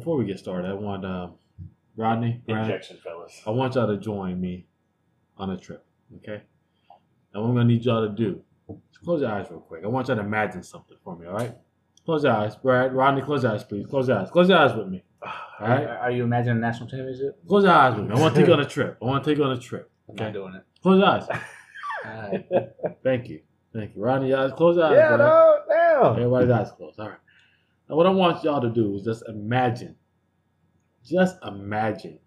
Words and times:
before 0.00 0.16
we 0.16 0.24
get 0.24 0.38
started, 0.38 0.68
I 0.68 0.74
want 0.74 1.04
um, 1.04 1.34
Rodney, 1.96 2.42
Brian, 2.46 2.64
Injection, 2.64 2.98
fellas. 3.04 3.40
I 3.46 3.50
want 3.50 3.74
y'all 3.74 3.86
to 3.86 3.98
join 3.98 4.40
me 4.40 4.66
on 5.36 5.50
a 5.50 5.56
trip. 5.56 5.84
Okay. 6.16 6.42
And 7.32 7.42
what 7.42 7.50
I'm 7.50 7.54
gonna 7.54 7.64
need 7.66 7.84
y'all 7.84 8.08
to 8.08 8.12
do 8.12 8.42
is 8.68 8.98
close 8.98 9.20
your 9.20 9.30
eyes 9.30 9.46
real 9.50 9.60
quick. 9.60 9.84
I 9.84 9.88
want 9.88 10.08
y'all 10.08 10.16
to 10.16 10.22
imagine 10.22 10.62
something 10.62 10.96
for 11.04 11.16
me. 11.16 11.26
All 11.26 11.34
right. 11.34 11.54
Close 12.04 12.24
your 12.24 12.32
eyes, 12.32 12.56
Brad. 12.56 12.94
Rodney, 12.94 13.22
close 13.22 13.42
your 13.42 13.52
eyes, 13.52 13.62
please. 13.62 13.86
Close 13.86 14.08
your 14.08 14.18
eyes. 14.18 14.30
Close 14.30 14.48
your 14.48 14.58
eyes 14.58 14.74
with 14.74 14.88
me. 14.88 15.04
All 15.22 15.68
right. 15.68 15.86
Are, 15.86 16.10
you 16.10 16.24
imagining 16.24 16.56
a 16.56 16.60
national 16.60 16.88
championship? 16.88 17.38
Close 17.46 17.64
your 17.64 17.72
eyes 17.72 17.94
with 17.94 18.06
me. 18.08 18.14
I 18.16 18.18
want 18.18 18.34
to 18.34 18.40
take 18.40 18.48
you 18.48 18.54
on 18.54 18.60
a 18.60 18.64
trip. 18.68 18.98
I 19.00 19.04
want 19.04 19.22
to 19.22 19.30
take 19.30 19.38
you 19.38 19.44
on 19.44 19.52
a 19.52 19.60
trip. 19.60 19.90
I'm 20.08 20.16
not 20.16 20.32
doing 20.32 20.54
it. 20.54 20.64
Close 20.82 20.98
your 20.98 21.08
eyes. 21.08 21.28
Alright. 22.06 22.46
Thank 23.04 23.28
you. 23.28 23.40
Thank 23.74 23.94
you. 23.94 24.02
Rodney, 24.02 24.30
your 24.30 24.38
eyes. 24.38 24.52
Close 24.56 24.76
your 24.76 24.86
eyes. 24.86 24.96
yeah, 24.96 25.16
Brad. 25.16 25.20
no, 25.20 25.58
damn. 25.68 26.12
Everybody's 26.12 26.50
eyes 26.50 26.72
closed. 26.72 26.98
All 26.98 27.10
right. 27.10 27.18
Now, 27.90 27.96
what 27.96 28.06
I 28.06 28.10
want 28.10 28.44
y'all 28.44 28.60
to 28.60 28.70
do 28.70 28.94
is 28.94 29.02
just 29.02 29.24
imagine, 29.28 29.96
just 31.04 31.34
imagine 31.44 32.20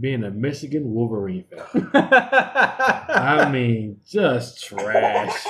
being 0.00 0.24
a 0.24 0.30
Michigan 0.30 0.94
Wolverine 0.94 1.44
fan. 1.44 1.90
I 1.94 3.50
mean, 3.52 4.00
just 4.08 4.64
trash. 4.64 5.44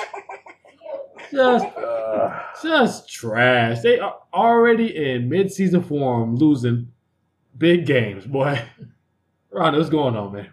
Just, 1.31 1.65
Uh, 1.77 2.39
just 2.61 3.09
trash. 3.09 3.79
They 3.79 3.97
are 3.99 4.17
already 4.33 4.93
in 4.93 5.29
mid-season 5.29 5.83
form, 5.83 6.35
losing 6.35 6.91
big 7.57 7.85
games, 7.85 8.25
boy. 8.25 8.61
Ron, 9.51 9.77
what's 9.77 9.89
going 9.89 10.17
on, 10.17 10.33
man? 10.33 10.49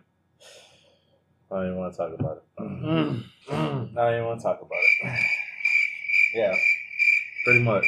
I 1.50 1.56
don't 1.56 1.66
even 1.66 1.78
want 1.78 1.92
to 1.92 1.98
talk 1.98 2.12
about 2.16 2.36
it. 2.36 2.62
Mm, 2.62 3.25
I 3.50 3.55
don't 3.56 4.14
even 4.14 4.27
want 4.27 4.39
to 4.39 4.45
talk 4.45 4.61
about 4.62 4.78
it. 5.02 5.20
Yeah, 6.36 6.55
pretty 7.45 7.64
much. 7.64 7.84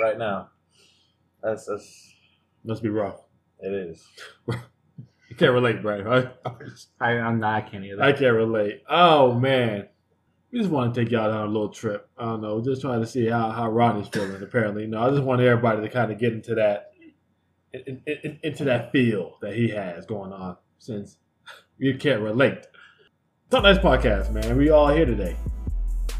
Right 0.00 0.18
now, 0.18 0.48
that's 1.42 1.66
that's 1.66 2.14
Must 2.64 2.82
be 2.82 2.88
rough. 2.88 3.20
it 3.60 3.72
is. 3.72 4.06
You 5.28 5.36
can't 5.36 5.52
relate, 5.54 5.80
Brad. 5.80 6.04
Right? 6.04 6.30
I, 7.00 7.12
I'm 7.12 7.40
not. 7.40 7.54
I 7.54 7.60
can't 7.66 7.82
either. 7.86 8.02
I 8.02 8.12
can't 8.12 8.34
relate. 8.34 8.82
Oh 8.86 9.32
man, 9.32 9.88
we 10.50 10.58
just 10.58 10.70
want 10.70 10.94
to 10.94 11.02
take 11.02 11.10
y'all 11.10 11.30
on 11.32 11.46
a 11.46 11.50
little 11.50 11.70
trip. 11.70 12.06
I 12.18 12.26
don't 12.26 12.42
know, 12.42 12.60
just 12.62 12.82
trying 12.82 13.00
to 13.00 13.06
see 13.06 13.28
how 13.28 13.50
how 13.50 13.70
Ronnie's 13.70 14.08
feeling. 14.08 14.42
Apparently, 14.42 14.86
no, 14.86 15.02
I 15.02 15.08
just 15.08 15.22
want 15.22 15.40
everybody 15.40 15.80
to 15.80 15.88
kind 15.88 16.12
of 16.12 16.18
get 16.18 16.34
into 16.34 16.54
that, 16.56 16.92
in, 17.72 18.02
in, 18.06 18.16
in- 18.24 18.40
into 18.42 18.64
that 18.64 18.92
feel 18.92 19.38
that 19.40 19.54
he 19.54 19.70
has 19.70 20.04
going 20.04 20.34
on. 20.34 20.58
Since 20.76 21.16
you 21.78 21.96
can't 21.96 22.20
relate, 22.20 22.66
Talk 23.50 23.62
Nice 23.62 23.78
Podcast, 23.78 24.32
man. 24.32 24.54
We 24.58 24.68
all 24.68 24.88
here 24.88 25.06
today. 25.06 25.34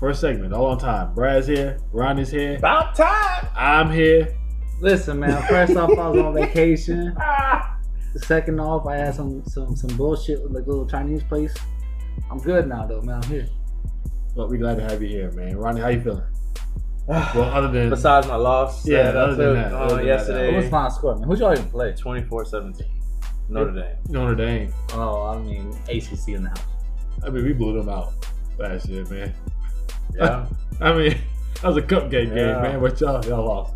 First 0.03 0.20
segment, 0.20 0.53
all 0.53 0.67
on 0.67 0.78
time. 0.78 1.14
Brad's 1.14 1.47
here, 1.47 1.78
Ronnie's 1.92 2.28
here, 2.28 2.56
About 2.56 2.97
time. 2.97 3.47
I'm 3.55 3.89
here. 3.89 4.36
Listen, 4.81 5.20
man. 5.20 5.41
First 5.47 5.77
off, 5.77 5.91
I 5.97 6.09
was 6.09 6.19
on 6.19 6.34
vacation. 6.34 7.17
Second 8.17 8.59
off, 8.59 8.84
I 8.84 8.97
had 8.97 9.14
some 9.14 9.44
some 9.44 9.77
some 9.77 9.97
bullshit 9.97 10.42
with 10.42 10.50
like 10.50 10.67
little 10.67 10.89
Chinese 10.89 11.22
place. 11.22 11.55
I'm 12.33 12.39
good 12.39 12.67
now 12.67 12.84
though, 12.84 13.00
man. 13.03 13.20
I'm 13.22 13.31
here. 13.31 13.47
But 14.34 14.50
we 14.50 14.59
glad 14.59 14.78
to 14.78 14.83
have 14.83 15.00
you 15.00 15.09
here, 15.09 15.31
man. 15.31 15.56
Ronnie, 15.56 15.81
how 15.81 15.91
you 15.91 16.00
feeling? 16.00 16.25
Well, 17.09 17.44
other 17.44 17.69
than 17.69 17.89
Besides 17.89 18.27
my 18.27 18.34
loss, 18.34 18.84
Yeah, 18.84 19.05
that 19.05 19.16
other 19.16 19.33
I 19.34 19.37
than 19.37 19.55
that, 19.55 19.72
uh, 19.72 19.77
other 19.84 19.97
than 19.98 20.06
yesterday, 20.06 20.47
What 20.48 20.56
was 20.56 20.64
the 20.64 20.70
final 20.72 20.91
score, 20.91 21.14
man? 21.14 21.28
Who'd 21.28 21.39
y'all 21.39 21.53
even 21.53 21.70
play? 21.70 21.92
24-17. 21.92 22.83
Notre 23.50 23.70
Dame. 23.70 23.97
Notre 24.09 24.34
Dame, 24.34 24.75
Oh, 24.94 25.27
I 25.28 25.39
mean 25.39 25.69
ACC 25.89 26.31
in 26.34 26.42
the 26.42 26.48
house. 26.48 26.64
I 27.25 27.31
mean, 27.31 27.44
we 27.44 27.53
blew 27.53 27.72
them 27.78 27.89
out 27.89 28.14
last 28.59 28.89
year, 28.89 29.05
man. 29.05 29.33
Yeah. 30.14 30.47
I 30.81 30.92
mean, 30.95 31.17
that 31.61 31.69
was 31.69 31.77
a 31.77 31.83
cupcake 31.83 32.11
game, 32.11 32.36
Yeah. 32.36 32.61
man. 32.62 32.81
But 32.81 33.00
y'all, 33.00 33.20
oh, 33.25 33.28
y'all 33.28 33.47
lost. 33.47 33.75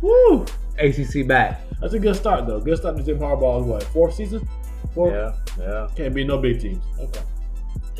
Woo! 0.00 0.44
ACC 0.78 1.26
back. 1.26 1.62
That's 1.80 1.94
a 1.94 1.98
good 1.98 2.16
start, 2.16 2.46
though. 2.46 2.60
Good 2.60 2.78
start 2.78 2.96
to 2.96 3.02
Jim 3.02 3.18
Harbaugh's 3.18 3.66
what 3.66 3.82
fourth 3.84 4.14
season? 4.14 4.46
Fourth. 4.94 5.12
yeah. 5.12 5.32
Yeah. 5.58 5.88
Can't 5.96 6.14
be 6.14 6.24
no 6.24 6.38
big 6.38 6.60
teams. 6.60 6.82
Okay. 6.98 7.20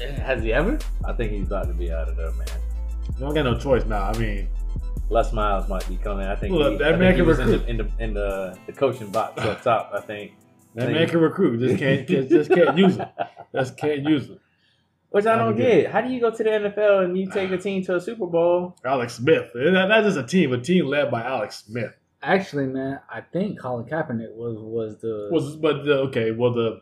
Eh, 0.00 0.12
has 0.20 0.42
he 0.42 0.52
ever? 0.52 0.78
I 1.05 1.12
think 1.12 1.33
he's 1.33 1.46
about 1.46 1.67
to 1.68 1.74
be 1.74 1.92
out 1.92 2.08
of 2.08 2.17
there, 2.17 2.30
man. 2.33 2.46
You 3.14 3.20
don't 3.27 3.35
got 3.35 3.42
no 3.45 3.58
choice 3.58 3.85
now. 3.85 4.05
I 4.05 4.17
mean, 4.18 4.48
Les 5.11 5.33
Miles 5.33 5.68
might 5.68 5.86
be 5.89 5.96
coming. 5.96 6.27
I 6.27 6.36
think, 6.36 6.55
Look, 6.55 6.73
he, 6.73 6.79
that 6.79 6.95
I 6.95 6.96
man 6.96 7.14
think 7.14 7.17
can 7.18 7.27
was 7.27 7.39
in 7.39 7.46
recruit. 7.51 7.64
the, 7.67 7.70
in 7.70 7.77
the 7.77 8.05
in 8.05 8.14
the 8.14 8.58
the 8.67 8.73
coaching 8.73 9.11
box 9.11 9.40
up 9.42 9.62
top. 9.62 9.90
I 9.95 10.01
think. 10.01 10.33
that 10.74 10.85
Thank 10.85 10.95
man 10.96 11.08
can 11.08 11.20
recruit. 11.20 11.61
Just 11.61 11.79
can't, 11.79 12.06
just, 12.08 12.29
just 12.30 12.51
can't 12.51 12.79
use 12.79 12.96
it. 12.96 13.08
Just 13.55 13.77
can't 13.77 14.02
use 14.05 14.30
it. 14.30 14.40
Which 15.11 15.27
I 15.27 15.37
don't 15.37 15.57
That'd 15.57 15.83
get. 15.85 15.91
How 15.93 16.01
do 16.03 16.13
you 16.13 16.21
go 16.21 16.31
to 16.31 16.43
the 16.43 16.51
NFL 16.51 17.05
and 17.05 17.19
you 17.19 17.29
take 17.31 17.51
a 17.51 17.59
team 17.67 17.83
to 17.85 17.97
a 17.97 18.01
Super 18.01 18.27
Bowl? 18.27 18.77
Alex 18.85 19.15
Smith. 19.15 19.51
That- 19.55 19.87
That's 19.89 20.07
just 20.07 20.19
a 20.19 20.27
team. 20.27 20.53
A 20.53 20.61
team 20.61 20.87
led 20.87 21.11
by 21.11 21.23
Alex 21.23 21.65
Smith. 21.65 21.93
Actually, 22.23 22.67
man, 22.67 23.01
I 23.09 23.23
think 23.23 23.59
Colin 23.59 23.87
Kaepernick 23.87 24.35
was 24.37 24.59
was 24.59 25.01
the 25.01 25.31
Was 25.33 25.57
but 25.57 25.85
the, 25.85 25.95
okay. 26.09 26.33
Well, 26.33 26.53
the 26.53 26.81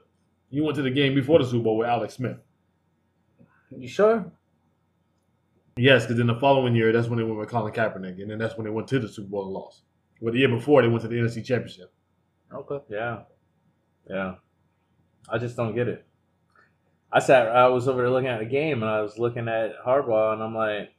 you 0.50 0.64
went 0.64 0.76
to 0.76 0.82
the 0.82 0.90
game 0.90 1.14
before 1.14 1.38
the 1.38 1.44
Super 1.46 1.64
Bowl 1.64 1.78
with 1.78 1.88
Alex 1.88 2.14
Smith. 2.14 2.38
You 3.70 3.86
sure? 3.86 4.32
Yes, 5.76 6.02
because 6.04 6.16
then 6.16 6.26
the 6.26 6.34
following 6.34 6.74
year, 6.74 6.90
that's 6.92 7.06
when 7.06 7.18
they 7.18 7.22
went 7.24 7.38
with 7.38 7.48
Colin 7.48 7.72
Kaepernick, 7.72 8.20
and 8.20 8.28
then 8.30 8.38
that's 8.38 8.56
when 8.56 8.64
they 8.64 8.70
went 8.70 8.88
to 8.88 8.98
the 8.98 9.08
Super 9.08 9.28
Bowl 9.28 9.44
and 9.44 9.52
lost. 9.54 9.82
But 10.20 10.32
the 10.32 10.40
year 10.40 10.48
before, 10.48 10.82
they 10.82 10.88
went 10.88 11.02
to 11.02 11.08
the 11.08 11.14
NFC 11.16 11.44
Championship. 11.44 11.92
Okay. 12.52 12.78
Yeah, 12.88 13.20
yeah. 14.10 14.34
I 15.28 15.38
just 15.38 15.56
don't 15.56 15.74
get 15.76 15.86
it. 15.86 16.04
I 17.12 17.20
sat. 17.20 17.48
I 17.48 17.68
was 17.68 17.88
over 17.88 18.02
there 18.02 18.10
looking 18.10 18.28
at 18.28 18.40
the 18.40 18.44
game, 18.44 18.82
and 18.82 18.90
I 18.90 19.00
was 19.00 19.18
looking 19.18 19.48
at 19.48 19.82
Harbaugh, 19.84 20.34
and 20.34 20.42
I'm 20.42 20.54
like, 20.54 20.92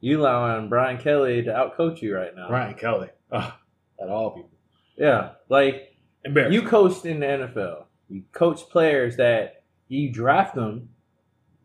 "You 0.00 0.20
allowing 0.20 0.68
Brian 0.68 0.98
Kelly 0.98 1.42
to 1.42 1.50
outcoach 1.50 2.00
you 2.00 2.14
right 2.14 2.34
now?" 2.34 2.48
Brian 2.48 2.74
Kelly, 2.74 3.08
at 3.32 4.08
all 4.08 4.30
people, 4.30 4.50
Yeah, 4.96 5.32
like 5.48 5.96
you 6.24 6.62
coached 6.62 7.04
in 7.04 7.20
the 7.20 7.26
NFL. 7.26 7.86
You 8.08 8.22
coach 8.32 8.68
players 8.68 9.16
that 9.16 9.64
you 9.88 10.12
draft 10.12 10.54
them, 10.54 10.90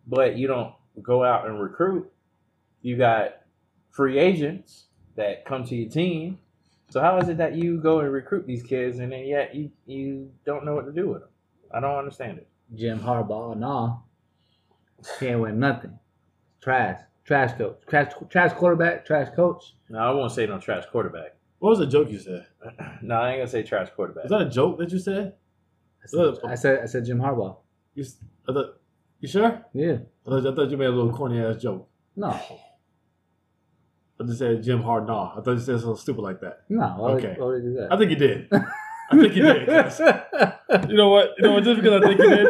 but 0.08 0.38
you 0.38 0.48
don't 0.48 0.74
go 1.02 1.24
out 1.24 1.48
and 1.48 1.62
recruit. 1.62 2.12
You 2.82 2.98
got 2.98 3.36
free 3.92 4.18
agents 4.18 4.86
that 5.16 5.46
come 5.46 5.64
to 5.66 5.76
your 5.76 5.90
team. 5.90 6.40
So 6.90 7.02
how 7.02 7.18
is 7.20 7.28
it 7.28 7.38
that 7.38 7.56
you 7.56 7.80
go 7.82 8.00
and 8.00 8.12
recruit 8.12 8.48
these 8.48 8.64
kids 8.64 9.00
and 9.00 9.12
then 9.12 9.26
yet 9.26 9.54
you 9.54 9.72
you 9.86 10.32
don't 10.46 10.66
know 10.66 10.74
what 10.74 10.86
to 10.86 10.94
do 10.94 11.10
with 11.10 11.22
them? 11.22 11.30
I 11.74 11.80
don't 11.82 11.98
understand 11.98 12.38
it. 12.38 12.48
Jim 12.76 13.00
Harbaugh, 13.00 13.58
nah. 13.58 13.98
Can't 15.20 15.42
win 15.42 15.60
nothing. 15.60 15.98
Trash. 16.62 17.02
Trash 17.26 17.58
coach. 17.58 17.78
Trash 17.88 18.14
trash 18.30 18.54
quarterback, 18.54 19.06
trash 19.06 19.30
coach. 19.36 19.76
No, 19.90 20.00
I 20.00 20.12
won't 20.12 20.32
say 20.32 20.46
no 20.48 20.60
trash 20.60 20.86
quarterback. 20.92 21.36
what 21.60 21.72
was 21.72 21.80
the 21.80 21.88
joke 21.88 22.10
you 22.10 22.20
said? 22.20 22.46
no, 23.02 23.16
I 23.16 23.32
ain't 23.32 23.40
gonna 23.40 23.48
say 23.50 23.64
trash 23.64 23.90
quarterback. 23.96 24.24
Was 24.26 24.32
that 24.32 24.48
a 24.48 24.50
joke 24.50 24.78
that 24.80 24.92
you 24.92 25.00
said? 25.00 25.34
I 26.04 26.08
said, 26.08 26.34
I 26.48 26.56
said 26.56 26.80
I 26.84 26.86
said 26.86 27.06
Jim 27.06 27.20
Harbaugh. 27.20 27.58
You, 27.96 28.04
s- 28.04 28.18
I 28.48 28.54
thought, 28.54 28.80
you 29.20 29.28
sure? 29.28 29.66
Yeah. 29.74 29.98
I 30.26 30.30
thought, 30.30 30.48
I 30.48 30.56
thought 30.56 30.70
you 30.72 30.78
made 30.78 30.86
a 30.86 30.92
little 30.92 31.12
corny 31.12 31.42
ass 31.42 31.58
joke. 31.62 31.90
No. 32.16 32.30
I 34.20 34.24
just 34.26 34.40
said 34.40 34.64
Jim 34.64 34.82
Hardnaw. 34.82 35.38
I 35.38 35.42
thought 35.42 35.52
you 35.52 35.60
said 35.60 35.80
something 35.80 35.98
stupid 35.98 36.22
like 36.22 36.40
that. 36.42 36.62
No. 36.70 36.88
Why 36.98 37.14
would- 37.14 37.24
Okay. 37.26 37.36
Why 37.40 37.46
would 37.48 37.64
you 37.64 37.70
do 37.72 37.76
that? 37.82 37.92
I 37.94 37.98
think 37.98 38.10
you 38.12 38.18
did. 38.18 38.50
I 39.10 39.18
think 39.18 39.36
you 39.36 39.44
did. 39.44 39.68
You 40.90 40.98
know 40.98 41.10
what? 41.10 41.30
You 41.38 41.44
know 41.44 41.54
what? 41.54 41.64
Just 41.64 41.82
because 41.82 42.02
I 42.02 42.08
think 42.08 42.20
you 42.20 42.30
did. 42.30 42.48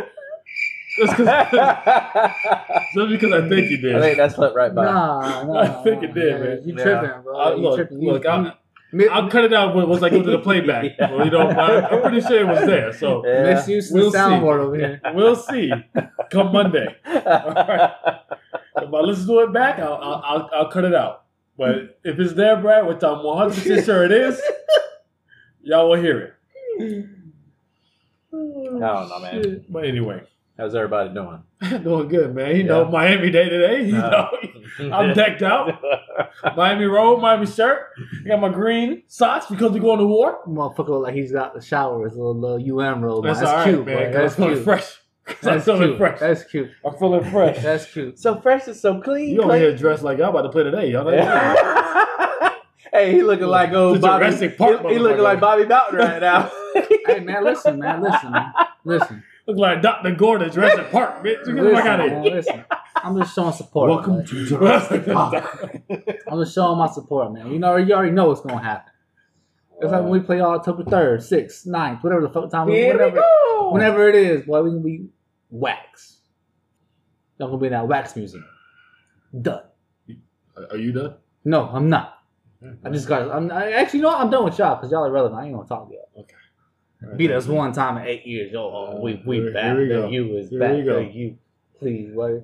Just, 0.99 1.13
'cause- 1.13 1.27
just 2.95 3.09
because 3.09 3.31
I 3.33 3.47
think 3.49 3.69
you 3.69 3.77
I 3.77 3.81
did. 3.81 4.01
think 4.01 4.17
that 4.17 4.31
slipped 4.33 4.55
right 4.55 4.73
by. 4.73 4.85
Nah, 4.85 5.43
nah. 5.45 5.59
I 5.59 5.83
think 5.83 6.01
it 6.03 6.13
did, 6.15 6.39
nah, 6.39 6.45
man. 6.47 6.61
You 6.65 6.75
Yeah. 6.75 6.83
tripping, 6.83 7.21
bro. 7.21 7.37
I, 7.37 7.49
you 7.55 7.61
look, 7.61 7.75
tripping. 7.75 7.99
Look, 7.99 8.25
I'm, 8.25 8.51
I'll 9.11 9.29
cut 9.29 9.43
it 9.45 9.53
out 9.53 9.75
when- 9.75 9.87
once 9.87 10.01
I 10.01 10.09
go 10.09 10.23
to 10.23 10.31
the 10.31 10.39
playback. 10.39 10.85
Yeah. 10.99 11.11
Well, 11.11 11.25
you 11.25 11.31
know, 11.31 11.41
I, 11.49 11.87
I'm 11.89 12.01
pretty 12.01 12.21
sure 12.21 12.39
it 12.39 12.47
was 12.47 12.65
there. 12.65 12.91
So 12.93 13.23
Yeah. 13.27 13.53
misuse 13.53 13.91
We'll 13.91 14.05
the 14.09 14.17
see. 14.17 14.17
soundboard 14.17 14.59
over 14.59 14.75
here. 14.75 15.01
we'll 15.13 15.35
see. 15.35 15.71
Come 16.31 16.51
Monday. 16.51 16.87
All 17.05 17.13
right. 17.23 17.91
If 18.81 18.93
I 18.93 18.99
listen 19.01 19.27
to 19.27 19.39
it 19.41 19.53
back, 19.53 19.77
I'll, 19.79 19.93
I'll, 19.93 20.21
I'll, 20.25 20.49
I'll 20.53 20.71
cut 20.71 20.83
it 20.85 20.95
out. 20.95 21.25
But 21.57 21.99
if 22.03 22.17
it's 22.19 22.33
there, 22.33 22.55
Brad, 22.57 22.87
which 22.87 23.03
I'm 23.03 23.17
100% 23.19 23.85
sure 23.85 24.03
it 24.05 24.11
is, 24.11 24.39
y'all 25.61 25.89
will 25.89 26.01
hear 26.01 26.19
it. 26.19 26.33
I 26.79 28.35
don't 28.35 28.79
know, 28.79 29.19
man. 29.21 29.65
But 29.69 29.85
anyway, 29.85 30.21
How's 30.57 30.73
everybody 30.73 31.13
doing? 31.13 31.43
doing 31.83 32.07
good, 32.07 32.33
man. 32.33 32.55
You 32.55 32.63
know, 32.63 32.85
Miami 32.85 33.29
Day 33.29 33.47
today. 33.47 33.85
You 33.85 33.91
know, 33.93 34.29
I'm 34.91 35.13
decked 35.13 35.43
out. 35.43 35.79
Miami 36.57 36.85
robe, 36.85 37.21
Miami 37.21 37.45
shirt. 37.45 37.89
I 38.25 38.27
got 38.29 38.39
my 38.41 38.49
green 38.49 39.03
socks 39.07 39.45
because 39.47 39.71
we're 39.71 39.79
going 39.81 39.99
to 39.99 40.07
war. 40.07 40.39
Motherfucker 40.47 40.89
look 40.89 41.03
like 41.03 41.13
he's 41.13 41.31
got 41.31 41.53
the 41.53 41.61
shower 41.61 41.99
with 41.99 42.13
a 42.13 42.15
little, 42.17 42.35
little 42.59 42.79
UM 42.79 43.01
robe. 43.03 43.23
That's, 43.23 43.39
That's, 43.39 43.51
all 43.51 43.57
right, 43.57 43.65
cute, 43.65 43.85
man. 43.85 43.97
boy. 43.97 44.03
'cause 44.05 44.13
That's 44.13 44.33
I'm 44.33 44.37
feeling 44.37 44.53
cute. 44.55 44.63
fresh. 44.63 44.97
'Cause 45.25 45.35
I'm 45.43 45.53
That's 45.53 45.65
feeling 45.65 45.81
cute. 45.89 45.97
fresh. 45.97 46.19
That's 46.19 46.43
cute. 46.45 46.71
I'm 46.85 46.93
feeling 46.97 47.31
fresh. 47.31 47.61
That's 47.61 47.85
cute. 47.93 48.17
so 48.19 48.39
fresh 48.41 48.67
and 48.67 48.75
so 48.75 48.99
clean. 49.01 49.29
You 49.35 49.39
over 49.41 49.49
Clay. 49.49 49.59
here 49.59 49.75
dressed 49.75 50.01
like 50.03 50.17
y'all 50.17 50.29
about 50.29 50.43
to 50.43 50.49
play 50.49 50.63
today. 50.63 50.89
Y'all 50.91 51.03
know 51.05 51.11
hey, 52.93 53.11
he 53.11 53.21
looking 53.21 53.45
like 53.47 53.71
old 53.73 54.01
Bobby. 54.01 54.25
Park 54.57 54.81
he, 54.87 54.93
he 54.93 54.99
looking 54.99 55.21
like 55.23 55.39
Bobby 55.39 55.65
Bowden 55.65 55.99
right 55.99 56.19
now. 56.21 56.49
Hey 57.05 57.19
man, 57.21 57.43
listen, 57.43 57.79
man, 57.79 58.01
listen, 58.01 58.31
man, 58.31 58.53
listen. 58.85 59.23
Look 59.47 59.57
like 59.57 59.81
Dr. 59.81 60.11
Gordon, 60.15 60.51
Jurassic 60.51 60.91
Park, 60.91 61.23
bitch. 61.23 61.45
Get 61.45 61.55
the 61.55 61.71
fuck 61.73 61.85
out 61.85 61.99
of 62.01 62.05
Listen, 62.07 62.23
here. 62.23 62.35
listen. 62.35 62.65
I'm 62.97 63.17
just 63.17 63.33
showing 63.33 63.53
support. 63.53 63.89
Welcome 63.89 64.17
man. 64.17 64.25
to 64.25 64.45
Jurassic 64.45 65.05
Park. 65.13 65.81
I'm 66.29 66.39
just 66.43 66.53
showing 66.53 66.77
my 66.77 66.87
support, 66.87 67.31
man. 67.31 67.51
You 67.53 67.59
know, 67.59 67.77
you 67.77 67.93
already 67.93 68.11
know 68.11 68.27
what's 68.27 68.41
gonna 68.41 68.61
happen. 68.61 68.91
It's 69.79 69.91
like 69.91 70.01
when 70.01 70.09
we 70.11 70.19
play 70.19 70.41
October 70.41 70.83
third, 70.83 71.23
sixth, 71.23 71.65
9th, 71.65 72.03
whatever 72.03 72.21
the 72.23 72.29
fuck 72.29 72.49
time. 72.51 72.67
Here 72.67 72.87
we 72.87 72.97
whenever, 72.97 73.15
go. 73.21 73.69
whenever 73.71 74.09
it 74.09 74.15
is, 74.15 74.41
boy, 74.45 74.63
we 74.63 74.71
can 74.71 74.83
be 74.83 75.07
wax. 75.49 76.17
Y'all 77.39 77.47
gonna 77.49 77.59
be 77.59 77.67
in 77.67 77.73
that 77.73 77.87
wax 77.87 78.15
museum. 78.15 78.43
Done. 79.41 79.61
Are- 80.57 80.67
Are 80.71 80.77
you 80.77 80.91
done? 80.91 81.15
No, 81.45 81.69
I'm 81.69 81.87
not. 81.89 82.15
Mm-hmm. 82.61 82.85
I 82.87 82.89
just 82.89 83.07
got. 83.07 83.29
I'm 83.31 83.49
I, 83.51 83.71
actually, 83.73 83.99
you 83.99 84.03
know 84.03 84.09
what? 84.09 84.19
I'm 84.19 84.31
done 84.31 84.43
with 84.45 84.57
y'all 84.57 84.75
because 84.75 84.91
y'all 84.91 85.05
are 85.05 85.11
relevant. 85.11 85.39
I 85.39 85.45
ain't 85.45 85.53
gonna 85.55 85.67
talk 85.67 85.87
to 85.87 85.93
y'all. 85.93 86.25
Beat 87.15 87.31
us 87.31 87.47
one 87.47 87.73
time 87.73 87.97
in 87.97 88.07
eight 88.07 88.25
years. 88.25 88.53
Oh, 88.55 88.71
oh 88.97 89.01
we 89.01 89.21
we 89.25 89.37
Here- 89.37 89.53
back. 89.53 89.63
here 89.65 89.81
we 89.81 89.87
go. 89.87 90.09
You 90.09 90.37
is 90.37 90.49
Here 90.49 90.59
back. 90.59 90.73
we 90.73 90.83
go. 90.83 90.99
You 90.99 91.37
please, 91.79 92.13
boy. 92.13 92.41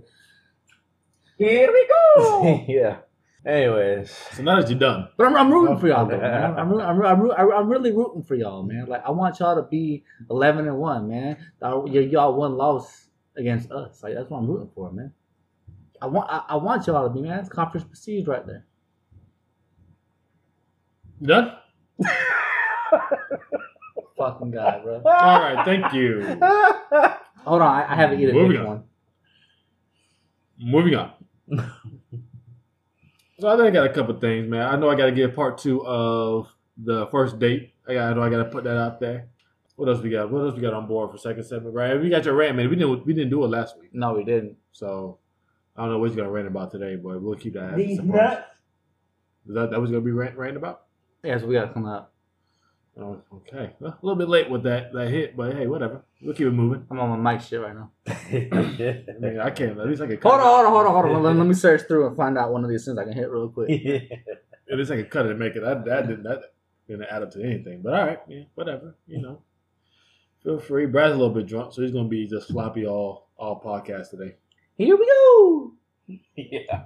Here 1.38 1.72
we 1.72 1.88
go. 1.88 2.66
yeah. 2.68 2.98
Anyways. 3.46 4.12
So 4.34 4.44
now 4.44 4.62
that 4.62 4.70
you're 4.70 4.80
done, 4.80 5.10
But 5.18 5.28
I'm, 5.28 5.36
I'm 5.36 5.52
rooting 5.52 5.78
for 5.78 5.88
y'all, 5.88 6.06
though. 6.06 6.18
Man. 6.18 6.44
I'm, 6.58 6.72
I'm, 6.72 6.80
I'm, 6.80 7.02
I'm, 7.02 7.32
I'm, 7.32 7.52
I'm 7.52 7.70
really 7.70 7.92
rooting 7.92 8.24
for 8.24 8.36
y'all, 8.36 8.64
man. 8.64 8.86
Like 8.86 9.04
I 9.06 9.12
want 9.12 9.40
y'all 9.40 9.56
to 9.56 9.64
be 9.64 10.04
11 10.30 10.68
and 10.68 10.78
one, 10.78 11.10
man. 11.10 11.38
Y'all 11.62 11.90
y'all 11.90 12.36
one 12.36 12.56
loss 12.56 13.08
against 13.36 13.72
us. 13.72 14.02
Like 14.04 14.14
that's 14.14 14.30
what 14.30 14.38
I'm 14.38 14.48
rooting 14.48 14.70
for, 14.76 14.92
man. 14.92 15.12
I 16.02 16.06
want 16.08 16.30
I, 16.30 16.44
I 16.50 16.56
want 16.58 16.86
y'all 16.88 17.08
to 17.08 17.14
be, 17.14 17.22
man. 17.22 17.40
It's 17.40 17.50
conference 17.50 17.86
prestige 17.88 18.28
right 18.28 18.46
there. 18.46 18.66
you 21.20 21.28
done? 21.28 21.58
Fucking 24.32 24.52
guy, 24.52 24.80
bro. 24.84 24.96
All 25.06 25.40
right, 25.42 25.66
thank 25.66 25.94
you. 25.94 26.22
Hold 27.46 27.62
on, 27.62 27.68
I, 27.68 27.92
I 27.92 27.96
haven't 27.96 28.22
eaten 28.22 28.34
Moving 28.36 28.52
this 28.52 28.60
on. 28.62 28.68
one. 28.68 28.84
Moving 30.60 30.96
on. 30.96 31.12
so 33.40 33.48
I 33.50 33.56
think 33.58 33.68
I 33.68 33.72
got 33.72 33.86
a 33.88 33.94
couple 33.94 34.18
things, 34.20 34.48
man. 34.48 34.62
I 34.62 34.76
know 34.78 34.90
I 34.90 34.96
got 34.96 35.06
to 35.08 35.12
get 35.12 35.36
part 35.36 35.58
two 35.58 35.86
of 35.86 36.48
the 36.78 37.08
first 37.08 37.40
date. 37.40 37.74
I, 37.88 37.94
got, 37.96 38.12
I 38.12 38.14
know 38.14 38.22
I 38.24 38.30
got 38.30 38.38
to 38.38 38.46
put 38.46 38.64
that 38.64 38.78
out 38.78 39.00
there. 39.00 39.28
What 39.76 39.90
else 39.90 40.02
we 40.02 40.10
got? 40.10 40.32
What 40.32 40.40
else 40.42 40.56
we 40.56 40.62
got 40.62 40.74
on 40.74 40.88
board 40.88 41.12
for 41.12 41.18
second 41.18 41.44
segment? 41.44 41.74
Right, 41.76 42.00
we 42.00 42.10
got 42.10 42.24
your 42.26 42.36
rant, 42.36 42.56
man. 42.56 42.70
We 42.70 42.76
didn't 42.76 43.06
we 43.06 43.14
didn't 43.14 43.32
do 43.32 43.44
it 43.44 43.48
last 43.48 43.78
week, 43.80 43.90
No, 43.92 44.14
we 44.14 44.24
didn't. 44.24 44.56
so 44.72 45.18
I 45.76 45.82
don't 45.82 45.92
know 45.92 45.98
what 46.00 46.12
you're 46.12 46.18
gonna 46.18 46.30
rant 46.30 46.48
about 46.48 46.70
today, 46.72 46.96
but 46.96 47.20
we'll 47.22 47.36
keep 47.36 47.54
that. 47.56 47.70
as 47.70 47.74
a 47.74 47.76
These 47.78 48.00
nuts. 48.02 48.44
Is 49.50 49.56
that 49.56 49.72
that 49.72 49.82
was 49.82 49.90
gonna 49.90 50.02
be 50.04 50.12
rant, 50.12 50.38
ranting 50.38 50.58
about? 50.58 50.84
Yeah, 51.24 51.40
so 51.40 51.48
we 51.48 51.56
gotta 51.56 51.74
come 51.74 51.88
out. 51.88 52.12
Oh, 53.00 53.20
okay, 53.34 53.72
well, 53.80 53.98
a 54.00 54.06
little 54.06 54.18
bit 54.18 54.30
late 54.30 54.52
with 54.52 54.64
that 54.64 54.94
that 54.94 55.10
hit, 55.10 55.36
but 55.36 55.56
hey, 55.56 55.66
whatever. 55.66 56.04
We'll 56.22 56.36
keep 56.36 56.46
it 56.46 56.52
moving. 56.52 56.86
I'm 56.92 57.00
on 57.00 57.20
my 57.20 57.34
mic 57.34 57.42
shit 57.42 57.60
right 57.60 57.74
now. 57.74 57.90
I 58.08 59.06
mean, 59.20 59.40
I 59.40 59.50
can't. 59.50 59.80
At 59.80 59.88
least 59.88 60.02
I 60.04 60.06
can. 60.06 60.22
Hold 60.22 60.36
on, 60.36 60.42
hold 60.42 60.66
on, 60.66 60.72
hold 60.72 60.86
on, 60.86 60.92
hold 60.92 61.16
on. 61.16 61.24
Let, 61.24 61.36
let 61.36 61.48
me 61.48 61.54
search 61.56 61.88
through 61.88 62.06
and 62.06 62.16
find 62.16 62.38
out 62.38 62.54
one 62.54 62.64
of 62.64 62.70
these 62.70 62.86
things 62.86 63.00
I 63.00 63.04
can 63.04 63.14
hit 63.14 63.32
real 63.32 63.50
quick. 63.50 63.72
At 64.72 64.78
least 64.78 64.92
I 64.92 64.98
can 64.98 65.06
cut 65.06 65.26
it 65.26 65.32
and 65.32 65.40
make 65.40 65.56
it. 65.56 65.62
That 65.62 65.84
that 65.86 66.08
didn't 66.08 66.24
that 66.24 66.54
didn't 66.88 67.08
add 67.10 67.24
up 67.24 67.32
to 67.32 67.44
anything. 67.44 67.82
But 67.82 67.94
all 67.94 68.06
right, 68.06 68.20
yeah, 68.28 68.44
whatever. 68.54 68.96
You 69.08 69.22
know, 69.24 69.42
feel 70.44 70.60
free. 70.60 70.86
Brad's 70.86 71.16
a 71.16 71.18
little 71.18 71.34
bit 71.34 71.48
drunk, 71.48 71.74
so 71.74 71.82
he's 71.82 71.92
gonna 71.92 72.08
be 72.08 72.28
just 72.28 72.50
floppy 72.50 72.86
all 72.86 73.30
all 73.38 73.60
podcast 73.60 74.12
today. 74.12 74.36
Here 74.78 74.96
we 74.96 75.06
go. 75.06 75.72
yeah. 76.36 76.86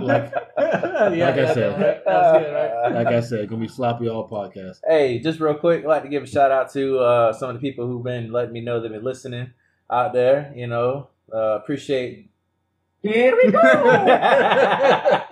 Like 0.00 0.32
yeah, 0.58 1.30
I 1.34 1.54
said. 1.54 1.80
right? 1.80 2.04
Good, 2.04 2.52
right? 2.54 2.92
like 2.92 3.06
I 3.08 3.20
said, 3.20 3.48
gonna 3.48 3.60
be 3.62 3.68
sloppy 3.68 4.08
all 4.08 4.28
podcast. 4.28 4.80
Hey, 4.86 5.18
just 5.20 5.40
real 5.40 5.54
quick, 5.54 5.80
I'd 5.84 5.88
like 5.88 6.02
to 6.02 6.08
give 6.08 6.22
a 6.22 6.26
shout 6.26 6.50
out 6.50 6.72
to 6.72 6.98
uh, 6.98 7.32
some 7.32 7.50
of 7.50 7.54
the 7.56 7.60
people 7.60 7.86
who've 7.86 8.02
been 8.04 8.32
letting 8.32 8.52
me 8.52 8.60
know 8.60 8.80
they've 8.80 8.90
been 8.90 9.04
listening 9.04 9.50
out 9.90 10.12
there. 10.12 10.52
You 10.56 10.66
know, 10.66 11.08
uh, 11.32 11.58
appreciate. 11.62 12.30
Here 13.02 13.36
we 13.42 13.52
go. 13.52 13.58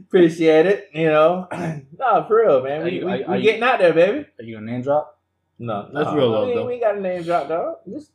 appreciate 0.00 0.66
it. 0.66 0.90
You 0.94 1.06
know, 1.08 1.48
no, 1.98 2.24
for 2.28 2.36
real, 2.44 2.62
man. 2.62 2.82
Are 2.82 2.84
We, 2.84 2.90
you- 3.00 3.06
we, 3.06 3.12
are- 3.12 3.16
we 3.18 3.24
are 3.24 3.36
you- 3.36 3.42
getting 3.42 3.62
out 3.62 3.78
there, 3.78 3.92
baby. 3.92 4.26
Are 4.38 4.44
you 4.44 4.54
gonna 4.56 4.70
name 4.70 4.82
drop? 4.82 5.18
No, 5.58 5.88
That's 5.92 6.06
no, 6.10 6.14
real 6.16 6.30
love, 6.30 6.48
we, 6.48 6.54
though. 6.54 6.66
We 6.66 6.78
got 6.80 6.96
a 6.98 7.00
name 7.00 7.22
drop, 7.22 7.48
dog. 7.48 7.76
Just 7.90 8.10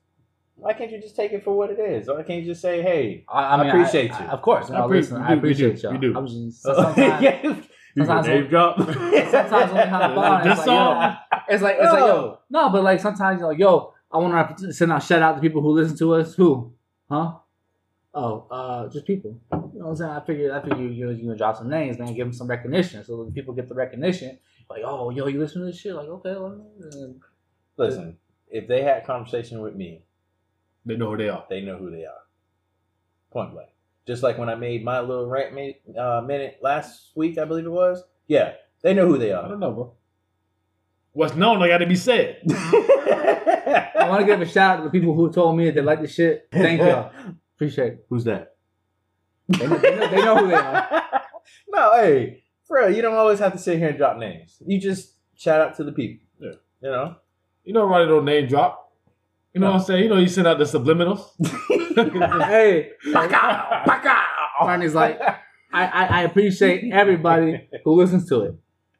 why 0.61 0.73
can't 0.73 0.91
you 0.91 1.01
just 1.01 1.15
take 1.15 1.31
it 1.33 1.43
for 1.43 1.53
what 1.57 1.69
it 1.71 1.79
is? 1.79 2.07
Why 2.07 2.21
can't 2.23 2.41
you 2.43 2.51
just 2.51 2.61
say, 2.61 2.81
"Hey"? 2.81 3.25
I, 3.27 3.43
I 3.55 3.67
appreciate 3.67 4.11
you. 4.11 4.25
of 4.27 4.41
course, 4.41 4.69
I 4.69 4.77
no, 4.77 4.87
appre- 4.87 4.89
listen, 4.91 5.17
we 5.17 5.23
I 5.23 5.27
do, 5.27 5.33
we 5.33 5.37
appreciate 5.39 5.75
do, 5.77 5.81
y'all. 5.81 5.91
we 5.93 5.97
do. 5.97 6.17
I'm 6.17 6.27
just 6.27 6.61
sometimes, 6.63 6.97
Yeah. 7.23 7.41
You 7.43 8.05
Sometimes 8.05 8.27
name 8.27 8.43
when- 8.51 8.51
sometimes 9.31 9.71
when 9.73 9.83
we 9.83 9.89
hop 9.89 10.17
on, 10.17 10.43
This 10.47 10.57
it's 10.59 10.67
like, 10.67 10.67
yo, 10.67 11.43
it's 11.53 11.63
like 11.63 11.75
it's 11.79 11.91
like 11.91 11.99
yo, 11.99 12.07
No. 12.49 12.61
no, 12.61 12.69
but 12.69 12.83
like 12.83 12.99
sometimes 13.01 13.39
you're 13.39 13.49
like, 13.49 13.59
yo, 13.59 13.93
I 14.11 14.17
want 14.17 14.57
to 14.59 14.71
send 14.73 14.91
out 14.93 15.03
shout 15.03 15.21
out 15.21 15.35
to 15.35 15.41
people 15.41 15.61
who 15.61 15.71
listen 15.71 15.97
to 15.97 16.13
us. 16.15 16.33
Who? 16.35 16.71
Huh? 17.09 17.33
Oh, 18.13 18.45
uh, 18.51 18.87
just 18.89 19.05
people. 19.07 19.39
You 19.51 19.57
know 19.57 19.85
what 19.85 19.89
I'm 19.91 19.95
saying? 19.97 20.11
I 20.11 20.19
figured, 20.25 20.51
I 20.51 20.61
figured 20.61 20.79
you 20.79 21.09
you 21.11 21.23
gonna 21.25 21.37
drop 21.37 21.57
some 21.57 21.69
names, 21.69 21.97
man, 21.97 22.13
give 22.13 22.27
them 22.27 22.33
some 22.33 22.47
recognition, 22.47 23.03
so 23.03 23.17
when 23.23 23.31
people 23.33 23.53
get 23.53 23.67
the 23.67 23.75
recognition. 23.75 24.37
Like, 24.69 24.83
oh, 24.85 25.09
yo, 25.09 25.27
you 25.27 25.37
listen 25.39 25.59
to 25.61 25.67
this 25.67 25.77
shit? 25.79 25.93
Like, 25.95 26.07
okay, 26.07 26.31
well, 26.31 26.65
Listen, 27.77 28.17
if 28.49 28.67
they 28.67 28.83
had 28.83 29.05
conversation 29.05 29.61
with 29.61 29.75
me, 29.75 30.03
They 30.85 30.97
know 30.97 31.11
who 31.11 31.17
they 31.17 31.29
are. 31.29 31.45
they 31.49 31.61
know 31.61 31.77
who 31.77 31.91
they 31.91 32.05
are. 32.05 32.23
Point 33.31 33.51
blank. 33.51 33.69
Just 34.07 34.23
like 34.23 34.37
when 34.37 34.49
I 34.49 34.55
made 34.55 34.83
my 34.83 34.99
little 34.99 35.27
rant 35.27 35.53
mi- 35.53 35.77
uh, 35.97 36.21
minute 36.21 36.57
last 36.61 37.11
week, 37.15 37.37
I 37.37 37.45
believe 37.45 37.65
it 37.65 37.69
was. 37.69 38.03
Yeah, 38.27 38.53
they 38.81 38.93
know 38.93 39.07
who 39.07 39.17
they 39.17 39.31
are. 39.31 39.45
I 39.45 39.47
don't 39.47 39.59
know, 39.59 39.71
bro. 39.71 39.93
What's 41.13 41.35
known, 41.35 41.61
I 41.61 41.67
got 41.67 41.79
to 41.79 41.85
be 41.85 41.95
said. 41.95 42.41
I 42.49 44.07
want 44.09 44.21
to 44.21 44.25
give 44.25 44.41
a 44.41 44.45
shout 44.45 44.71
out 44.71 44.77
to 44.77 44.83
the 44.83 44.89
people 44.89 45.13
who 45.13 45.31
told 45.31 45.57
me 45.57 45.65
that 45.65 45.75
they 45.75 45.81
like 45.81 46.01
the 46.01 46.07
shit. 46.07 46.47
Thank 46.51 46.81
y'all, 46.81 47.11
appreciate 47.55 47.93
it. 47.93 48.05
Who's 48.09 48.23
that? 48.23 48.55
They 49.47 49.67
know, 49.67 49.77
they 49.77 49.95
know, 49.95 50.09
they 50.09 50.21
know 50.21 50.37
who 50.37 50.47
they 50.47 50.55
are. 50.55 51.21
no, 51.69 51.93
hey, 52.01 52.43
for 52.65 52.79
real, 52.79 52.95
you 52.95 53.01
don't 53.01 53.15
always 53.15 53.39
have 53.39 53.51
to 53.53 53.59
sit 53.59 53.77
here 53.77 53.89
and 53.89 53.97
drop 53.97 54.17
names. 54.17 54.61
You 54.65 54.79
just 54.79 55.15
shout 55.35 55.59
out 55.61 55.75
to 55.77 55.83
the 55.83 55.91
people. 55.91 56.25
Yeah. 56.39 56.51
You 56.81 56.89
know? 56.89 57.15
You 57.65 57.73
know, 57.73 57.85
Ronnie 57.85 58.07
don't 58.07 58.25
name 58.25 58.47
drop. 58.47 58.90
You 59.53 59.59
know 59.59 59.71
what 59.71 59.81
I'm 59.81 59.85
saying? 59.85 60.03
You 60.03 60.09
know, 60.09 60.17
you 60.17 60.27
send 60.27 60.47
out 60.47 60.57
the 60.59 60.63
subliminals. 60.63 61.31
hey, 62.47 62.91
Ronnie's 64.61 64.95
like, 64.95 65.19
I, 65.21 65.37
I, 65.73 66.05
I 66.05 66.21
appreciate 66.21 66.91
everybody 66.93 67.67
who 67.83 67.95
listens 67.95 68.29
to 68.29 68.41
it. 68.41 68.55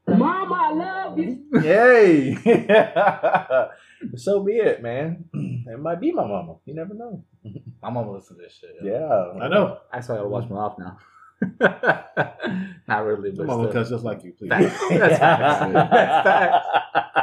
Mama, 0.08 0.56
I 0.56 0.74
love 0.74 1.18
you. 1.18 1.46
Yay! 1.62 2.36
so 4.16 4.44
be 4.44 4.54
it, 4.54 4.82
man. 4.82 5.26
It 5.64 5.80
might 5.80 6.02
be 6.02 6.12
my 6.12 6.28
mama. 6.28 6.56
You 6.66 6.74
never 6.74 6.94
know. 6.94 7.24
My 7.82 7.92
mama 7.92 8.14
listens 8.14 8.40
to 8.40 8.44
this 8.44 8.54
shit. 8.54 8.76
Yeah. 8.84 9.08
I 9.42 9.48
know. 9.48 9.78
I 9.94 10.02
saw 10.02 10.16
I 10.16 10.18
gotta 10.18 10.28
wash 10.28 10.50
my 10.50 10.56
mouth 10.56 10.76
now. 10.80 10.98
Not 12.88 13.06
really, 13.06 13.32
but 13.32 13.46
Come 13.48 13.60
on, 13.62 13.70
still. 13.70 13.84
just 13.86 14.04
like 14.04 14.24
you, 14.24 14.34
please. 14.34 14.50
Facts. 14.50 14.80
That's 14.90 15.20
facts. 15.20 15.74
That's 15.74 16.28
facts. 16.28 17.21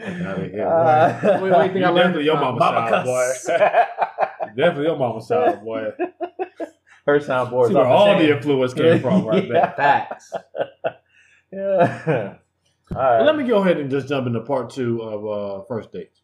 Outta 0.00 0.48
here, 0.48 0.66
Uh, 0.66 1.38
Wait, 1.42 1.52
wait, 1.52 1.72
think 1.72 1.84
I 1.84 1.88
learned 1.88 1.96
definitely 1.96 2.24
your 2.26 2.36
from? 2.38 2.56
mama 2.58 2.58
Mama 2.58 3.04
side, 3.04 3.04
boy. 3.04 4.46
Definitely 4.56 4.84
your 4.84 4.96
mama 4.96 5.20
side, 5.20 5.62
boy. 5.64 5.92
Her 7.06 7.18
soundboard. 7.20 7.68
See 7.68 7.74
where 7.74 7.86
all 7.86 8.18
the 8.18 8.36
influence 8.36 8.74
came 8.74 9.00
from 9.02 9.24
right 9.26 9.48
there. 9.48 9.72
Facts. 9.76 10.32
Yeah. 11.52 12.34
All 12.94 12.96
Well, 12.96 13.24
let 13.24 13.36
me 13.36 13.44
go 13.44 13.58
ahead 13.58 13.78
and 13.78 13.90
just 13.90 14.08
jump 14.08 14.26
into 14.26 14.40
part 14.40 14.70
two 14.70 15.02
of 15.02 15.26
uh, 15.26 15.64
first 15.66 15.92
dates. 15.92 16.22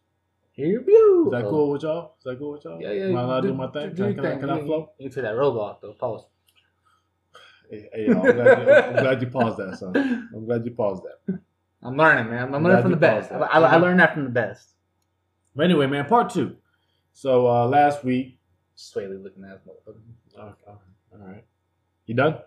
Here 0.53 0.81
we 0.81 0.93
go. 0.93 1.25
Is 1.27 1.31
that 1.31 1.49
cool 1.49 1.69
with 1.71 1.83
y'all? 1.83 2.15
Is 2.19 2.23
that 2.23 2.39
cool 2.39 2.53
with 2.53 2.63
y'all? 2.63 2.81
Yeah, 2.81 2.91
yeah. 2.91 3.05
Am 3.05 3.17
I 3.17 3.21
allowed 3.21 3.41
to 3.41 3.47
do- 3.47 3.53
do 3.53 3.57
my 3.57 3.67
thing? 3.67 3.89
do 3.89 3.95
Can, 3.95 4.03
I- 4.03 4.07
your 4.07 4.15
can, 4.15 4.25
I, 4.25 4.29
thing. 4.31 4.39
can 4.39 4.49
I 4.49 4.59
flow? 4.65 4.91
You 4.99 5.09
to 5.09 5.21
that 5.21 5.35
robot 5.35 5.81
though. 5.81 5.93
Pause. 5.93 6.25
Hey, 7.69 7.89
hey, 7.93 8.05
y'all, 8.07 8.25
I'm, 8.27 8.35
glad 8.35 8.67
you, 8.67 8.73
I'm 8.73 8.93
glad 9.03 9.21
you 9.21 9.27
paused 9.27 9.57
that, 9.57 9.77
son. 9.77 10.29
I'm 10.35 10.45
glad 10.45 10.65
you 10.65 10.71
paused 10.71 11.03
that. 11.03 11.39
I'm 11.85 11.95
learning, 11.97 12.31
man. 12.31 12.53
I'm 12.53 12.63
learning 12.63 12.81
from 12.81 12.91
the 12.91 12.97
best. 12.97 13.31
I. 13.31 13.37
I, 13.37 13.59
I 13.59 13.75
learned 13.77 13.99
that 13.99 14.13
from 14.13 14.23
the 14.25 14.29
best. 14.31 14.69
But 15.55 15.65
anyway, 15.65 15.87
man, 15.87 16.05
part 16.05 16.29
two. 16.31 16.55
So 17.13 17.47
uh, 17.47 17.67
last 17.67 18.03
week. 18.03 18.39
Swae 18.77 19.09
Lee 19.09 19.17
looking 19.17 19.43
ass 19.45 19.59
motherfucker. 19.67 19.99
Okay, 20.37 20.71
all 21.13 21.27
right. 21.27 21.45
You 22.07 22.15
done? 22.15 22.39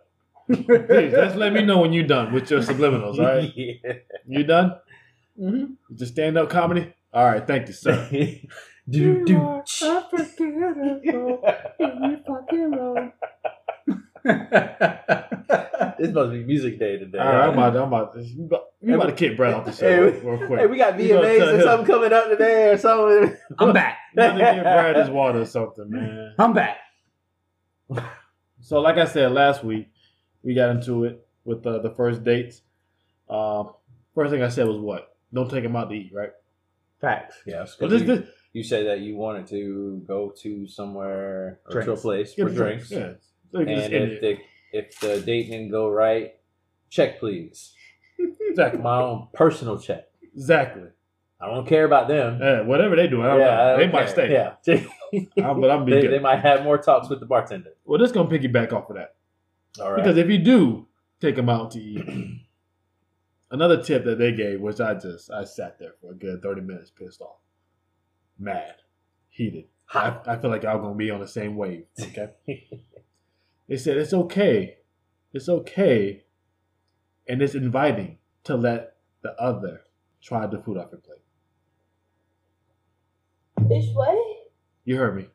Please, 0.48 1.12
just 1.12 1.36
let 1.36 1.52
me 1.52 1.64
know 1.64 1.78
when 1.80 1.92
you're 1.94 2.06
done 2.06 2.32
with 2.32 2.50
your 2.50 2.60
subliminals, 2.60 3.18
all 3.18 3.24
right? 3.24 3.52
Yeah. 3.56 3.92
You 4.26 4.44
done? 4.44 4.74
Mm-hmm. 5.40 5.94
Just 5.94 6.12
stand 6.12 6.36
up 6.36 6.50
comedy? 6.50 6.92
All 7.12 7.24
right, 7.24 7.46
thank 7.46 7.68
you, 7.68 7.74
sir. 7.74 8.08
do 8.90 9.24
do. 9.24 9.62
This 15.98 16.12
must 16.12 16.30
be 16.30 16.44
music 16.44 16.78
day 16.78 16.96
today. 16.96 17.18
All 17.18 17.26
right, 17.26 17.48
I'm 17.48 17.54
about, 17.54 17.76
I'm 17.76 17.82
about, 17.82 18.16
you 18.16 18.44
about, 18.44 18.64
you 18.80 18.94
about 18.94 19.06
to 19.06 19.12
kick 19.12 19.36
Brad 19.36 19.54
off 19.54 19.64
the 19.64 19.72
show 19.72 20.12
Hey, 20.12 20.20
real 20.20 20.46
quick. 20.46 20.60
Hey, 20.60 20.66
we 20.66 20.76
got 20.78 20.98
You 21.00 21.08
gonna 21.08 21.26
VMAs 21.26 21.54
or 21.54 21.56
him. 21.56 21.62
something 21.62 21.86
coming 21.86 22.12
up 22.12 22.28
today 22.28 22.70
or 22.70 22.78
something. 22.78 23.36
I'm 23.58 23.72
back. 23.72 23.98
You 24.14 24.22
got 24.22 24.32
to 24.34 24.54
give 24.54 24.62
Brad 24.62 24.96
his 24.96 25.10
water 25.10 25.40
or 25.40 25.44
something, 25.44 25.90
man. 25.90 26.34
I'm 26.38 26.52
back. 26.52 26.78
So, 28.60 28.80
like 28.80 28.96
I 28.96 29.06
said 29.06 29.32
last 29.32 29.64
week, 29.64 29.88
we 30.42 30.54
got 30.54 30.70
into 30.70 31.04
it 31.04 31.26
with 31.44 31.66
uh, 31.66 31.78
the 31.78 31.90
first 31.90 32.22
dates. 32.22 32.62
Um, 33.28 33.72
first 34.14 34.30
thing 34.30 34.42
I 34.42 34.50
said 34.50 34.68
was 34.68 34.78
what? 34.78 35.16
Don't 35.32 35.50
take 35.50 35.64
him 35.64 35.74
out 35.74 35.90
to 35.90 35.96
eat, 35.96 36.12
right? 36.14 36.32
Facts. 37.00 37.36
Yes. 37.46 37.76
But 37.78 37.90
this, 37.90 38.02
you, 38.02 38.06
this, 38.06 38.28
you 38.52 38.62
said 38.62 38.86
that 38.86 39.00
you 39.00 39.16
wanted 39.16 39.46
to 39.48 40.02
go 40.06 40.32
to 40.42 40.68
somewhere 40.68 41.60
or 41.70 41.82
to 41.82 41.92
a 41.92 41.96
place 41.96 42.34
yeah, 42.36 42.44
for 42.44 42.50
drinks. 42.50 42.90
Yeah. 42.90 43.14
So 43.52 43.60
you 43.60 43.66
can 43.66 43.76
just 43.76 43.90
And 43.92 44.12
if 44.12 44.20
the 44.20 44.38
if 44.72 45.00
the 45.00 45.20
date 45.20 45.50
didn't 45.50 45.70
go 45.70 45.88
right, 45.90 46.34
check 46.90 47.18
please. 47.18 47.74
Exactly. 48.18 48.80
my 48.80 49.00
own 49.00 49.28
personal 49.32 49.78
check. 49.78 50.08
Exactly. 50.34 50.88
I 51.40 51.46
don't 51.46 51.66
care 51.68 51.84
about 51.84 52.08
them. 52.08 52.40
Yeah, 52.40 52.62
whatever 52.62 52.96
they 52.96 53.06
do, 53.06 53.18
Yeah, 53.18 53.76
they 53.76 53.84
don't 53.84 53.92
might 53.92 54.08
stay. 54.08 54.32
Yeah, 54.32 54.54
Um, 55.44 55.60
but 55.60 55.70
I'm 55.70 55.88
they, 55.88 56.00
good. 56.02 56.10
they 56.10 56.18
might 56.18 56.40
have 56.40 56.64
more 56.64 56.78
talks 56.78 57.08
with 57.08 57.20
the 57.20 57.26
bartender. 57.26 57.70
Well, 57.84 57.98
this 58.00 58.10
gonna 58.10 58.28
piggyback 58.28 58.72
off 58.72 58.90
of 58.90 58.96
that 58.96 59.14
All 59.80 59.92
right. 59.92 59.96
because 60.02 60.16
if 60.16 60.28
you 60.28 60.38
do 60.38 60.86
take 61.20 61.36
them 61.36 61.48
out 61.48 61.70
to 61.72 61.80
eat, 61.80 62.04
another 63.52 63.80
tip 63.82 64.04
that 64.04 64.18
they 64.18 64.32
gave, 64.32 64.60
which 64.60 64.80
I 64.80 64.94
just 64.94 65.30
I 65.30 65.44
sat 65.44 65.78
there 65.78 65.94
for 66.00 66.10
a 66.10 66.14
good 66.14 66.42
thirty 66.42 66.60
minutes, 66.60 66.90
pissed 66.90 67.20
off, 67.20 67.38
mad, 68.38 68.74
heated. 69.28 69.66
I, 69.94 70.18
I 70.26 70.36
feel 70.36 70.50
like 70.50 70.64
I'm 70.64 70.82
gonna 70.82 70.94
be 70.96 71.10
on 71.10 71.20
the 71.20 71.28
same 71.28 71.56
wave. 71.56 71.84
Okay. 72.00 72.30
they 73.68 73.76
said 73.76 73.96
it's 73.96 74.12
okay, 74.14 74.78
it's 75.32 75.48
okay, 75.48 76.24
and 77.28 77.42
it's 77.42 77.54
inviting 77.54 78.18
to 78.44 78.56
let 78.56 78.96
the 79.22 79.32
other 79.40 79.82
try 80.22 80.46
the 80.46 80.58
food 80.58 80.78
off 80.78 80.88
your 80.90 81.00
plate. 81.00 81.18
It's 83.70 83.94
what? 83.94 84.16
You 84.84 84.96
heard 84.96 85.16
me. 85.16 85.28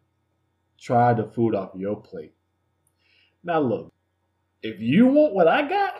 Try 0.79 1.13
the 1.13 1.25
food 1.25 1.53
off 1.55 1.71
your 1.75 1.95
plate. 2.01 2.33
Now 3.43 3.59
look, 3.59 3.93
if 4.63 4.79
you 4.79 5.07
want 5.07 5.33
what 5.33 5.47
I 5.47 5.67
got, 5.67 5.93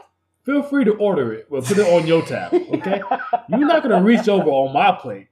feel 0.43 0.63
free 0.63 0.85
to 0.85 0.93
order 0.95 1.33
it. 1.33 1.47
But 1.49 1.65
put 1.65 1.77
it 1.77 1.87
on 1.87 2.07
your 2.07 2.23
tab, 2.23 2.53
okay? 2.53 3.01
You're 3.49 3.67
not 3.67 3.83
gonna 3.83 4.01
reach 4.01 4.27
over 4.27 4.49
on 4.49 4.73
my 4.73 4.91
plate 4.93 5.27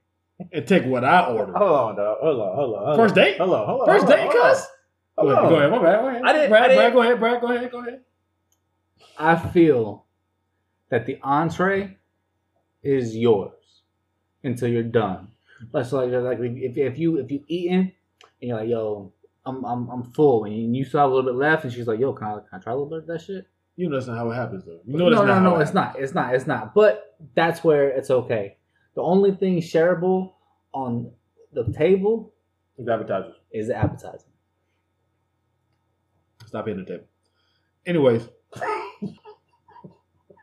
and 0.52 0.66
take 0.66 0.84
what 0.84 1.04
I 1.04 1.26
ordered. 1.26 1.56
Hold 1.56 1.70
on, 1.72 1.96
dog. 1.96 2.18
Hold 2.20 2.40
on. 2.40 2.56
Hold 2.56 2.74
on. 2.76 2.84
Hold 2.84 2.96
First 2.96 3.14
date? 3.14 3.38
Hold 3.38 3.54
on. 3.54 3.66
Hold 3.66 3.80
on. 3.80 3.86
First 3.86 4.04
hold 4.04 4.16
date, 4.16 4.26
on, 4.26 4.32
hold 4.32 4.44
on. 4.44 4.54
cuz. 4.54 4.66
Oh, 5.18 5.26
go 5.26 5.34
Hold 5.34 5.36
ahead, 5.36 5.48
go 5.50 5.56
ahead, 5.56 5.70
my 5.70 5.82
bad. 5.82 6.00
Go 6.00 6.08
ahead. 6.08 6.22
I 6.24 6.32
didn't- 6.32 6.50
Brad, 6.50 6.70
I 6.70 6.74
Brad, 6.74 6.92
go 6.92 7.02
ahead, 7.02 7.20
Brad, 7.20 7.40
go 7.40 7.52
ahead, 7.52 7.70
go 7.70 7.80
ahead. 7.80 8.00
I 9.18 9.36
feel 9.36 10.06
that 10.88 11.06
the 11.06 11.18
entree 11.22 11.96
is 12.82 13.16
yours 13.16 13.82
until 14.42 14.68
you're 14.68 14.82
done. 14.82 15.28
Like 15.72 15.86
so, 15.86 16.04
like, 16.04 16.38
like 16.38 16.50
if, 16.56 16.76
if 16.76 16.98
you 16.98 17.18
if 17.18 17.30
you 17.30 17.44
eating 17.46 17.78
and 17.78 17.92
you're 18.40 18.58
like, 18.58 18.68
yo, 18.68 19.12
I'm 19.46 19.64
I'm 19.64 19.88
I'm 19.88 20.02
full, 20.02 20.44
and 20.44 20.74
you 20.76 20.84
still 20.84 21.00
have 21.00 21.10
a 21.10 21.14
little 21.14 21.30
bit 21.32 21.38
left, 21.38 21.64
and 21.64 21.72
she's 21.72 21.86
like, 21.86 22.00
yo, 22.00 22.12
can 22.12 22.26
I, 22.26 22.32
can 22.34 22.44
I 22.52 22.58
try 22.58 22.72
a 22.72 22.76
little 22.76 22.88
bit 22.90 22.98
of 23.00 23.06
that 23.06 23.20
shit? 23.20 23.46
You 23.76 23.88
know 23.88 23.96
that's 23.96 24.06
not 24.06 24.16
how 24.18 24.30
it 24.30 24.34
happens 24.34 24.64
though. 24.64 24.80
You 24.84 24.98
know 24.98 25.08
no, 25.08 25.10
that's 25.10 25.20
no, 25.20 25.26
not 25.26 25.42
no, 25.42 25.58
it 25.58 25.62
it's 25.62 25.74
not. 25.74 25.98
It's 25.98 26.14
not. 26.14 26.34
It's 26.34 26.46
not. 26.46 26.74
But 26.74 27.16
that's 27.34 27.64
where 27.64 27.88
it's 27.88 28.10
okay. 28.10 28.56
The 28.94 29.02
only 29.02 29.32
thing 29.32 29.58
shareable 29.60 30.32
on 30.74 31.10
the 31.52 31.72
table 31.72 32.34
happens. 32.76 32.88
Appetizers. 32.88 33.36
is 33.52 33.68
the 33.68 33.76
appetizer. 33.76 34.26
Stop 36.52 36.66
hitting 36.66 36.84
the 36.84 36.90
table. 36.90 37.04
Anyways, 37.86 38.28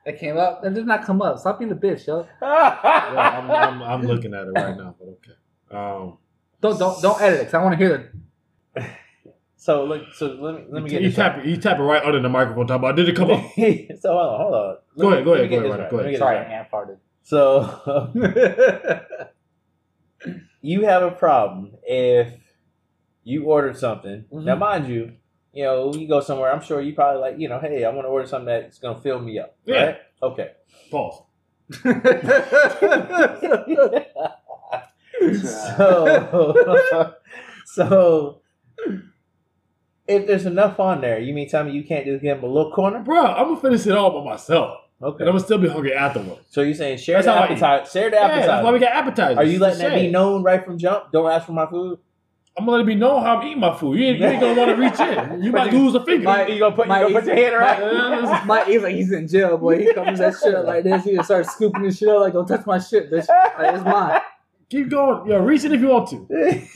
That 0.05 0.17
came 0.19 0.37
up. 0.39 0.63
That 0.63 0.73
did 0.73 0.87
not 0.87 1.05
come 1.05 1.21
up. 1.21 1.37
Stop 1.37 1.59
being 1.59 1.71
a 1.71 1.75
bitch, 1.75 2.07
yo. 2.07 2.25
yeah, 2.41 3.37
I'm, 3.37 3.51
I'm, 3.51 3.83
I'm 3.83 4.01
looking 4.07 4.33
at 4.33 4.47
it 4.47 4.51
right 4.55 4.75
now, 4.75 4.95
but 4.97 5.05
okay. 5.07 5.33
Um, 5.69 6.17
Don't 6.61 6.79
don't 6.79 6.99
don't 6.99 7.21
edit 7.21 7.41
it. 7.41 7.45
Cause 7.45 7.53
I 7.53 7.63
want 7.63 7.77
to 7.77 7.85
hear 7.85 8.11
the. 8.75 8.81
So 9.55 9.83
look. 9.83 10.01
So 10.15 10.25
let 10.39 10.55
me 10.55 10.65
let 10.71 10.81
me 10.81 10.89
get 10.89 11.03
you 11.03 11.11
tap 11.11 11.35
right. 11.37 11.45
it. 11.45 11.49
You 11.49 11.57
tap 11.57 11.77
it 11.77 11.83
right 11.83 12.01
under 12.03 12.19
the 12.19 12.29
microphone. 12.29 12.65
Talking 12.65 12.79
about 12.83 12.95
did 12.95 13.07
it 13.07 13.15
come 13.15 13.29
up? 13.29 13.41
so 13.53 14.13
hold 14.13 14.17
on. 14.17 14.39
Hold 14.41 14.53
on. 14.55 14.77
Let 14.95 15.03
Go 15.03 15.09
me- 15.09 15.13
ahead, 15.13 15.25
go 15.25 15.33
ahead, 15.33 15.49
go 15.49 15.57
ahead, 15.57 15.79
right. 15.79 15.89
go 15.91 15.95
Let 15.97 16.05
me 16.05 16.09
ahead. 16.15 16.19
Sorry, 16.19 16.35
right. 16.37 16.47
Ant 16.47 16.71
farted. 16.71 16.97
So 17.23 18.09
you 20.61 20.85
have 20.85 21.03
a 21.03 21.11
problem 21.11 21.73
if 21.83 22.33
you 23.23 23.43
ordered 23.45 23.77
something. 23.77 24.25
Now, 24.31 24.37
Mm-hmm. 24.53 24.59
mind 24.59 24.87
you, 24.87 25.13
you 25.53 25.63
know, 25.63 25.93
you 25.93 26.07
go 26.07 26.21
somewhere. 26.21 26.51
I'm 26.51 26.61
sure 26.61 26.79
you 26.81 26.93
probably 26.93 27.21
like, 27.21 27.39
you 27.39 27.49
know, 27.49 27.59
hey, 27.59 27.83
I 27.85 27.89
want 27.89 28.05
to 28.05 28.09
order 28.09 28.27
something 28.27 28.45
that's 28.47 28.79
gonna 28.79 28.99
fill 29.01 29.19
me 29.19 29.39
up. 29.39 29.55
Yeah. 29.65 29.83
Right? 29.83 29.97
Okay. 30.21 30.51
Pause. 30.91 31.23
so, 35.77 37.13
so 37.65 38.41
if 40.07 40.25
there's 40.27 40.45
enough 40.45 40.79
on 40.79 41.01
there, 41.01 41.19
you 41.19 41.33
mean 41.33 41.49
tell 41.49 41.63
me 41.63 41.71
you 41.71 41.83
can't 41.83 42.05
just 42.05 42.21
give 42.21 42.37
them 42.41 42.49
a 42.49 42.53
little 42.53 42.71
corner? 42.71 42.99
Bro, 42.99 43.25
I'm 43.25 43.49
gonna 43.49 43.61
finish 43.61 43.85
it 43.85 43.91
all 43.93 44.11
by 44.21 44.29
myself, 44.31 44.79
Okay. 45.01 45.17
and 45.21 45.29
I'm 45.29 45.35
gonna 45.35 45.43
still 45.45 45.57
be 45.57 45.67
hungry 45.67 45.93
afterwards. 45.93 46.41
So 46.49 46.61
you're 46.61 46.73
saying 46.73 46.97
share 46.99 47.17
That's 47.21 47.25
the 47.27 47.33
how 47.33 47.39
I 47.41 47.45
eat. 47.45 47.51
appetizer. 47.61 47.91
Share 47.91 48.09
the 48.09 48.15
Yeah, 48.17 48.25
appetizer. 48.25 48.47
that's 48.47 48.63
why 48.65 48.71
we 48.71 48.79
got 48.79 48.91
appetizers. 48.93 49.37
Are 49.37 49.43
you 49.43 49.59
letting 49.59 49.79
that 49.79 49.95
be 49.95 50.09
known 50.09 50.43
right 50.43 50.63
from 50.63 50.77
jump? 50.77 51.11
Don't 51.11 51.29
ask 51.31 51.45
for 51.45 51.51
my 51.53 51.67
food. 51.67 51.99
I'm 52.59 52.65
gonna 52.65 52.71
let 52.77 52.81
it 52.81 52.87
be 52.87 52.95
known 52.95 53.23
how 53.23 53.37
I'm 53.37 53.47
eating 53.47 53.59
my 53.59 53.75
food. 53.75 53.97
You 53.97 54.05
ain't, 54.05 54.19
you 54.19 54.25
ain't 54.25 54.39
gonna 54.41 54.55
want 54.59 54.69
to 54.69 54.75
reach 54.75 54.99
in. 54.99 55.41
You 55.43 55.51
might 55.51 55.73
lose 55.73 55.95
a 55.95 56.03
finger. 56.05 56.25
My- 56.25 56.45
you 56.47 56.59
gonna 56.59 56.75
put 56.75 56.87
my- 56.87 57.01
you 57.07 57.13
gonna 57.13 57.19
put 57.21 57.27
your 57.27 57.35
hand 57.35 57.55
my- 57.55 57.79
around? 57.79 58.47
My 58.47 58.63
he's 58.65 58.81
like 58.81 58.95
he's 58.95 59.11
in 59.11 59.27
jail, 59.27 59.57
boy. 59.57 59.79
He 59.79 59.93
comes 59.93 60.19
that 60.19 60.35
shit 60.41 60.53
up 60.53 60.65
like 60.71 60.83
this. 60.83 61.03
He 61.05 61.15
just 61.15 61.25
starts 61.29 61.51
scooping 61.53 61.83
his 61.85 61.97
shit 61.97 62.09
up 62.09 62.19
like, 62.21 62.33
"Don't 62.33 62.45
touch 62.47 62.65
my 62.65 62.77
shit, 62.79 63.11
bitch. 63.11 63.27
Like, 63.27 63.75
it's 63.75 63.83
mine." 63.83 64.21
Keep 64.69 64.89
going. 64.91 65.27
Yo, 65.31 65.39
reach 65.39 65.63
it 65.63 65.71
if 65.71 65.81
you 65.81 65.87
want 65.87 66.09
to. 66.09 66.27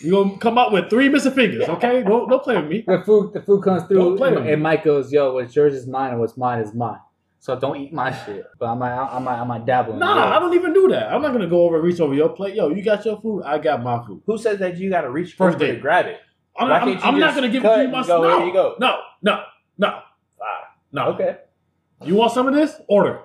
You're 0.01 0.23
gonna 0.23 0.37
come 0.39 0.57
out 0.57 0.71
with 0.71 0.89
three 0.89 1.09
missing 1.09 1.31
fingers, 1.33 1.69
okay? 1.69 2.01
Don't 2.01 2.27
don't 2.29 2.41
play 2.43 2.55
with 2.55 2.67
me. 2.67 2.83
The 2.87 3.03
food, 3.05 3.33
the 3.33 3.41
food 3.41 3.63
comes 3.63 3.83
through, 3.83 3.97
Don't 3.97 4.17
play 4.17 4.29
with 4.29 4.37
and, 4.39 4.47
me. 4.47 4.53
and 4.53 4.63
Mike 4.63 4.83
goes, 4.83 5.11
"Yo, 5.11 5.33
what's 5.33 5.55
yours 5.55 5.75
is 5.75 5.85
mine, 5.87 6.11
and 6.11 6.19
what's 6.19 6.35
mine 6.35 6.59
is 6.61 6.73
mine." 6.73 6.97
So 7.43 7.59
don't 7.59 7.75
eat 7.75 7.91
my 7.91 8.09
shit. 8.23 8.45
But 8.57 8.67
I 8.67 8.73
might, 8.73 8.93
I 8.95 9.19
might, 9.19 9.37
I 9.41 9.43
might 9.43 9.65
dabble 9.65 9.91
in 9.95 9.99
Nah, 9.99 10.33
I 10.33 10.39
don't 10.39 10.53
even 10.53 10.71
do 10.71 10.87
that. 10.87 11.11
I'm 11.11 11.21
not 11.21 11.33
gonna 11.33 11.49
go 11.49 11.63
over 11.63 11.75
and 11.75 11.83
reach 11.83 11.99
over 11.99 12.13
your 12.13 12.29
plate. 12.29 12.55
Yo, 12.55 12.69
you 12.69 12.81
got 12.81 13.03
your 13.03 13.19
food. 13.19 13.43
I 13.43 13.57
got 13.57 13.83
my 13.83 14.01
food. 14.05 14.21
Who 14.25 14.37
says 14.37 14.59
that 14.59 14.77
you 14.77 14.89
gotta 14.89 15.09
reach 15.09 15.33
First 15.33 15.57
for 15.57 15.63
it 15.65 15.67
to 15.67 15.73
date. 15.73 15.81
grab 15.81 16.05
it? 16.05 16.21
I'm, 16.57 16.69
Why 16.69 16.79
not, 16.79 16.81
I'm, 16.83 16.87
can't 16.87 17.01
you 17.03 17.09
I'm 17.09 17.19
not 17.19 17.25
just 17.27 17.35
gonna 17.35 17.49
give 17.49 17.65
it 17.65 17.67
to 17.67 17.75
you 17.75 17.83
and 17.83 17.91
myself. 17.91 18.23
go, 18.23 18.29
No, 18.29 18.37
here 18.37 18.47
you 18.47 18.53
go. 18.53 18.75
no, 18.79 18.97
no, 19.23 19.43
no, 19.77 19.87
Ah, 20.41 20.67
no. 20.93 21.03
okay. 21.15 21.37
You 22.05 22.15
want 22.15 22.31
some 22.31 22.47
of 22.47 22.53
this? 22.53 22.75
Order. 22.87 23.23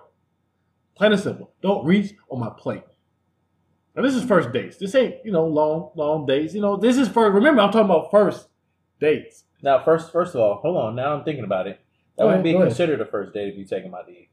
Plain 0.96 1.12
and 1.12 1.20
simple. 1.20 1.52
Don't 1.62 1.86
reach 1.86 2.12
on 2.28 2.40
my 2.40 2.50
plate. 2.58 2.82
Now 3.94 4.02
this 4.02 4.16
is 4.16 4.24
first 4.24 4.50
dates. 4.50 4.78
This 4.78 4.96
ain't 4.96 5.24
you 5.24 5.30
know 5.30 5.46
long 5.46 5.92
long 5.94 6.26
dates. 6.26 6.54
You 6.54 6.60
know 6.60 6.76
this 6.76 6.96
is 6.98 7.06
first. 7.06 7.34
Remember, 7.34 7.62
I'm 7.62 7.70
talking 7.70 7.84
about 7.84 8.10
first 8.10 8.48
dates. 8.98 9.44
Now, 9.62 9.84
first, 9.84 10.10
first 10.10 10.34
of 10.34 10.40
all, 10.40 10.56
hold 10.56 10.76
on. 10.76 10.96
Now 10.96 11.14
I'm 11.14 11.22
thinking 11.24 11.44
about 11.44 11.68
it. 11.68 11.80
That 12.18 12.26
would 12.26 12.42
be 12.42 12.54
ahead. 12.54 12.66
considered 12.68 13.00
a 13.00 13.06
first 13.06 13.32
date 13.32 13.48
if 13.48 13.56
you 13.56 13.64
take 13.64 13.84
them 13.84 13.94
out 13.94 14.06
to 14.06 14.12
eat. 14.12 14.28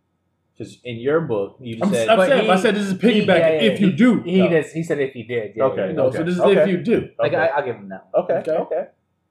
Because 0.58 0.80
in 0.84 0.98
your 0.98 1.22
book, 1.22 1.58
you 1.60 1.80
I'm, 1.84 1.92
said 1.94 2.08
I'm 2.10 2.18
But 2.18 2.30
saying, 2.30 2.44
he- 2.46 2.50
I 2.50 2.56
said 2.56 2.76
this 2.76 2.88
is 2.88 2.92
He- 2.94 2.98
piggybacking 2.98 3.28
yeah, 3.28 3.50
yeah, 3.62 3.72
if 3.72 3.80
you 3.82 3.92
do. 3.92 4.22
He 4.24 4.40
No. 4.40 4.50
does. 4.50 4.72
He 4.72 4.84
said 4.84 5.00
if 5.00 5.14
he 5.14 5.24
did. 5.24 5.52
Yeah, 5.56 5.66
Okay. 5.66 5.94
No, 5.94 6.10
so 6.12 6.24
this 6.24 6.36
is 6.36 6.40
Okay. 6.42 6.62
if 6.62 6.68
you 6.70 6.78
do. 6.78 7.10
Like 7.20 7.34
Okay. 7.34 7.42
I, 7.42 7.48
I'll 7.48 7.66
give 7.66 7.76
him 7.76 7.90
that. 7.90 8.08
okay, 8.16 8.34
Okay. 8.36 8.52
okay, 8.52 8.86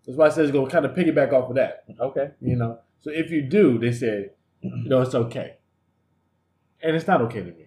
That's 0.06 0.18
why 0.18 0.26
I 0.26 0.28
said 0.28 0.44
it's 0.44 0.52
gonna 0.52 0.68
kind 0.70 0.84
of 0.84 0.92
piggyback 0.94 1.32
off 1.32 1.48
of 1.50 1.56
that. 1.56 1.84
okay. 1.98 2.30
You 2.40 2.56
know. 2.56 2.78
So 3.00 3.10
if 3.10 3.30
you 3.30 3.42
do, 3.42 3.78
they 3.78 3.92
said, 3.92 4.30
you 4.60 4.88
know, 4.88 5.00
it's 5.02 5.14
okay, 5.14 5.56
and 6.82 6.94
it's 6.96 7.06
not 7.06 7.20
okay 7.22 7.40
to 7.40 7.46
me. 7.46 7.66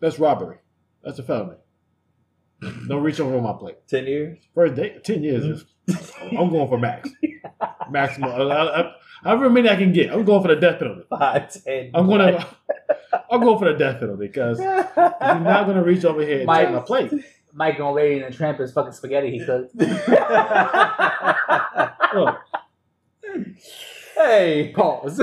That's 0.00 0.18
robbery. 0.18 0.58
That's 1.02 1.18
a 1.18 1.22
felony. 1.22 1.56
Don't 2.88 3.02
reach 3.02 3.20
over 3.20 3.36
on 3.36 3.42
my 3.42 3.52
plate. 3.52 3.76
Ten 3.88 4.06
years. 4.06 4.38
First 4.54 4.74
date, 4.76 5.04
ten 5.04 5.22
years. 5.22 5.44
Mm-hmm. 5.44 5.92
Is, 5.92 6.12
I'm 6.38 6.50
going 6.50 6.68
for 6.68 6.78
max, 6.78 7.10
maximum. 7.90 8.30
However 9.22 9.50
many 9.50 9.68
I 9.68 9.76
can 9.76 9.92
get. 9.92 10.12
I'm 10.12 10.24
going 10.24 10.42
for 10.42 10.48
the 10.48 10.60
death 10.60 10.78
penalty. 10.78 11.02
Five, 11.08 11.52
ten. 11.64 11.90
I'm 11.94 12.08
gonna. 12.08 12.46
I'm 13.30 13.40
going 13.40 13.58
for 13.58 13.72
the 13.72 13.78
death 13.78 14.00
penalty 14.00 14.26
because 14.26 14.58
you're 14.58 14.84
not 14.96 15.66
gonna 15.66 15.82
reach 15.82 16.04
over 16.04 16.22
here 16.22 16.40
and 16.40 16.48
take 16.48 16.70
my 16.70 16.80
plate. 16.80 17.12
Mike 17.52 17.78
and 17.78 17.94
Lady 17.94 18.22
and 18.22 18.32
the 18.32 18.36
Tramp 18.36 18.60
is 18.60 18.72
fucking 18.72 18.92
spaghetti 18.92 19.30
he 19.30 19.44
cooked. 19.44 19.72
Hey. 24.16 24.72
Pause. 24.74 25.18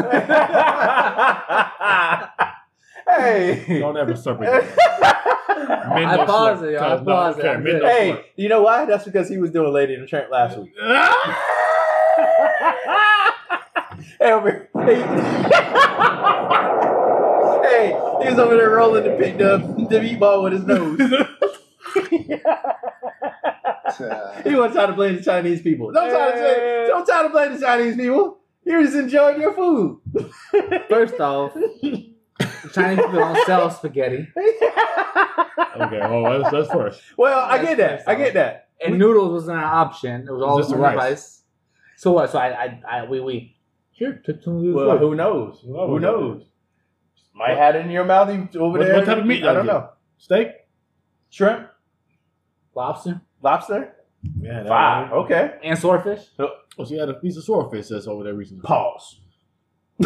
hey. 3.07 3.79
don't 3.79 3.97
ever 3.97 4.15
serpent. 4.15 4.51
Men 4.51 6.05
I 6.05 6.17
don't 6.17 6.27
paused 6.27 6.63
it, 6.63 6.73
y'all. 6.73 6.83
I 6.83 6.97
cause 6.97 7.05
no, 7.05 7.25
it. 7.25 7.39
okay, 7.39 7.49
I'm 7.49 7.63
men 7.63 7.73
good. 7.73 7.79
don't 7.81 7.89
Hey, 7.89 8.25
you 8.35 8.49
know 8.49 8.61
why? 8.61 8.85
That's 8.85 9.05
because 9.05 9.29
he 9.29 9.37
was 9.37 9.51
doing 9.51 9.73
Lady 9.73 9.95
in 9.95 10.01
the 10.01 10.07
Tramp 10.07 10.29
last 10.31 10.57
week. 10.57 10.73
Hey, 14.19 14.31
over 14.31 14.51
here. 14.51 14.69
Hey. 14.85 14.95
hey, 17.63 17.87
he 18.21 18.29
was 18.29 18.39
over 18.39 18.55
there 18.57 18.69
rolling 18.71 19.03
the, 19.03 19.15
pig- 19.19 19.37
the, 19.37 19.57
the 19.89 19.99
meatball 19.99 20.43
with 20.43 20.53
his 20.53 20.63
nose. 20.65 20.97
he 24.43 24.55
wasn't 24.55 24.73
trying 24.73 24.87
to 24.87 24.93
blame 24.95 25.15
the 25.17 25.21
Chinese 25.23 25.61
people. 25.61 25.91
Don't 25.91 26.09
try 26.09 26.31
to 26.31 26.37
say, 26.37 26.85
don't 26.87 27.05
try 27.05 27.23
to 27.23 27.29
blame 27.29 27.53
the 27.53 27.59
Chinese 27.59 27.95
people. 27.95 28.39
You're 28.65 28.83
just 28.83 28.95
enjoying 28.95 29.41
your 29.41 29.53
food. 29.53 29.99
First 30.89 31.19
off, 31.19 31.53
Chinese 32.73 33.05
people 33.05 33.11
don't 33.13 33.45
sell 33.45 33.69
spaghetti, 33.69 34.27
Okay, 34.37 35.99
well 35.99 36.39
that's, 36.41 36.51
that's 36.51 36.71
first. 36.71 37.01
well, 37.17 37.39
I 37.39 37.61
get 37.61 37.77
that. 37.77 38.03
I 38.07 38.15
get 38.15 38.33
that. 38.35 38.69
and 38.83 38.97
noodles 38.97 39.31
wasn't 39.31 39.57
an 39.57 39.63
option. 39.63 40.27
It 40.27 40.31
was 40.31 40.41
all 40.41 40.57
Just 40.59 40.71
the 40.71 40.77
rice. 40.77 40.95
rice. 40.97 41.42
So 41.97 42.11
what? 42.11 42.29
So 42.31 42.39
I, 42.39 42.47
I, 42.63 42.81
I 42.89 43.05
we, 43.05 43.19
we 43.19 43.55
here 43.91 44.21
took 44.25 44.41
some 44.43 44.61
noodles. 44.61 44.87
Well, 44.87 44.97
who 44.97 45.15
knows? 45.15 45.61
Well, 45.63 45.87
Who 45.87 45.99
knows? 45.99 46.43
Might 47.35 47.57
have 47.57 47.75
it 47.75 47.79
in 47.85 47.91
your 47.91 48.05
mouth 48.05 48.29
you- 48.29 48.59
over 48.61 48.77
What- 48.79 48.85
there. 48.85 48.95
what 48.97 49.05
type 49.05 49.17
of 49.19 49.25
meat 49.25 49.43
I 49.43 49.53
don't 49.53 49.65
get? 49.65 49.73
know. 49.73 49.89
Steak. 50.17 50.47
Shrimp, 51.29 51.67
lobster 52.75 53.21
lobster, 53.41 53.93
Yeah, 54.39 54.67
five. 54.67 55.09
one. 55.11 55.19
Okay. 55.25 55.55
and 55.63 55.77
swordfish. 55.79 56.19
Oh, 56.39 56.49
so 56.77 56.93
you 56.93 56.99
had 56.99 57.09
a 57.09 57.15
piece 57.15 57.37
of 57.37 57.43
swordfish 57.43 57.87
that's 57.87 58.05
over 58.07 58.23
there 58.23 58.35
recently. 58.35 58.61
Pause. 58.63 59.19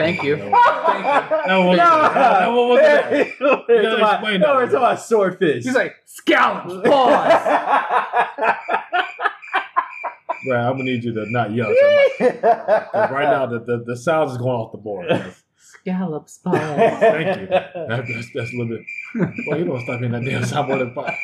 Thank 0.04 0.22
you. 0.22 0.36
No. 0.36 0.50
Thank 0.50 0.50
you. 0.50 1.10
That 1.46 1.56
was- 1.58 1.76
that 1.78 2.48
was- 2.48 2.56
what 2.56 2.68
was 2.68 2.80
that? 2.80 3.10
We're 3.10 3.24
gotta 3.24 3.28
talking 3.38 3.86
about- 3.98 4.14
explain 4.14 4.40
no, 4.40 4.46
that. 4.46 4.54
we're 4.56 4.64
talking 4.66 4.76
about 4.78 5.00
swordfish. 5.00 5.64
He's 5.64 5.74
like 5.74 5.94
scallops. 6.06 6.88
Pause. 6.88 7.32
Bro, 10.46 10.56
I'm 10.58 10.72
gonna 10.72 10.84
need 10.84 11.04
you 11.04 11.12
to 11.12 11.30
not 11.30 11.52
yell 11.52 11.66
so 11.68 11.96
much. 12.24 12.40
'Cause 12.40 13.10
right 13.10 13.24
now, 13.24 13.44
the, 13.46 13.58
the, 13.60 13.84
the 13.86 13.96
sound 13.96 14.30
is 14.30 14.38
going 14.38 14.48
off 14.48 14.72
the 14.72 14.78
board. 14.78 15.06
Yes. 15.10 15.42
scallops. 15.58 16.38
Pause. 16.44 16.56
Thank 16.58 17.40
you. 17.42 17.46
That, 17.48 17.72
that's, 17.86 18.32
that's 18.34 18.52
a 18.52 18.56
little 18.56 18.68
bit. 18.68 18.80
Well, 19.46 19.58
you 19.58 19.66
don't 19.66 19.82
stop 19.82 19.98
hearing 19.98 20.12
that 20.12 20.24
damn 20.24 20.44
sound 20.46 20.68
more 20.68 20.78
than 20.78 20.94
five. 20.94 21.14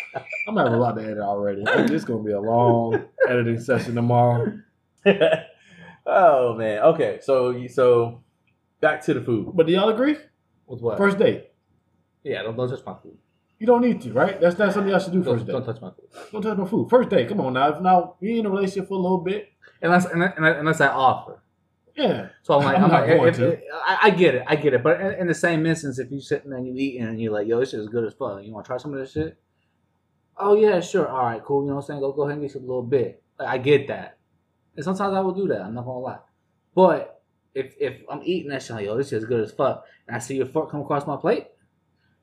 I'm 0.46 0.56
having 0.56 0.74
a 0.74 0.76
lot 0.78 0.96
to 0.96 1.02
edit 1.02 1.18
already. 1.18 1.62
It's 1.66 2.04
gonna 2.04 2.22
be 2.22 2.32
a 2.32 2.40
long 2.40 3.04
editing 3.26 3.58
session 3.58 3.94
tomorrow. 3.94 4.52
oh 6.06 6.54
man. 6.54 6.82
Okay. 6.82 7.18
So 7.22 7.66
so 7.68 8.22
back 8.80 9.02
to 9.04 9.14
the 9.14 9.20
food. 9.20 9.52
But 9.54 9.66
do 9.66 9.72
y'all 9.72 9.88
agree? 9.88 10.16
With 10.66 10.80
what? 10.80 10.98
First 10.98 11.18
date. 11.18 11.50
Yeah, 12.22 12.42
don't, 12.42 12.56
don't 12.56 12.68
touch 12.68 12.84
my 12.84 12.94
food. 13.02 13.16
You 13.58 13.66
don't 13.66 13.80
need 13.80 14.00
to, 14.02 14.12
right? 14.12 14.38
That's 14.40 14.58
not 14.58 14.72
something 14.74 14.90
y'all 14.90 14.98
should 15.00 15.12
do 15.12 15.22
Don't, 15.22 15.36
first 15.38 15.46
don't 15.46 15.60
date. 15.64 15.72
touch 15.72 15.80
my 15.80 15.90
food. 15.90 16.30
Don't 16.32 16.42
touch 16.42 16.58
my 16.58 16.66
food. 16.66 16.90
First 16.90 17.08
date. 17.08 17.28
Come 17.28 17.40
on 17.40 17.54
now. 17.54 17.68
If 17.74 17.80
now 17.80 18.16
you 18.20 18.38
in 18.40 18.46
a 18.46 18.50
relationship 18.50 18.88
for 18.88 18.94
a 18.94 19.00
little 19.00 19.18
bit, 19.18 19.48
Unless, 19.82 20.06
unless, 20.06 20.32
unless 20.38 20.80
I 20.80 20.88
offer. 20.88 21.42
yeah. 21.96 22.28
So 22.42 22.54
I'm 22.58 22.64
like, 22.64 22.76
I'm 22.78 22.84
I'm, 22.84 22.90
not 22.90 23.00
like, 23.06 23.16
going 23.16 23.28
if- 23.28 23.36
to. 23.36 23.48
if- 23.52 23.60
I, 23.72 23.98
I 24.04 24.10
get 24.10 24.34
it, 24.34 24.42
I 24.46 24.56
get 24.56 24.74
it. 24.74 24.82
But 24.82 25.00
in, 25.00 25.12
in 25.20 25.26
the 25.26 25.34
same 25.34 25.64
instance, 25.66 25.98
if 25.98 26.10
you 26.10 26.20
sitting 26.20 26.50
there 26.50 26.58
and 26.58 26.66
you 26.66 26.74
eating 26.76 27.02
and 27.06 27.20
you're 27.20 27.32
like, 27.32 27.46
yo, 27.46 27.60
this 27.60 27.70
shit 27.70 27.80
is 27.80 27.88
good 27.88 28.04
as 28.04 28.12
fuck. 28.14 28.42
You 28.42 28.52
want 28.52 28.64
to 28.64 28.68
try 28.68 28.76
some 28.78 28.92
of 28.92 28.98
this 29.00 29.12
shit? 29.12 29.38
Oh 30.38 30.54
yeah, 30.54 30.80
sure. 30.80 31.08
All 31.08 31.24
right, 31.24 31.42
cool. 31.42 31.62
You 31.62 31.68
know 31.68 31.76
what 31.76 31.82
I'm 31.82 31.86
saying? 31.86 32.00
Go 32.00 32.12
go 32.12 32.22
ahead 32.24 32.38
and 32.38 32.46
get 32.46 32.54
you 32.54 32.60
a 32.60 32.66
little 32.66 32.82
bit. 32.82 33.22
Like, 33.38 33.48
I 33.48 33.58
get 33.58 33.88
that. 33.88 34.18
And 34.76 34.84
sometimes 34.84 35.14
I 35.14 35.20
will 35.20 35.32
do 35.32 35.48
that. 35.48 35.62
I'm 35.62 35.74
not 35.74 35.84
gonna 35.86 35.98
lie. 35.98 36.18
But 36.74 37.15
if 37.56 37.74
if 37.80 38.02
I'm 38.10 38.20
eating 38.22 38.50
that 38.50 38.62
shit, 38.62 38.76
like, 38.76 38.84
yo, 38.86 38.96
this 38.96 39.08
shit 39.08 39.18
is 39.18 39.24
good 39.24 39.40
as 39.40 39.52
fuck, 39.52 39.84
and 40.06 40.14
I 40.16 40.18
see 40.20 40.36
your 40.36 40.46
fork 40.46 40.70
come 40.70 40.80
across 40.82 41.06
my 41.06 41.16
plate, 41.16 41.46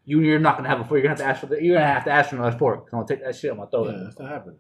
you 0.05 0.21
you're 0.21 0.39
not 0.39 0.57
gonna 0.57 0.69
have 0.69 0.79
a 0.79 0.83
fork. 0.83 1.01
You're 1.01 1.03
gonna 1.03 1.15
have 1.15 1.19
to 1.19 1.25
ask 1.25 1.41
for 1.41 1.47
the, 1.47 1.61
you're 1.63 1.75
gonna 1.75 1.87
have 1.93 2.05
to 2.05 2.11
ask 2.11 2.29
for 2.29 2.35
another 2.37 2.57
fork. 2.57 2.87
I'm 2.91 2.99
gonna 2.99 3.07
take 3.07 3.23
that 3.23 3.35
shit. 3.35 3.51
I'm 3.51 3.57
gonna 3.57 3.69
throw 3.71 3.85
Yeah, 3.85 3.91
it. 4.01 4.03
that's 4.03 4.19
not 4.19 4.29
happening. 4.29 4.57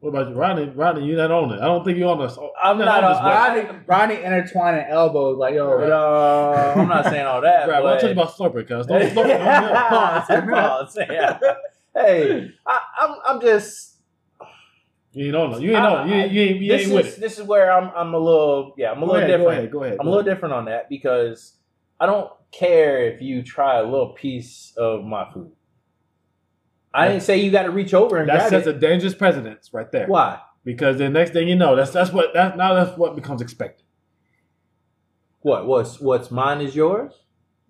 What 0.00 0.10
about 0.10 0.28
you, 0.28 0.34
Rodney? 0.34 0.68
Rodney, 0.68 1.06
you're 1.06 1.16
not 1.16 1.30
on 1.30 1.52
it. 1.52 1.60
I 1.62 1.64
don't 1.64 1.82
think 1.82 1.96
you're 1.96 2.10
on 2.10 2.18
this. 2.18 2.36
I'm 2.62 2.76
you're 2.76 2.84
not 2.84 3.04
on 3.04 3.10
this. 3.12 3.18
on- 3.18 3.24
boat. 3.24 3.32
I- 3.32 3.56
Rodney, 3.56 3.78
Rodney 3.86 4.22
intertwining 4.22 4.84
elbows 4.88 5.38
like 5.38 5.54
yo. 5.54 5.78
No, 5.78 6.14
uh, 6.14 6.74
I'm 6.76 6.88
not 6.88 7.04
saying 7.06 7.26
all 7.26 7.40
that. 7.40 7.68
Right, 7.68 7.76
but... 7.76 7.84
well, 7.84 7.94
I'm 7.94 8.00
talking 8.00 8.12
about 8.12 8.36
slurping, 8.36 8.68
cuz. 8.68 8.86
Don't 8.86 9.00
slurp. 9.00 9.14
Don't 9.14 9.28
milk. 9.28 9.74
Pause. 9.74 10.28
Pause. 10.50 10.98
Yeah. 11.10 11.38
Hey, 11.94 12.50
I, 12.66 12.80
I'm 12.98 13.16
I'm 13.24 13.40
just 13.40 13.93
You 15.14 15.26
ain't 15.26 15.36
on 15.36 15.52
it. 15.54 15.60
You 15.62 15.70
ain't 15.76 15.86
on. 15.86 16.08
You 16.08 16.14
you 16.16 16.42
ain't, 16.42 16.60
you 16.60 16.68
this 16.72 16.80
ain't 16.82 16.90
is 16.90 16.94
with 16.96 17.06
it. 17.18 17.20
this 17.20 17.38
is 17.38 17.46
where 17.46 17.72
I'm 17.72 17.90
I'm 17.96 18.14
a 18.14 18.18
little 18.18 18.74
yeah 18.76 18.90
I'm 18.92 18.98
a 18.98 19.00
Go 19.00 19.12
little 19.12 19.16
ahead, 19.16 19.28
different. 19.28 19.44
Go 19.46 19.50
ahead. 19.50 19.70
Go 19.72 19.82
ahead. 19.84 19.96
I'm 20.00 20.04
go 20.06 20.08
a 20.08 20.10
little 20.10 20.20
ahead. 20.26 20.34
different 20.36 20.54
on 20.54 20.64
that 20.66 20.88
because 20.88 21.54
I 22.00 22.06
don't 22.06 22.30
care 22.50 23.06
if 23.12 23.22
you 23.22 23.42
try 23.42 23.78
a 23.78 23.84
little 23.84 24.10
piece 24.14 24.72
of 24.76 25.04
my 25.04 25.30
food. 25.32 25.52
I 26.92 27.08
didn't 27.08 27.22
say 27.22 27.38
you 27.38 27.50
got 27.50 27.62
to 27.64 27.70
reach 27.70 27.92
over 27.94 28.18
and 28.18 28.28
That 28.28 28.50
sets 28.50 28.66
it. 28.66 28.76
a 28.76 28.78
dangerous 28.78 29.14
precedence 29.14 29.70
right 29.72 29.90
there. 29.90 30.06
Why? 30.06 30.40
Because 30.64 30.98
the 30.98 31.08
next 31.08 31.32
thing 31.32 31.48
you 31.48 31.56
know, 31.56 31.74
that's 31.76 31.90
that's 31.92 32.12
what 32.12 32.32
that 32.34 32.56
now 32.56 32.74
that's 32.74 32.96
what 32.96 33.14
becomes 33.16 33.40
expected. 33.42 33.84
What? 35.40 35.66
What's 35.66 36.00
what's 36.00 36.30
mine 36.30 36.60
is 36.60 36.74
yours? 36.74 37.12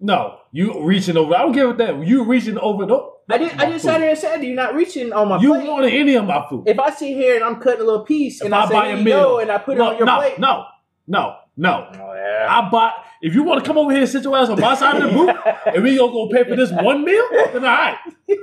No, 0.00 0.38
you 0.52 0.84
reaching 0.84 1.16
over. 1.16 1.34
I 1.34 1.38
don't 1.38 1.52
give 1.52 1.70
a 1.70 1.74
damn. 1.74 2.02
You 2.02 2.24
reaching 2.24 2.58
over. 2.58 2.84
No, 2.86 3.13
I 3.30 3.38
did. 3.38 3.52
I 3.58 3.70
just 3.70 3.84
sat 3.84 4.00
here 4.00 4.10
and 4.10 4.18
said 4.18 4.42
you're 4.44 4.54
not 4.54 4.74
reaching 4.74 5.12
on 5.12 5.28
my 5.28 5.38
food. 5.38 5.42
You 5.44 5.54
plate. 5.54 5.68
wanted 5.68 5.94
any 5.94 6.14
of 6.14 6.24
my 6.26 6.46
food? 6.48 6.64
if 6.68 6.78
I 6.78 6.90
sit 6.90 7.08
here 7.14 7.36
and 7.36 7.44
I'm 7.44 7.56
cutting 7.60 7.80
a 7.80 7.84
little 7.84 8.04
piece 8.04 8.40
If 8.40 8.46
and 8.46 8.54
I 8.54 8.62
I, 8.64 8.66
say 8.68 8.72
buy 8.74 8.86
here 8.88 8.96
a 8.96 9.02
meal, 9.02 9.22
go 9.22 9.38
and 9.40 9.50
I 9.50 9.58
put 9.58 9.76
it 9.76 9.80
on 9.80 9.96
your 9.96 10.06
no, 10.06 10.16
plate, 10.16 10.38
no, 10.38 10.64
no, 11.06 11.36
no. 11.56 11.88
Oh, 11.94 12.14
yeah. 12.14 12.46
I 12.48 12.68
buy. 12.70 12.92
If 13.22 13.34
you 13.34 13.42
want 13.42 13.64
to 13.64 13.66
come 13.66 13.78
over 13.78 13.90
here 13.92 14.02
and 14.02 14.08
sit 14.10 14.24
your 14.24 14.36
ass 14.36 14.48
on 14.50 14.60
my 14.60 14.74
side 14.74 15.00
of 15.00 15.08
the 15.08 15.16
booth, 15.16 15.36
and 15.74 15.82
we 15.82 15.96
gonna 15.96 16.12
go 16.12 16.28
pay 16.28 16.44
for 16.44 16.54
this 16.56 16.70
one 16.70 17.04
meal, 17.04 17.24
then 17.30 17.56
all 17.56 17.60
right. 17.62 17.96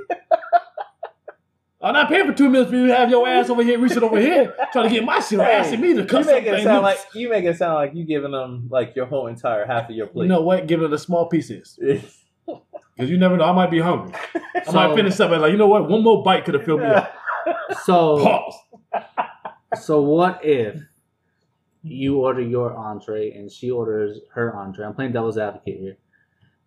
I'm 1.84 1.94
not 1.94 2.08
paying 2.08 2.26
for 2.26 2.32
two 2.32 2.48
meals 2.48 2.68
for 2.68 2.76
you 2.76 2.86
to 2.86 2.94
have 2.96 3.10
your 3.10 3.26
ass 3.26 3.50
over 3.50 3.62
here 3.64 3.76
reaching 3.76 4.04
over 4.04 4.20
here 4.20 4.54
trying 4.72 4.88
to 4.88 4.94
get 4.94 5.04
my 5.04 5.18
shit 5.18 5.40
Hey, 5.40 5.52
asking 5.52 5.80
me 5.80 5.88
to 5.88 5.94
you 5.94 6.02
make 6.02 6.10
something. 6.10 6.46
it 6.46 6.62
sound 6.62 6.82
like 6.84 6.98
you 7.12 7.28
make 7.28 7.44
it 7.44 7.56
sound 7.56 7.74
like 7.74 7.92
you 7.94 8.04
giving 8.04 8.30
them 8.30 8.68
like 8.70 8.94
your 8.94 9.06
whole 9.06 9.26
entire 9.26 9.66
half 9.66 9.90
of 9.90 9.96
your 9.96 10.06
plate. 10.06 10.24
you 10.24 10.28
know 10.28 10.42
what? 10.42 10.68
Give 10.68 10.80
it 10.82 10.92
a 10.92 10.98
small 10.98 11.26
pieces 11.26 11.76
because 12.96 13.10
you 13.10 13.18
never 13.18 13.36
know. 13.36 13.44
I 13.44 13.52
might 13.52 13.70
be 13.70 13.80
hungry. 13.80 14.12
I 14.54 14.62
So- 14.64 14.72
might 14.72 14.94
finish 14.94 15.18
up 15.20 15.30
and 15.32 15.42
like 15.42 15.52
you 15.52 15.58
know 15.58 15.66
what? 15.68 15.88
One 15.88 16.02
more 16.02 16.22
bite 16.22 16.44
could 16.44 16.54
have 16.54 16.64
filled 16.64 16.80
me 16.80 16.86
up. 16.86 17.14
So 17.84 18.22
Pause. 18.22 18.54
So 19.82 20.00
what 20.02 20.44
if 20.44 20.80
you 21.82 22.18
order 22.20 22.40
your 22.42 22.76
entree 22.76 23.32
and 23.32 23.50
she 23.50 23.70
orders 23.70 24.20
her 24.34 24.54
entree? 24.54 24.84
I'm 24.86 24.94
playing 24.94 25.12
devil's 25.12 25.38
advocate 25.38 25.80
here, 25.80 25.96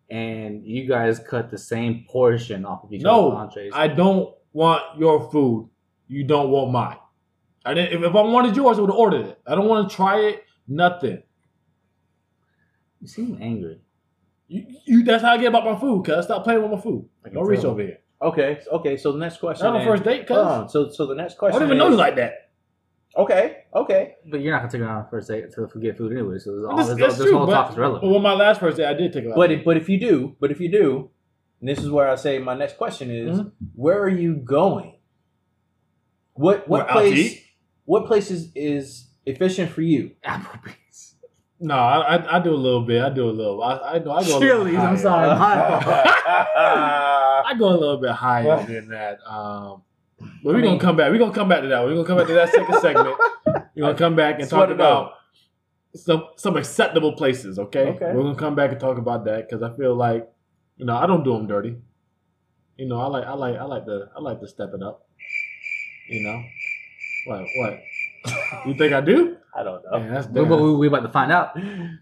and 0.10 0.66
you 0.66 0.86
guys 0.88 1.20
cut 1.20 1.50
the 1.52 1.58
same 1.58 2.06
portion 2.10 2.66
off 2.66 2.84
of 2.84 2.92
each 2.92 3.04
No, 3.04 3.32
other's 3.32 3.40
entrees. 3.48 3.74
I 3.76 3.88
don't 3.88 4.34
want 4.54 4.82
your 4.98 5.32
food. 5.32 5.70
You 6.08 6.24
don't 6.26 6.50
want 6.50 6.72
mine. 6.72 6.98
I 7.64 7.74
didn't, 7.74 7.94
if, 8.04 8.10
if 8.10 8.16
I 8.16 8.22
wanted 8.22 8.56
yours, 8.56 8.78
I 8.78 8.82
would 8.82 8.90
have 8.90 9.00
ordered 9.00 9.28
it. 9.28 9.40
I 9.48 9.56
don't 9.56 9.68
want 9.68 9.90
to 9.90 9.96
try 9.96 10.20
it. 10.20 10.44
Nothing. 10.68 11.24
you 13.00 13.08
seem 13.08 13.38
angry. 13.42 13.80
You, 14.48 14.66
you 14.86 15.04
that's 15.04 15.24
how 15.24 15.32
I 15.34 15.38
get 15.38 15.48
about 15.48 15.66
my 15.66 15.80
food. 15.80 16.06
Cause 16.06 16.26
stop 16.26 16.44
playing 16.44 16.62
with 16.62 16.72
my 16.72 16.80
food. 16.80 17.08
I 17.26 17.30
Don't 17.30 17.46
reach 17.48 17.64
over 17.66 17.82
here. 17.82 17.98
Okay, 18.22 18.60
okay. 18.72 18.98
So 18.98 19.12
the 19.12 19.18
next 19.20 19.38
question. 19.40 19.66
Not 19.66 19.76
on 19.76 19.80
then- 19.82 19.88
first 19.88 20.04
date, 20.04 20.28
cuz. 20.28 20.36
Hold 20.38 20.48
on. 20.48 20.70
So 20.70 20.90
so 20.90 21.06
the 21.08 21.16
next 21.16 21.38
question. 21.38 21.56
I 21.56 21.66
question. 21.66 21.70
don't 21.70 21.76
even 21.76 21.78
know 21.78 21.88
is- 21.88 21.92
you 21.92 21.98
like 21.98 22.16
that. 22.18 22.34
Okay, 23.18 23.64
okay. 23.74 24.16
But 24.30 24.42
you're 24.42 24.52
not 24.52 24.60
gonna 24.60 24.72
take 24.72 24.82
it 24.82 24.88
on 24.88 25.06
a 25.06 25.08
first 25.10 25.30
date 25.30 25.46
to 25.54 25.68
forget 25.70 25.98
food 25.98 26.12
anyway. 26.12 26.38
So 26.38 26.68
all 26.70 26.76
This, 26.78 26.88
this, 26.88 26.98
that's 26.98 27.18
this 27.18 27.28
true, 27.28 27.38
whole 27.38 27.46
but, 27.48 27.54
talk 27.54 27.70
is 27.70 27.76
but 27.76 27.82
relevant. 27.82 28.12
with 28.12 28.22
my 28.22 28.34
last 28.34 28.60
first 28.60 28.76
date, 28.78 28.86
I 28.88 28.94
did 28.94 29.14
take 29.14 29.24
it 29.24 29.30
out. 29.30 29.36
But 29.38 29.52
if, 29.54 29.64
but 29.64 29.78
if 29.78 29.88
you 29.88 29.98
do, 30.00 30.36
but 30.40 30.52
if 30.52 30.60
you 30.60 30.70
do, 30.70 31.10
and 31.62 31.70
this 31.70 31.80
is 31.80 31.90
where 31.90 32.10
I 32.10 32.16
say 32.16 32.40
my 32.40 32.56
next 32.56 32.76
question 32.78 33.10
is: 33.10 33.40
Mhm. 33.40 33.52
Where 33.74 34.02
are 34.02 34.10
you 34.10 34.36
going? 34.36 34.96
What 36.34 36.68
what 36.68 36.82
Where, 36.82 36.82
out 36.82 36.88
to 36.88 37.10
place? 37.10 37.18
eat? 37.18 37.42
What 37.86 38.06
place 38.06 38.30
is, 38.32 38.52
is 38.56 39.08
efficient 39.26 39.72
for 39.72 39.82
you? 39.82 40.12
Applebee's. 40.26 40.76
No, 41.60 41.76
I, 41.76 42.16
I 42.16 42.36
I 42.36 42.40
do 42.40 42.54
a 42.54 42.56
little 42.56 42.82
bit. 42.84 43.02
I 43.02 43.10
do 43.10 43.30
a 43.30 43.32
little. 43.32 43.64
I 43.64 43.96
I, 43.96 44.00
know, 44.00 44.12
I 44.12 44.24
go. 44.24 44.38
a 44.38 44.40
little 44.40 44.42
Chili's, 44.42 44.78
I'm 44.78 44.98
sorry. 44.98 45.30
I 47.46 47.54
go 47.58 47.70
a 47.70 47.78
little 47.78 47.98
bit 47.98 48.12
higher 48.12 48.64
than 48.66 48.90
that. 48.90 49.20
Um, 49.26 49.84
but 50.44 50.54
we're 50.54 50.62
gonna 50.62 50.80
come 50.80 50.96
back. 50.98 51.12
We're 51.12 51.18
gonna 51.20 51.34
come 51.34 51.50
back 51.50 51.62
to 51.62 51.68
that. 51.68 51.84
We're 51.84 51.94
gonna 51.96 52.06
come 52.08 52.18
back 52.18 52.28
to 52.28 52.34
that 52.34 52.52
second 52.52 52.80
segment. 52.82 53.16
We're 53.76 53.84
gonna 53.84 53.98
come 53.98 54.16
back 54.16 54.40
and 54.40 54.50
talk 54.50 54.70
about 54.70 55.14
some 55.96 56.26
some 56.36 56.58
acceptable 56.58 57.14
places. 57.14 57.58
Okay, 57.60 57.88
Okay. 57.90 58.12
we're 58.14 58.24
gonna 58.24 58.36
come 58.36 58.56
back 58.56 58.72
and 58.72 58.80
talk 58.80 58.98
about 58.98 59.26
that 59.26 59.48
because 59.48 59.62
I 59.64 59.76
feel 59.78 59.96
like 59.96 60.28
you 60.78 60.86
know 60.86 60.96
I 60.96 61.06
don't 61.08 61.24
do 61.24 61.34
them 61.34 61.48
dirty. 61.48 61.76
You 62.78 62.88
know 62.88 63.00
I 63.00 63.08
like 63.08 63.26
I 63.26 63.34
like 63.34 63.56
I 63.58 63.64
like 63.64 63.86
to 63.86 64.10
I 64.16 64.20
like 64.20 64.40
to 64.42 64.48
step 64.48 64.72
it 64.74 64.84
up. 64.84 65.08
You 66.10 66.22
know 66.24 66.44
what 67.28 67.46
what 67.58 67.80
you 68.68 68.74
think 68.76 68.94
I 68.94 69.02
do? 69.02 69.38
I 69.58 69.64
don't 69.64 69.82
know. 69.86 70.00
Man, 70.00 70.14
that's 70.14 70.28
we, 70.28 70.42
we, 70.42 70.50
damn. 70.50 70.78
we 70.80 70.88
about 70.88 71.00
to 71.04 71.10
find 71.10 71.32
out. 71.32 71.56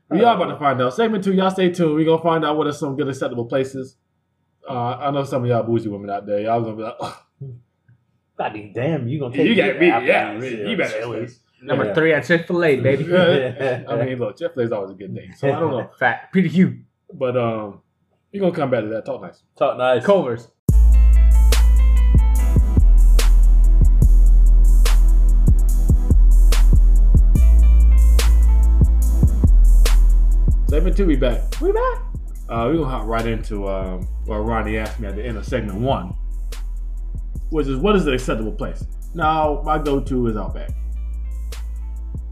We 0.10 0.24
are 0.24 0.36
about 0.36 0.46
to 0.52 0.58
find 0.58 0.82
out. 0.82 0.94
Segment 0.94 1.24
two, 1.24 1.34
y'all 1.34 1.52
stay 1.52 1.70
tuned. 1.72 1.94
We're 1.96 2.06
gonna 2.06 2.22
find 2.22 2.44
out 2.44 2.58
what 2.58 2.66
are 2.68 2.74
some 2.74 2.96
good 2.96 3.08
acceptable 3.08 3.46
places. 3.46 3.98
Uh, 4.68 4.74
I 4.98 5.12
know 5.12 5.24
some 5.24 5.44
of 5.44 5.50
y'all 5.50 5.62
bougie 5.64 5.90
women 5.90 6.10
out 6.10 6.26
there. 6.26 6.40
Y'all 6.40 6.62
gonna 6.62 6.76
be 6.76 6.84
like, 6.84 6.96
oh, 7.00 7.24
God 8.38 8.58
damn, 8.74 9.08
you 9.08 9.20
gonna 9.20 9.36
you 9.36 9.54
take 9.56 9.58
got 9.58 9.80
me 9.80 9.92
me, 9.92 10.00
to 10.00 10.06
yeah, 10.06 10.70
you 10.70 10.78
better. 10.78 11.00
Chili's. 11.00 11.40
Number 11.62 11.86
Yeah. 11.86 11.94
three 11.94 12.14
at 12.14 12.26
Chick 12.26 12.48
Fil 12.48 12.64
A, 12.64 12.76
baby. 12.82 13.04
I 13.16 14.04
mean, 14.06 14.18
look, 14.20 14.38
Chick 14.38 14.54
Fil 14.54 14.64
A 14.64 14.66
is 14.66 14.72
always 14.72 14.92
a 14.92 14.96
good 14.96 15.14
thing, 15.14 15.32
so 15.38 15.48
I 15.48 15.60
don't 15.60 15.70
know, 15.72 15.90
Fat 16.00 16.30
PDQ. 16.34 16.82
but 17.14 17.38
um, 17.38 17.82
you're 18.32 18.42
gonna 18.42 18.56
come 18.56 18.72
back 18.72 18.82
to 18.82 18.90
that. 18.90 19.06
Talk 19.06 19.22
nice. 19.22 19.44
Talk 19.56 19.78
nice. 19.78 20.04
Culver's. 20.04 20.48
Segment 30.74 30.98
two, 30.98 31.06
we 31.06 31.16
back. 31.16 31.40
We 31.62 31.72
back. 31.72 32.00
Uh, 32.50 32.66
we're 32.66 32.78
gonna 32.78 32.86
hop 32.86 33.06
right 33.06 33.28
into 33.28 33.68
um, 33.68 34.08
what 34.26 34.38
Ronnie 34.38 34.80
asked 34.80 35.00
me 35.00 35.08
at 35.08 35.16
the 35.16 35.24
end 35.24 35.38
of 35.38 35.46
segment 35.46 35.80
one, 35.80 36.16
which 37.52 37.68
is 37.68 37.78
what 37.78 37.96
is 37.96 38.08
an 38.08 38.16
acceptable 38.16 38.54
place? 38.54 38.84
Now, 39.14 39.62
my 39.64 39.78
go-to 39.78 40.26
is 40.26 40.36
Outback. 40.36 40.72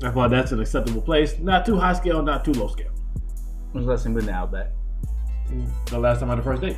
I 0.01 0.09
thought 0.09 0.31
that's 0.31 0.53
an 0.53 0.59
acceptable 0.59 1.03
place. 1.03 1.37
Not 1.37 1.67
too 1.67 1.77
high 1.77 1.93
scale, 1.93 2.23
not 2.23 2.43
too 2.43 2.53
low 2.53 2.67
scale. 2.67 2.89
When's 3.73 3.85
the 3.85 3.91
last 3.91 4.05
time 4.05 4.13
you 4.13 4.17
been 4.17 4.29
to 4.29 4.33
Outback? 4.33 4.69
The 5.91 5.99
last 5.99 6.21
time 6.21 6.31
I 6.31 6.33
had 6.33 6.39
the 6.39 6.43
first 6.43 6.63
date. 6.63 6.77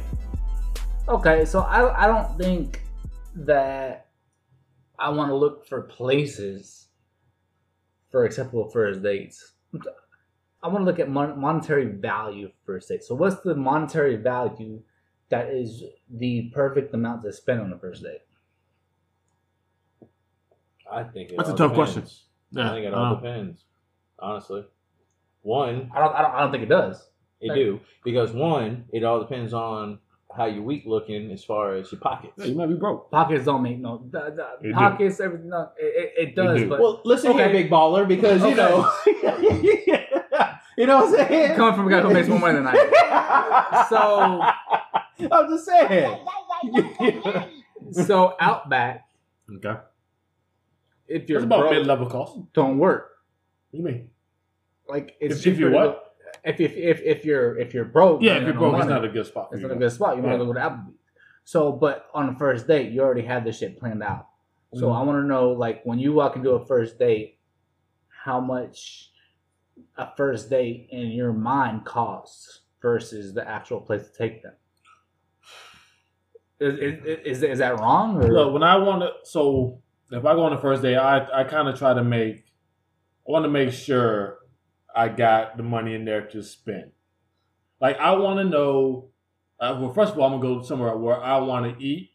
Okay, 1.08 1.46
so 1.46 1.62
I 1.62 2.04
I 2.04 2.08
don't 2.08 2.38
think 2.38 2.82
that 3.36 4.08
I 5.00 5.08
want 5.12 5.30
to 5.30 5.36
look 5.36 5.66
for 5.66 5.84
places 5.84 6.90
for 8.12 8.26
acceptable 8.26 8.70
first 8.70 9.02
dates. 9.02 9.54
I 10.64 10.68
want 10.70 10.80
to 10.80 10.86
look 10.86 11.00
at 11.00 11.10
mon- 11.10 11.40
monetary 11.40 11.86
value 11.86 12.50
for 12.66 12.74
first 12.76 12.88
date. 12.90 13.04
So 13.04 13.16
what's 13.16 13.42
the 13.42 13.54
monetary 13.54 14.16
value 14.16 14.82
that 15.30 15.48
is 15.50 15.84
the 16.10 16.50
perfect 16.54 16.94
amount 16.94 17.24
to 17.24 17.34
spend 17.34 17.60
on 17.62 17.74
a 17.74 17.78
first 17.78 18.02
date? 18.04 18.22
I 20.90 21.04
think 21.04 21.32
it 21.32 21.38
That's 21.38 21.50
a 21.50 21.52
all 21.54 21.58
tough 21.58 21.72
depends. 21.74 21.94
question. 22.52 22.64
I 22.66 22.70
think 22.76 22.86
it 22.86 22.94
uh, 22.94 22.98
all 22.98 23.16
depends. 23.16 23.66
Honestly, 24.20 24.64
One, 25.42 25.92
I 25.94 26.00
don't, 26.00 26.16
I 26.16 26.22
don't, 26.22 26.32
I 26.34 26.40
don't 26.42 26.52
think 26.52 26.64
it 26.64 26.70
does. 26.70 27.10
it 27.42 27.52
Okay. 27.52 27.60
do 27.62 27.80
because 28.06 28.32
one, 28.32 28.86
it 28.94 29.04
all 29.04 29.20
depends 29.20 29.54
on 29.54 30.00
how 30.36 30.46
your 30.46 30.64
week 30.64 30.84
looking 30.86 31.30
as 31.32 31.44
far 31.44 31.76
as 31.76 31.92
your 31.92 32.00
pockets. 32.00 32.34
Yeah, 32.38 32.46
you 32.46 32.56
might 32.56 32.68
be 32.68 32.76
broke. 32.76 33.12
Pockets 33.12 33.46
don't 33.46 33.62
make 33.64 33.80
no 33.80 34.04
the, 34.10 34.20
the 34.36 34.48
They 34.62 34.68
do. 34.70 34.74
pockets. 34.74 35.20
Everything, 35.20 35.50
no, 35.50 35.72
it, 35.78 36.14
it, 36.18 36.30
it 36.30 36.36
does. 36.36 36.60
do. 36.60 36.70
But 36.70 36.80
Well, 36.80 37.02
listen 37.06 37.32
Okay. 37.32 37.44
here, 37.52 37.64
big 37.64 37.70
baller, 37.72 38.08
because 38.08 38.42
you 38.42 38.48
Okay. 38.48 38.56
know, 38.56 38.92
you 40.78 40.86
know 40.88 41.06
what 41.06 41.20
I'm 41.20 41.28
saying. 41.28 41.56
coming 41.56 41.76
from 41.76 41.88
a 41.88 41.90
guy 41.90 42.02
who 42.02 42.14
makes 42.14 42.28
more 42.28 42.40
money 42.40 42.56
than 42.56 42.68
I 42.68 42.74
do. 42.74 42.90
So 43.90 45.30
I'm 45.32 45.50
just 45.50 45.66
saying. 45.66 46.18
So 47.92 48.36
Outback, 48.40 49.06
Okay. 49.58 49.80
if 51.08 51.30
you're 51.30 51.40
It's 51.40 51.46
about 51.46 51.72
mid 51.72 51.86
level 51.86 52.08
cost. 52.10 52.38
Don't 52.54 52.78
work. 52.78 53.12
do 53.72 53.78
you 53.78 53.84
mean? 53.84 54.10
Like 54.88 55.16
it's 55.20 55.40
If- 55.42 55.48
if 55.54 55.60
you're 55.60 55.72
what? 55.72 55.84
go- 55.84 56.00
If, 56.44 56.60
if 56.60 56.74
if 56.76 57.02
if 57.02 57.26
you're 57.26 57.58
if 57.58 57.74
you're 57.74 57.86
broke, 57.86 58.22
Yeah, 58.22 58.36
if 58.38 58.44
you're 58.44 58.54
broke, 58.54 58.76
it's 58.78 58.88
not 58.88 59.06
a 59.06 59.10
good 59.10 59.26
spot. 59.26 59.50
For 59.50 59.56
it's 59.56 59.62
you. 59.62 59.68
not 59.68 59.76
a 59.78 59.80
good 59.80 59.92
spot. 59.92 60.16
You 60.18 60.24
might 60.24 60.30
Yeah. 60.30 60.34
as 60.36 60.40
well 60.40 60.48
go 60.48 60.54
to 60.54 60.60
Applebee's. 60.60 60.98
So, 61.46 61.72
but 61.72 62.08
on 62.14 62.28
the 62.34 62.40
first 62.40 62.68
date, 62.68 62.92
you 62.92 63.02
already 63.02 63.22
have 63.22 63.44
this 63.46 63.60
shit 63.60 63.78
planned 63.80 64.02
out. 64.04 64.28
So 64.74 64.88
Mhm. 64.88 64.96
I 64.96 65.04
want 65.04 65.22
to 65.24 65.28
know, 65.28 65.52
like, 65.52 65.84
when 65.86 66.00
you 66.00 66.14
walk 66.14 66.36
into 66.36 66.52
a 66.52 66.66
first 66.66 66.98
date, 66.98 67.38
how 68.26 68.40
much 68.42 69.12
a 69.98 70.16
first 70.16 70.50
date 70.50 70.88
in 70.92 71.10
your 71.10 71.34
mind 71.34 71.86
costs 71.86 72.62
versus 72.82 73.34
the 73.34 73.48
actual 73.48 73.80
place 73.80 74.08
to 74.08 74.18
take 74.18 74.44
them. 74.44 74.54
Is, 76.60 77.00
is, 77.26 77.44
is, 77.44 77.60
that 77.60 77.80
wrong? 77.80 78.24
Or? 78.24 78.32
Look, 78.32 78.54
when 78.54 78.64
I 78.64 78.78
want 78.78 79.02
to, 79.02 79.10
so 79.24 79.82
if 80.12 80.26
I 80.26 80.34
go 80.34 80.44
on 80.44 80.56
the 80.56 80.62
first 80.62 80.82
day, 80.82 80.96
I 80.96 81.42
I 81.42 81.44
kind 81.44 81.68
of 81.68 81.78
try 81.78 81.94
to 81.94 82.04
make, 82.04 82.46
I 83.28 83.32
want 83.32 83.44
to 83.44 83.50
make 83.50 83.74
sure 83.74 84.38
I 84.96 85.10
got 85.10 85.58
the 85.58 85.64
money 85.64 85.96
in 85.96 86.06
there 86.06 86.26
to 86.28 86.42
spend. 86.44 86.92
Like 87.82 87.98
I 87.98 88.16
want 88.16 88.40
to 88.40 88.46
know. 88.46 89.10
Uh, 89.60 89.78
well, 89.80 89.94
first 89.94 90.14
of 90.14 90.20
all, 90.20 90.26
I'm 90.26 90.40
gonna 90.40 90.60
go 90.60 90.64
somewhere 90.64 90.96
where 90.98 91.22
I 91.22 91.38
want 91.40 91.78
to 91.78 91.84
eat, 91.84 92.12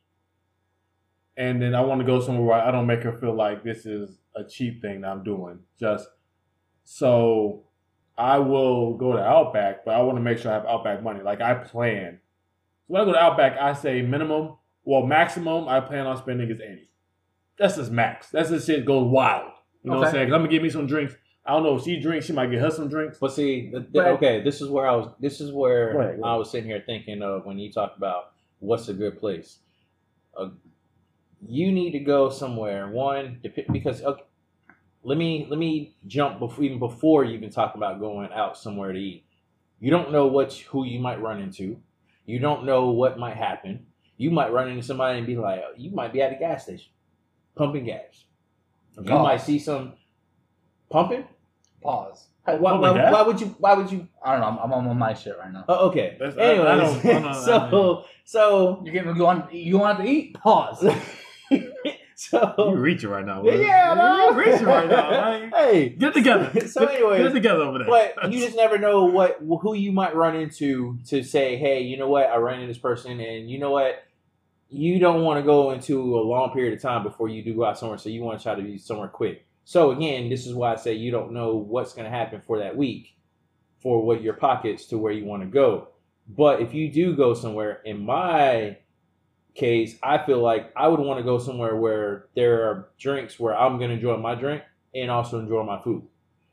and 1.37 1.61
then 1.61 1.75
I 1.75 1.81
want 1.81 2.01
to 2.01 2.07
go 2.07 2.21
somewhere 2.21 2.45
where 2.45 2.61
I 2.61 2.71
don't 2.71 2.87
make 2.87 3.03
her 3.03 3.13
feel 3.13 3.35
like 3.35 3.65
this 3.65 3.85
is 3.85 4.19
a 4.35 4.45
cheap 4.45 4.81
thing 4.81 5.03
that 5.03 5.11
I'm 5.11 5.25
doing. 5.25 5.59
Just 5.79 6.09
so 6.91 7.65
I 8.17 8.39
will 8.39 8.95
go 8.97 9.13
to 9.13 9.19
Outback, 9.23 9.85
but 9.85 9.95
I 9.95 10.01
want 10.01 10.17
to 10.17 10.23
make 10.23 10.39
sure 10.39 10.51
I 10.51 10.55
have 10.55 10.65
Outback 10.65 11.03
money. 11.03 11.21
Like 11.23 11.43
I 11.43 11.53
plan. 11.53 12.19
So 12.87 12.95
when 12.95 13.03
I 13.03 13.05
go 13.05 13.13
to 13.13 13.19
Outback, 13.23 13.59
I 13.61 13.75
say 13.75 14.01
minimum, 14.01 14.57
well 14.85 15.03
maximum 15.05 15.69
I 15.69 15.81
plan 15.81 16.07
on 16.07 16.17
spending 16.17 16.51
is 16.51 16.61
eighty. 16.63 16.89
That's 17.59 17.77
just 17.77 17.91
max. 17.93 18.31
That's 18.31 18.49
just 18.49 18.67
shit 18.67 18.87
goes 18.87 19.07
wild. 19.07 19.53
You 19.85 19.91
know 19.91 19.99
what 19.99 20.07
I'm 20.07 20.13
saying? 20.13 20.15
saying? 20.15 20.29
'Cause 20.29 20.35
I'm 20.35 20.41
gonna 20.41 20.51
give 20.51 20.63
me 20.63 20.71
some 20.71 20.87
drinks. 20.87 21.15
I 21.45 21.53
don't 21.53 21.63
know 21.63 21.77
if 21.77 21.85
she 21.85 22.01
drinks, 22.01 22.25
she 22.27 22.33
might 22.33 22.51
get 22.51 22.61
her 22.61 22.71
some 22.71 22.89
drinks. 22.89 23.19
But 23.19 23.33
see, 23.33 23.71
the, 23.71 23.81
the- 23.81 23.87
But- 23.93 24.07
okay, 24.17 24.41
this 24.43 24.63
is 24.63 24.71
where 24.71 24.87
I 24.87 24.95
was. 24.97 25.13
This 25.21 25.43
is 25.43 25.53
where 25.53 25.93
Go 25.93 26.01
ahead, 26.01 26.21
go 26.23 26.27
I 26.27 26.37
was 26.37 26.51
sitting 26.51 26.71
here 26.71 26.83
thinking 26.87 27.23
of 27.23 27.45
when 27.45 27.59
you 27.59 27.71
talk 27.71 27.97
about 27.99 28.33
what's 28.61 28.89
a 28.89 28.95
good 28.95 29.19
place. 29.21 29.59
Uh, 30.37 30.49
you 31.47 31.71
need 31.71 31.93
to 31.93 32.01
go 32.01 32.31
somewhere. 32.31 32.89
One, 32.89 33.41
because 33.73 34.03
okay, 34.03 34.23
let 35.09 35.19
me 35.19 35.47
let 35.51 35.59
me 35.59 35.95
jump 36.07 36.39
before 36.39 36.65
even 36.65 36.79
before 36.79 37.25
you 37.25 37.35
even 37.37 37.51
talk 37.51 37.75
about 37.75 37.99
going 38.01 38.31
out 38.33 38.57
somewhere 38.57 38.93
to 38.93 38.99
eat. 38.99 39.25
You 39.81 39.91
don't 39.91 40.13
know 40.13 40.27
what 40.27 40.53
who 40.55 40.85
you 40.85 41.01
might 41.01 41.21
run 41.21 41.41
into. 41.41 41.81
You 42.27 42.39
don't 42.39 42.65
know 42.65 42.91
what 42.91 43.19
might 43.19 43.37
happen. 43.37 43.87
You 44.17 44.31
might 44.31 44.53
run 44.53 44.69
into 44.69 44.83
somebody 44.83 45.19
and 45.19 45.27
be 45.27 45.37
like, 45.37 45.61
oh, 45.65 45.73
you 45.77 45.91
might 45.93 46.13
be 46.13 46.21
at 46.21 46.33
a 46.33 46.37
gas 46.37 46.65
station, 46.65 46.91
pumping 47.55 47.85
gas. 47.85 48.25
You 48.97 49.05
Pause. 49.05 49.23
might 49.23 49.37
see 49.41 49.59
some 49.59 49.95
pumping. 50.91 51.25
Pause. 51.83 52.27
Why, 52.45 52.55
why, 52.73 53.11
why 53.13 53.23
would 53.23 53.41
you? 53.41 53.55
Why 53.59 53.75
would 53.75 53.93
you 53.93 54.09
I 54.25 54.33
don't 54.33 54.41
know. 54.41 54.63
I'm, 54.63 54.73
I'm 54.73 54.89
on 54.89 54.99
my 54.99 55.15
shit 55.15 55.37
right 55.39 55.53
now. 55.53 55.65
Oh, 55.69 55.89
okay. 55.89 56.17
That's- 56.19 56.37
Anyways, 56.39 56.67
I 56.67 56.77
don't- 56.77 57.05
I 57.07 57.13
don't- 57.13 57.25
I 57.27 57.45
so 57.45 57.71
mean- 57.95 58.05
so 58.25 58.83
You 58.85 58.93
getting 58.93 59.15
you 59.17 59.23
want 59.23 59.53
you 59.53 59.79
want 59.79 59.99
to 60.01 60.05
eat? 60.07 60.35
Pause. 60.35 60.89
You 62.33 62.41
so 62.57 62.73
reaching 62.73 63.11
right 63.11 63.25
now. 63.25 63.45
yeah, 63.45 63.95
no. 63.95 64.31
You 64.31 64.37
reaching 64.45 64.67
right 64.67 64.89
now. 64.89 65.11
man. 65.11 65.51
hey, 65.55 65.91
Get 65.91 66.15
together. 66.15 66.51
So 66.69 66.81
Get- 66.87 66.97
anyways, 66.97 67.23
get 67.23 67.33
together 67.33 67.63
over 67.63 67.79
there. 67.79 67.87
but 67.87 68.33
you 68.33 68.41
just 68.45 68.57
never 68.57 68.77
know 68.77 69.05
what 69.05 69.39
who 69.41 69.75
you 69.75 69.93
might 69.93 70.17
run 70.17 70.35
into 70.35 70.99
to 71.09 71.23
say, 71.23 71.57
hey, 71.57 71.83
you 71.83 71.97
know 71.97 72.09
what, 72.09 72.27
I 72.27 72.37
ran 72.37 72.57
into 72.61 72.67
this 72.67 72.79
person, 72.79 73.21
and 73.21 73.49
you 73.49 73.59
know 73.59 73.71
what, 73.71 74.03
you 74.69 74.99
don't 74.99 75.23
want 75.23 75.39
to 75.39 75.47
go 75.47 75.71
into 75.71 76.19
a 76.19 76.23
long 76.23 76.51
period 76.53 76.75
of 76.75 76.83
time 76.83 77.03
before 77.05 77.29
you 77.29 77.43
do 77.43 77.55
go 77.55 77.65
out 77.65 77.79
somewhere, 77.79 77.99
so 77.99 78.09
you 78.09 78.23
want 78.23 78.39
to 78.39 78.43
try 78.43 78.55
to 78.57 78.63
be 78.63 78.79
somewhere 78.79 79.09
quick. 79.09 79.47
So 79.65 79.93
again, 79.93 80.29
this 80.29 80.47
is 80.47 80.55
why 80.55 80.73
I 80.73 80.77
say 80.77 80.95
you 80.95 81.11
don't 81.13 81.33
know 81.33 81.55
what's 81.57 81.93
going 81.95 82.05
to 82.05 82.11
happen 82.11 82.43
for 82.47 82.59
that 82.59 82.77
week, 82.77 83.15
for 83.79 84.05
what 84.05 84.23
your 84.23 84.35
pockets 84.35 84.87
to 84.87 84.99
where 84.99 85.13
you 85.13 85.25
want 85.25 85.43
to 85.43 85.49
go. 85.49 85.89
But 86.29 86.61
if 86.63 86.75
you 86.75 86.91
do 86.91 87.15
go 87.15 87.33
somewhere, 87.33 87.81
in 87.85 88.05
my 88.05 88.79
case, 89.59 89.97
I 90.03 90.25
feel 90.25 90.41
like 90.41 90.73
I 90.77 90.89
would 90.89 91.01
want 91.01 91.19
to 91.19 91.25
go 91.25 91.39
somewhere 91.39 91.77
where 91.77 92.27
there 92.35 92.63
are 92.65 92.89
drinks 92.99 93.39
where 93.39 93.57
I'm 93.57 93.77
going 93.79 93.91
to 93.91 93.97
enjoy 93.97 94.17
my 94.17 94.35
drink 94.35 94.63
and 94.95 95.11
also 95.11 95.39
enjoy 95.39 95.65
my 95.65 95.83
food. 95.83 96.05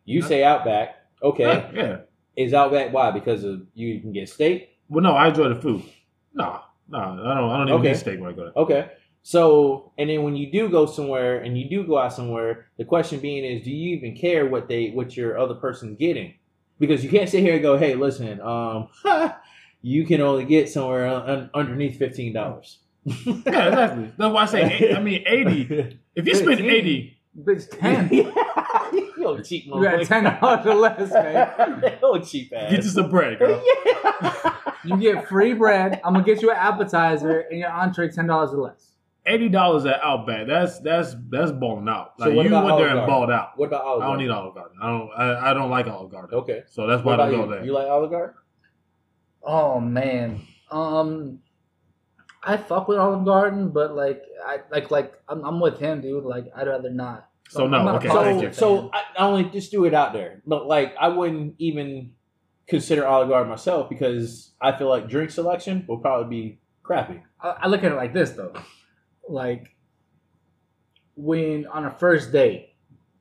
You 0.05 0.21
say 0.21 0.43
Outback, 0.43 0.95
okay? 1.23 1.69
yeah. 1.73 1.97
Is 2.35 2.53
Outback 2.53 2.91
why? 2.91 3.11
Because 3.11 3.43
of 3.43 3.61
you 3.73 4.01
can 4.01 4.11
get 4.11 4.27
steak. 4.29 4.69
Well, 4.89 5.03
no, 5.03 5.13
I 5.13 5.29
enjoy 5.29 5.49
the 5.49 5.61
food. 5.61 5.83
No, 6.33 6.59
no, 6.89 6.97
I 6.99 7.05
don't. 7.35 7.49
I 7.49 7.57
don't 7.57 7.67
even 7.69 7.79
Okay. 7.79 7.87
need 7.89 7.97
steak 7.97 8.19
when 8.19 8.29
I 8.31 8.33
go 8.35 8.43
there. 8.43 8.53
Okay. 8.63 8.91
So, 9.23 9.91
and 9.97 10.09
then 10.09 10.21
when 10.21 10.35
you 10.35 10.51
do 10.51 10.69
go 10.69 10.85
somewhere 10.85 11.39
and 11.41 11.57
you 11.57 11.67
do 11.69 11.83
go 11.87 11.97
out 11.97 12.13
somewhere, 12.13 12.67
the 12.77 12.85
question 12.85 13.19
being 13.19 13.43
is, 13.43 13.63
do 13.63 13.71
you 13.71 13.95
even 13.95 14.15
care 14.15 14.45
what 14.45 14.67
they, 14.67 14.89
what 14.91 15.17
your 15.17 15.39
other 15.39 15.55
person's 15.55 15.97
getting? 15.97 16.35
Because 16.77 17.03
you 17.03 17.09
can't 17.09 17.27
sit 17.29 17.41
here 17.41 17.53
and 17.53 17.61
go, 17.63 17.77
hey, 17.77 17.95
listen, 17.95 18.39
um, 18.41 18.89
you 19.81 20.05
can 20.05 20.21
only 20.21 20.45
get 20.45 20.69
somewhere 20.69 21.07
un- 21.07 21.49
underneath 21.55 21.97
fifteen 21.97 22.33
dollars. 22.33 22.79
Yeah, 23.05 23.33
exactly. 23.69 24.11
That's 24.17 24.33
why 24.33 24.41
I 24.41 24.45
say. 24.45 24.93
I 24.95 24.99
mean, 24.99 25.23
eighty. 25.27 25.99
If 26.15 26.25
you 26.27 26.35
spend 26.35 26.59
eighty, 26.61 27.17
Bitch, 27.37 27.69
ten. 27.79 28.09
Yo, 29.17 29.39
cheap 29.41 29.65
You 29.65 29.83
got 29.83 30.03
ten 30.05 30.23
dollars 30.23 30.65
or 30.65 30.73
less, 30.75 31.11
man. 31.11 31.97
Yo, 32.01 32.19
cheap 32.19 32.51
ass. 32.55 32.71
get 32.71 32.83
you 32.83 32.89
some 32.89 33.09
bread, 33.09 33.39
girl. 33.39 33.61
You 34.85 34.97
get 34.97 35.27
free 35.27 35.53
bread. 35.53 35.99
I'm 36.03 36.13
gonna 36.13 36.23
get 36.23 36.43
you 36.43 36.51
an 36.51 36.57
appetizer 36.57 37.39
and 37.49 37.57
your 37.59 37.71
entree 37.71 38.09
ten 38.11 38.27
dollars 38.27 38.51
or 38.53 38.57
less. 38.61 38.91
Eighty 39.25 39.49
dollars 39.49 39.83
at 39.87 39.99
Outback. 40.03 40.45
That's 40.45 40.77
that's 40.79 41.15
that's 41.31 41.51
balling 41.51 41.89
out. 41.89 42.13
So 42.19 42.25
Like 42.25 42.35
what 42.35 42.43
you 42.43 42.49
about 42.49 42.65
went 42.65 42.77
there 42.77 42.87
and 42.89 42.95
Garden? 42.97 43.09
balled 43.09 43.31
out. 43.31 43.57
What 43.57 43.65
about 43.65 43.81
Olive 43.83 44.01
Garden? 44.01 44.03
I 44.03 44.13
don't 44.13 44.23
need 44.27 44.31
Olive 44.31 44.53
Garden. 44.53 44.77
I 44.79 44.87
don't. 44.87 45.09
I, 45.17 45.49
I 45.49 45.53
don't 45.55 45.71
like 45.71 45.87
Olive 45.87 46.11
Garden. 46.11 46.37
Okay. 46.37 46.63
So 46.67 46.85
that's 46.85 47.03
why 47.03 47.13
I 47.13 47.15
about 47.15 47.31
don't 47.31 47.39
go 47.39 47.45
you? 47.45 47.51
there. 47.55 47.65
You 47.65 47.73
like 47.73 47.87
Olive 47.87 48.11
Garden? 48.11 48.35
Oh 49.41 49.79
man. 49.79 50.41
Um 50.69 51.39
I 52.45 52.57
fuck 52.57 52.87
with 52.87 52.99
Olive 52.99 53.25
Garden, 53.25 53.69
but 53.69 53.95
like 53.95 54.23
I 54.45 54.59
like 54.71 54.91
like 54.91 55.13
I'm, 55.27 55.43
I'm 55.43 55.59
with 55.59 55.79
him, 55.79 56.01
dude. 56.01 56.23
Like 56.23 56.45
I'd 56.55 56.67
rather 56.67 56.91
not. 56.91 57.27
So 57.49 57.67
no, 57.67 57.83
not 57.83 57.95
okay, 57.95 58.07
thank 58.09 58.39
so, 58.39 58.47
you. 58.47 58.53
so 58.53 58.91
I, 58.93 59.03
I 59.17 59.27
only 59.27 59.45
just 59.45 59.71
do 59.71 59.85
it 59.85 59.93
out 59.93 60.13
there. 60.13 60.41
But 60.45 60.65
like, 60.67 60.95
I 60.99 61.09
wouldn't 61.09 61.55
even 61.59 62.13
consider 62.67 63.05
Olive 63.05 63.29
Garden 63.29 63.49
myself 63.49 63.89
because 63.89 64.51
I 64.59 64.75
feel 64.77 64.89
like 64.89 65.07
drink 65.07 65.29
selection 65.29 65.85
will 65.87 65.99
probably 65.99 66.29
be 66.29 66.59
crappy. 66.83 67.21
I, 67.39 67.55
I 67.61 67.67
look 67.67 67.83
at 67.83 67.91
it 67.91 67.95
like 67.95 68.13
this 68.13 68.31
though. 68.31 68.53
Like 69.27 69.75
when 71.15 71.65
on 71.67 71.85
a 71.85 71.91
first 71.91 72.31
date, 72.31 72.75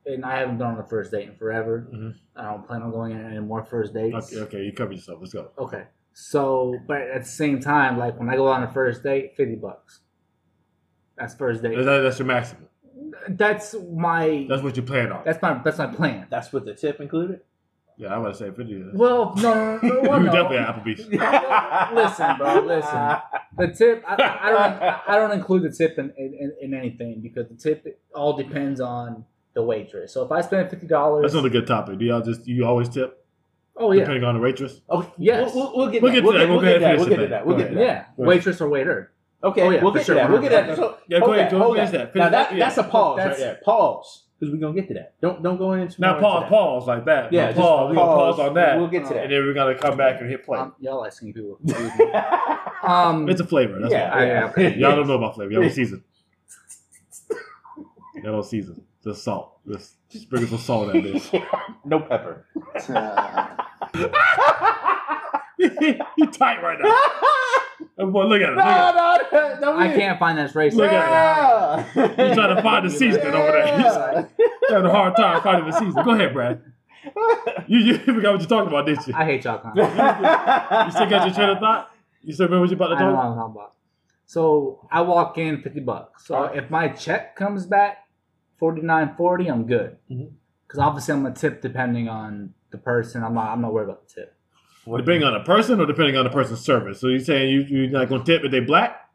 and 0.07 0.25
I 0.25 0.39
haven't 0.39 0.59
gone 0.59 0.75
on 0.75 0.81
a 0.81 0.87
first 0.87 1.11
date 1.11 1.29
in 1.29 1.37
forever. 1.37 1.89
Mhm. 1.91 2.15
I 2.37 2.51
don't 2.51 2.67
plan 2.67 2.83
on 2.83 2.91
going 2.91 3.13
on 3.17 3.25
any 3.25 3.41
more 3.41 3.65
first 3.65 3.95
dates. 3.95 4.33
Okay, 4.33 4.43
okay, 4.43 4.63
you 4.65 4.73
cover 4.73 4.93
yourself. 4.93 5.19
Let's 5.21 5.33
go. 5.33 5.51
Okay. 5.59 5.85
So, 6.15 6.77
but 6.87 7.03
at 7.03 7.25
the 7.25 7.29
same 7.29 7.61
time, 7.61 7.99
like 7.99 8.19
when 8.19 8.31
I 8.31 8.37
go 8.37 8.47
on 8.47 8.63
a 8.63 8.73
first 8.73 9.03
date, 9.03 9.37
fifty 9.37 9.57
bucks. 9.57 10.01
That's 11.19 11.35
first 11.35 11.63
date. 11.63 11.77
That- 11.77 12.01
that's 12.03 12.19
your 12.19 12.27
maximum. 12.27 12.69
That's 13.29 13.75
my. 13.93 14.47
That's 14.49 14.63
what 14.63 14.77
you 14.77 14.83
plan 14.83 15.11
on. 15.13 15.23
That's 15.25 15.43
my. 15.43 15.61
That's 15.65 15.79
my 15.79 15.87
plan. 15.89 16.27
That's 16.31 16.53
with 16.53 16.65
the 16.67 16.75
tip 16.75 17.01
included. 17.01 17.41
Yeah, 17.97 18.13
I'm 18.13 18.21
about 18.21 18.33
to 18.33 18.39
say 18.39 18.51
fifty. 18.51 18.83
Well, 18.93 19.35
no, 19.37 19.79
no, 19.79 19.89
no, 19.89 20.01
no, 20.03 20.17
you 20.19 20.25
no. 20.25 20.33
definitely 20.33 20.59
at 20.59 20.75
Applebee's. 20.75 21.95
Listen, 21.95 22.37
bro, 22.39 22.61
listen. 22.61 23.17
The 23.57 23.69
tip, 23.73 24.05
I, 24.07 24.15
I 24.15 24.51
don't, 24.51 25.09
I 25.09 25.17
don't 25.17 25.31
include 25.33 25.63
the 25.63 25.71
tip 25.71 25.97
in, 25.99 26.13
in, 26.17 26.53
in 26.61 26.75
anything 26.75 27.21
because 27.21 27.49
the 27.49 27.55
tip 27.55 28.01
all 28.15 28.37
depends 28.37 28.81
on 28.81 29.25
the 29.55 29.63
waitress. 29.63 30.13
So 30.13 30.25
if 30.25 30.33
I 30.33 30.41
spend 30.41 30.71
fifty 30.71 30.87
dollars, 30.89 31.23
That's 31.23 31.35
not 31.35 31.45
a 31.45 31.51
good 31.51 31.67
topic. 31.67 31.99
Do 31.99 32.05
y'all 32.05 32.21
just 32.23 32.47
you 32.47 32.65
always 32.67 32.89
tip 32.89 33.24
oh 33.77 33.93
yeah, 33.93 34.01
depending 34.01 34.25
on 34.25 34.35
the 34.35 34.41
waitress? 34.41 34.81
Oh, 34.89 35.11
Yes. 35.19 35.53
We'll, 35.55 35.65
we'll, 35.65 35.77
we'll 35.77 35.89
get 35.91 36.03
We'll 36.03 36.13
that. 36.13 36.21
get 36.23 36.27
to 36.33 36.39
that. 36.39 36.49
We'll 36.49 36.57
we'll 36.59 36.61
get 36.67 36.83
ahead 36.83 36.83
that. 36.83 36.99
We'll 36.99 37.09
get 37.09 37.17
to 37.19 37.27
that. 37.29 37.47
We'll 37.47 37.57
get 37.57 37.69
to 37.71 37.75
that. 37.75 37.81
yeah, 37.81 37.91
ahead. 37.91 38.07
waitress 38.17 38.61
or 38.61 38.69
waiter. 38.69 39.13
Okay, 39.43 39.61
Oh, 39.63 39.71
yeah, 39.71 39.83
we'll 39.83 39.93
for 39.93 39.99
get 39.99 40.07
sure, 40.07 40.15
to 40.15 40.21
that. 40.23 40.31
We'll 40.31 40.41
get 40.41 40.51
that. 40.53 40.77
So, 40.77 40.97
Yeah, 41.07 41.21
go 41.21 41.27
okay, 41.33 41.41
ahead. 41.41 41.51
Go 41.51 41.59
hold 41.59 41.77
that. 41.77 41.93
that. 41.93 42.15
Now 42.15 42.29
that, 42.31 42.31
that, 42.31 42.53
yeah. 42.57 42.65
that's 42.65 42.79
a 42.79 42.85
pause 42.85 43.17
That's- 43.19 43.33
right 43.39 43.45
there. 43.45 43.61
Pause, 43.63 44.23
because 44.41 44.55
we're 44.55 44.61
gonna 44.61 44.75
get 44.75 44.89
to 44.89 44.95
that. 44.95 45.21
Don't 45.21 45.43
don't 45.43 45.59
go 45.59 45.73
into 45.73 46.01
Now 46.01 46.19
pause, 46.19 46.35
into 46.37 46.41
that. 46.41 46.49
pause 46.51 46.87
like 46.87 47.05
that. 47.05 47.33
Yeah, 47.33 47.41
Yeah, 47.43 47.47
just 47.49 47.61
pause. 47.61 47.89
We're 47.91 47.95
gonna 47.97 48.15
pause 48.15 48.39
on 48.41 48.55
that, 48.55 48.79
We'll 48.79 48.89
get 48.89 49.01
to 49.05 49.11
Uh, 49.11 49.13
that. 49.15 49.23
and 49.25 49.33
then 49.33 49.45
we're 49.45 49.53
gonna 49.55 49.75
come 49.79 49.97
back 49.99 50.21
and 50.21 50.31
hit 50.31 50.45
play. 50.47 50.59
Um, 50.59 50.75
y'all 50.81 50.99
like 51.01 51.13
seeing 51.13 51.33
people. 51.35 51.59
um, 52.83 53.29
it's 53.29 53.41
a 53.41 53.47
flavor. 53.47 53.81
That's 53.81 53.93
yeah, 53.93 54.13
all. 54.15 54.25
yeah. 54.25 54.53
yeah. 54.57 54.69
Y'all 54.71 54.97
don't 54.97 55.07
know 55.09 55.15
about 55.15 55.35
flavor. 55.35 55.53
Y'all 55.53 55.61
don't 55.63 55.71
season. 55.71 56.03
Y'all 58.15 58.33
don't 58.33 58.45
season. 58.45 58.83
The 59.05 59.15
salt. 59.15 59.59
Just 59.71 59.97
sprinkle 60.11 60.49
some 60.49 60.59
salt 60.59 60.95
in 60.95 61.05
this. 61.05 61.31
no 61.85 62.01
pepper. 62.01 62.47
he 65.59 66.27
tight 66.33 66.63
right 66.63 66.79
now. 66.81 66.91
Oh, 67.99 68.11
boy, 68.11 68.25
look 68.25 68.41
at 68.41 68.49
him. 68.49 68.57
Look 68.57 68.65
at 68.65 69.31
him. 69.31 69.61
no, 69.61 69.73
no, 69.73 69.79
I 69.79 69.89
can't 69.89 70.19
find 70.19 70.39
that 70.39 70.53
racist. 70.55 70.75
Look 70.75 70.91
at 70.91 71.85
He's 71.93 72.35
trying 72.35 72.57
to 72.57 72.63
find 72.63 72.87
the 72.87 72.91
seasoning 72.91 73.35
over 73.35 73.53
there. 73.53 74.29
He's 74.37 74.71
having 74.71 74.87
a 74.87 74.91
hard 74.91 75.17
time 75.17 75.43
finding 75.43 75.71
the 75.71 75.79
season. 75.79 76.03
Go 76.03 76.13
ahead, 76.13 76.33
Brad. 76.33 76.63
You, 77.67 77.79
you 77.79 77.99
forgot 78.05 78.33
what 78.33 78.41
you're 78.41 78.49
talking 78.49 78.69
about, 78.69 78.87
didn't 78.87 79.07
you? 79.07 79.15
I 79.15 79.25
hate 79.25 79.45
y'all. 79.45 79.61
You 79.75 80.91
still 80.91 81.11
got 81.11 81.27
your 81.27 81.35
train 81.35 81.51
of 81.51 81.59
thought? 81.59 81.91
You 82.23 82.33
still 82.33 82.47
remember 82.47 82.63
what 82.63 82.71
you 82.71 82.77
about 82.77 82.89
to 82.89 82.95
know 82.95 83.13
talk 83.13 83.25
I'm 83.25 83.35
talking 83.37 83.55
about. 83.55 83.73
So 84.27 84.89
I 84.91 85.03
walk 85.03 85.37
in 85.37 85.61
fifty 85.61 85.81
bucks. 85.81 86.27
So 86.27 86.35
uh-huh. 86.37 86.55
if 86.55 86.71
my 86.71 86.89
check 86.89 87.37
comes 87.37 87.67
back 87.67 88.04
forty 88.65 88.81
nine 88.83 89.15
forty, 89.17 89.47
I'm 89.49 89.67
good. 89.67 89.99
Mm-hmm. 90.11 90.35
Because 90.67 90.79
obviously 90.81 91.15
I'm 91.15 91.23
gonna 91.23 91.35
tip 91.35 91.61
depending 91.61 92.09
on 92.09 92.55
the 92.71 92.79
person. 92.79 93.23
I'm 93.23 93.35
not. 93.35 93.49
I'm 93.53 93.61
not 93.61 93.73
worried 93.75 93.91
about 93.91 94.09
the 94.09 94.15
tip. 94.15 94.37
Depending 94.87 95.23
on 95.25 95.33
the 95.35 95.41
person 95.41 95.81
or 95.81 95.87
depending 95.87 96.17
on 96.17 96.25
the 96.25 96.31
person's 96.31 96.61
service? 96.61 97.01
So 97.01 97.09
you're 97.09 97.19
saying 97.21 97.49
you, 97.51 97.61
you're 97.63 97.91
not 97.91 98.09
going 98.11 98.23
to 98.23 98.33
tip 98.33 98.45
if 98.45 98.51
they 98.51 98.61
black? 98.61 99.09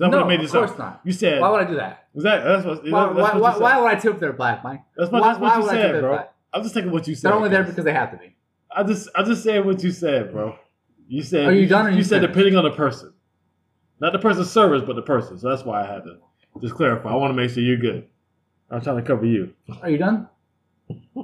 That's 0.00 0.10
no, 0.10 0.18
what 0.18 0.26
made 0.26 0.40
of 0.40 0.42
this 0.42 0.50
course 0.50 0.70
up. 0.72 0.78
not. 0.80 1.00
You 1.04 1.12
said, 1.12 1.40
Why 1.40 1.48
would 1.50 1.60
I 1.60 1.64
do 1.64 1.76
that? 1.76 2.08
is 2.14 2.24
that, 2.24 2.42
that's 2.42 2.64
what, 2.66 2.82
Why, 2.82 3.06
that's 3.06 3.14
why, 3.14 3.22
what 3.34 3.40
why, 3.40 3.48
you 3.50 3.54
said. 3.54 3.62
why 3.62 3.80
would 3.80 3.86
I 3.86 3.94
tip 3.94 4.14
if 4.14 4.20
they're 4.20 4.32
black, 4.32 4.64
Mike? 4.64 4.82
That's 4.96 5.12
what, 5.12 5.20
why- 5.22 5.28
that's 5.28 5.40
what 5.40 5.56
you 5.56 5.62
would 5.62 5.70
I 5.70 5.74
tip 5.76 5.82
said, 5.82 5.94
if 5.94 6.00
bro. 6.00 6.10
black? 6.14 6.34
I'm 6.52 6.62
just 6.64 6.74
taking 6.74 6.90
what 6.90 7.06
you 7.06 7.14
said. 7.14 7.28
They're 7.28 7.36
only 7.36 7.50
there 7.50 7.62
because 7.62 7.84
they 7.84 7.92
have 7.92 8.10
to 8.10 8.16
be. 8.16 8.34
I 8.74 8.82
just 8.82 9.08
I 9.14 9.22
just 9.22 9.44
said 9.44 9.64
what 9.64 9.80
you 9.84 9.92
said, 9.92 10.32
bro. 10.32 10.56
You 11.06 11.22
said 11.22 11.46
Are 11.46 11.52
you 11.52 11.68
done 11.68 11.92
you 11.92 11.98
you 11.98 12.02
said 12.04 12.22
finished? 12.22 12.32
depending 12.34 12.56
on 12.56 12.64
the 12.64 12.70
person. 12.72 13.12
Not 14.00 14.12
the 14.12 14.18
person's 14.18 14.50
service, 14.50 14.82
but 14.84 14.96
the 14.96 15.02
person. 15.02 15.38
So 15.38 15.50
that's 15.50 15.64
why 15.64 15.82
I 15.82 15.86
had 15.86 16.02
to 16.04 16.16
just 16.60 16.74
clarify. 16.74 17.10
I 17.10 17.14
want 17.14 17.30
to 17.30 17.36
make 17.36 17.50
sure 17.50 17.62
you're 17.62 17.76
good. 17.76 18.08
I'm 18.70 18.80
trying 18.80 18.96
to 18.96 19.02
cover 19.02 19.26
you. 19.26 19.52
Are 19.82 19.90
you 19.90 19.98
done? 19.98 20.28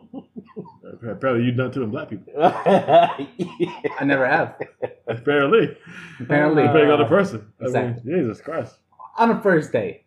Apparently 1.08 1.44
you 1.44 1.52
done 1.52 1.70
too 1.70 1.82
in 1.82 1.90
black 1.90 2.10
people. 2.10 2.32
I 2.42 4.04
never 4.04 4.26
have. 4.26 4.60
Apparently. 5.06 5.76
Apparently, 6.20 6.62
depending 6.62 6.90
on 6.90 6.98
the 6.98 7.04
uh, 7.04 7.08
person. 7.08 7.52
I 7.60 7.68
mean, 7.68 8.00
Jesus 8.04 8.40
Christ. 8.40 8.76
on 9.16 9.30
a 9.30 9.40
first 9.42 9.72
date. 9.72 10.04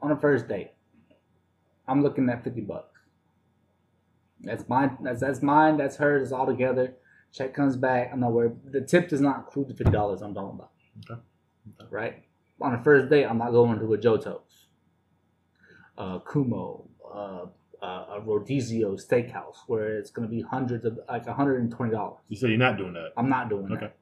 On 0.00 0.12
a 0.12 0.16
first 0.16 0.46
date, 0.48 0.70
I'm 1.88 2.02
looking 2.02 2.28
at 2.28 2.44
fifty 2.44 2.60
bucks. 2.60 3.00
That's 4.40 4.68
mine. 4.68 4.96
That's 5.02 5.20
that's 5.20 5.42
mine. 5.42 5.76
That's 5.76 5.96
hers. 5.96 6.22
It's 6.24 6.32
all 6.32 6.46
together. 6.46 6.94
Check 7.32 7.54
comes 7.54 7.76
back. 7.76 8.10
I'm 8.12 8.20
not 8.20 8.32
worried. 8.32 8.52
The 8.70 8.80
tip 8.80 9.08
does 9.08 9.20
not 9.20 9.38
include 9.38 9.68
the 9.68 9.74
fifty 9.74 9.92
dollars 9.92 10.22
I'm 10.22 10.34
talking 10.34 10.58
about. 10.58 10.70
Okay. 11.10 11.20
Okay. 11.80 11.88
Right. 11.90 12.22
On 12.60 12.74
a 12.74 12.82
first 12.82 13.10
date, 13.10 13.24
I'm 13.24 13.38
not 13.38 13.52
going 13.52 13.78
to 13.78 13.94
a 13.94 13.98
Joto's, 13.98 14.57
uh, 15.98 16.20
Kumo, 16.20 16.88
uh, 17.04 17.46
uh, 17.82 18.16
a 18.16 18.20
Rodizio 18.24 18.98
Steakhouse 18.98 19.56
where 19.66 19.98
it's 19.98 20.10
going 20.10 20.26
to 20.26 20.34
be 20.34 20.40
hundreds 20.40 20.84
of 20.84 20.98
like 21.08 21.26
hundred 21.26 21.60
and 21.60 21.70
twenty 21.70 21.92
dollars. 21.92 22.20
You 22.28 22.36
said 22.36 22.48
you're 22.50 22.58
not 22.58 22.78
doing 22.78 22.94
that. 22.94 23.10
I'm 23.16 23.28
not 23.28 23.48
doing 23.50 23.70
Okay. 23.72 23.86
that 23.86 23.96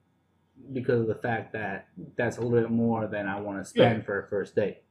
because 0.72 1.00
of 1.00 1.06
the 1.08 1.14
fact 1.16 1.52
that 1.52 1.88
that's 2.16 2.38
a 2.38 2.40
little 2.42 2.60
bit 2.60 2.70
more 2.70 3.06
than 3.06 3.26
I 3.26 3.40
want 3.40 3.58
to 3.58 3.64
spend 3.64 4.04
for 4.04 4.22
a 4.24 4.28
first 4.28 4.54
date. 4.54 4.82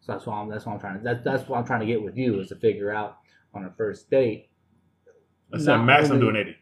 So 0.00 0.12
that's 0.12 0.26
why 0.26 0.36
I'm 0.40 0.48
that's 0.48 0.66
what 0.66 0.74
I'm 0.74 0.80
trying 0.80 0.98
to 0.98 1.04
that's 1.04 1.24
that's 1.24 1.48
what 1.48 1.58
I'm 1.58 1.64
trying 1.66 1.80
to 1.80 1.86
get 1.86 2.02
with 2.02 2.16
you 2.16 2.40
is 2.40 2.48
to 2.48 2.56
figure 2.56 2.90
out 2.92 3.18
on 3.54 3.64
a 3.64 3.70
first 3.76 4.10
date. 4.10 4.50
I 5.52 5.58
said 5.58 5.76
not 5.76 5.84
max 5.84 6.10
I'm 6.10 6.20
doing 6.20 6.36
80. 6.36 6.56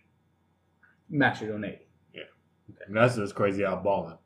Max 1.11 1.40
you're 1.40 1.50
doing 1.50 1.64
80. 1.64 1.78
I 2.16 2.90
mean, 2.90 2.94
that's 3.02 3.16
just 3.16 3.35
crazy 3.35 3.64
out 3.64 3.85
balling. 3.85 4.16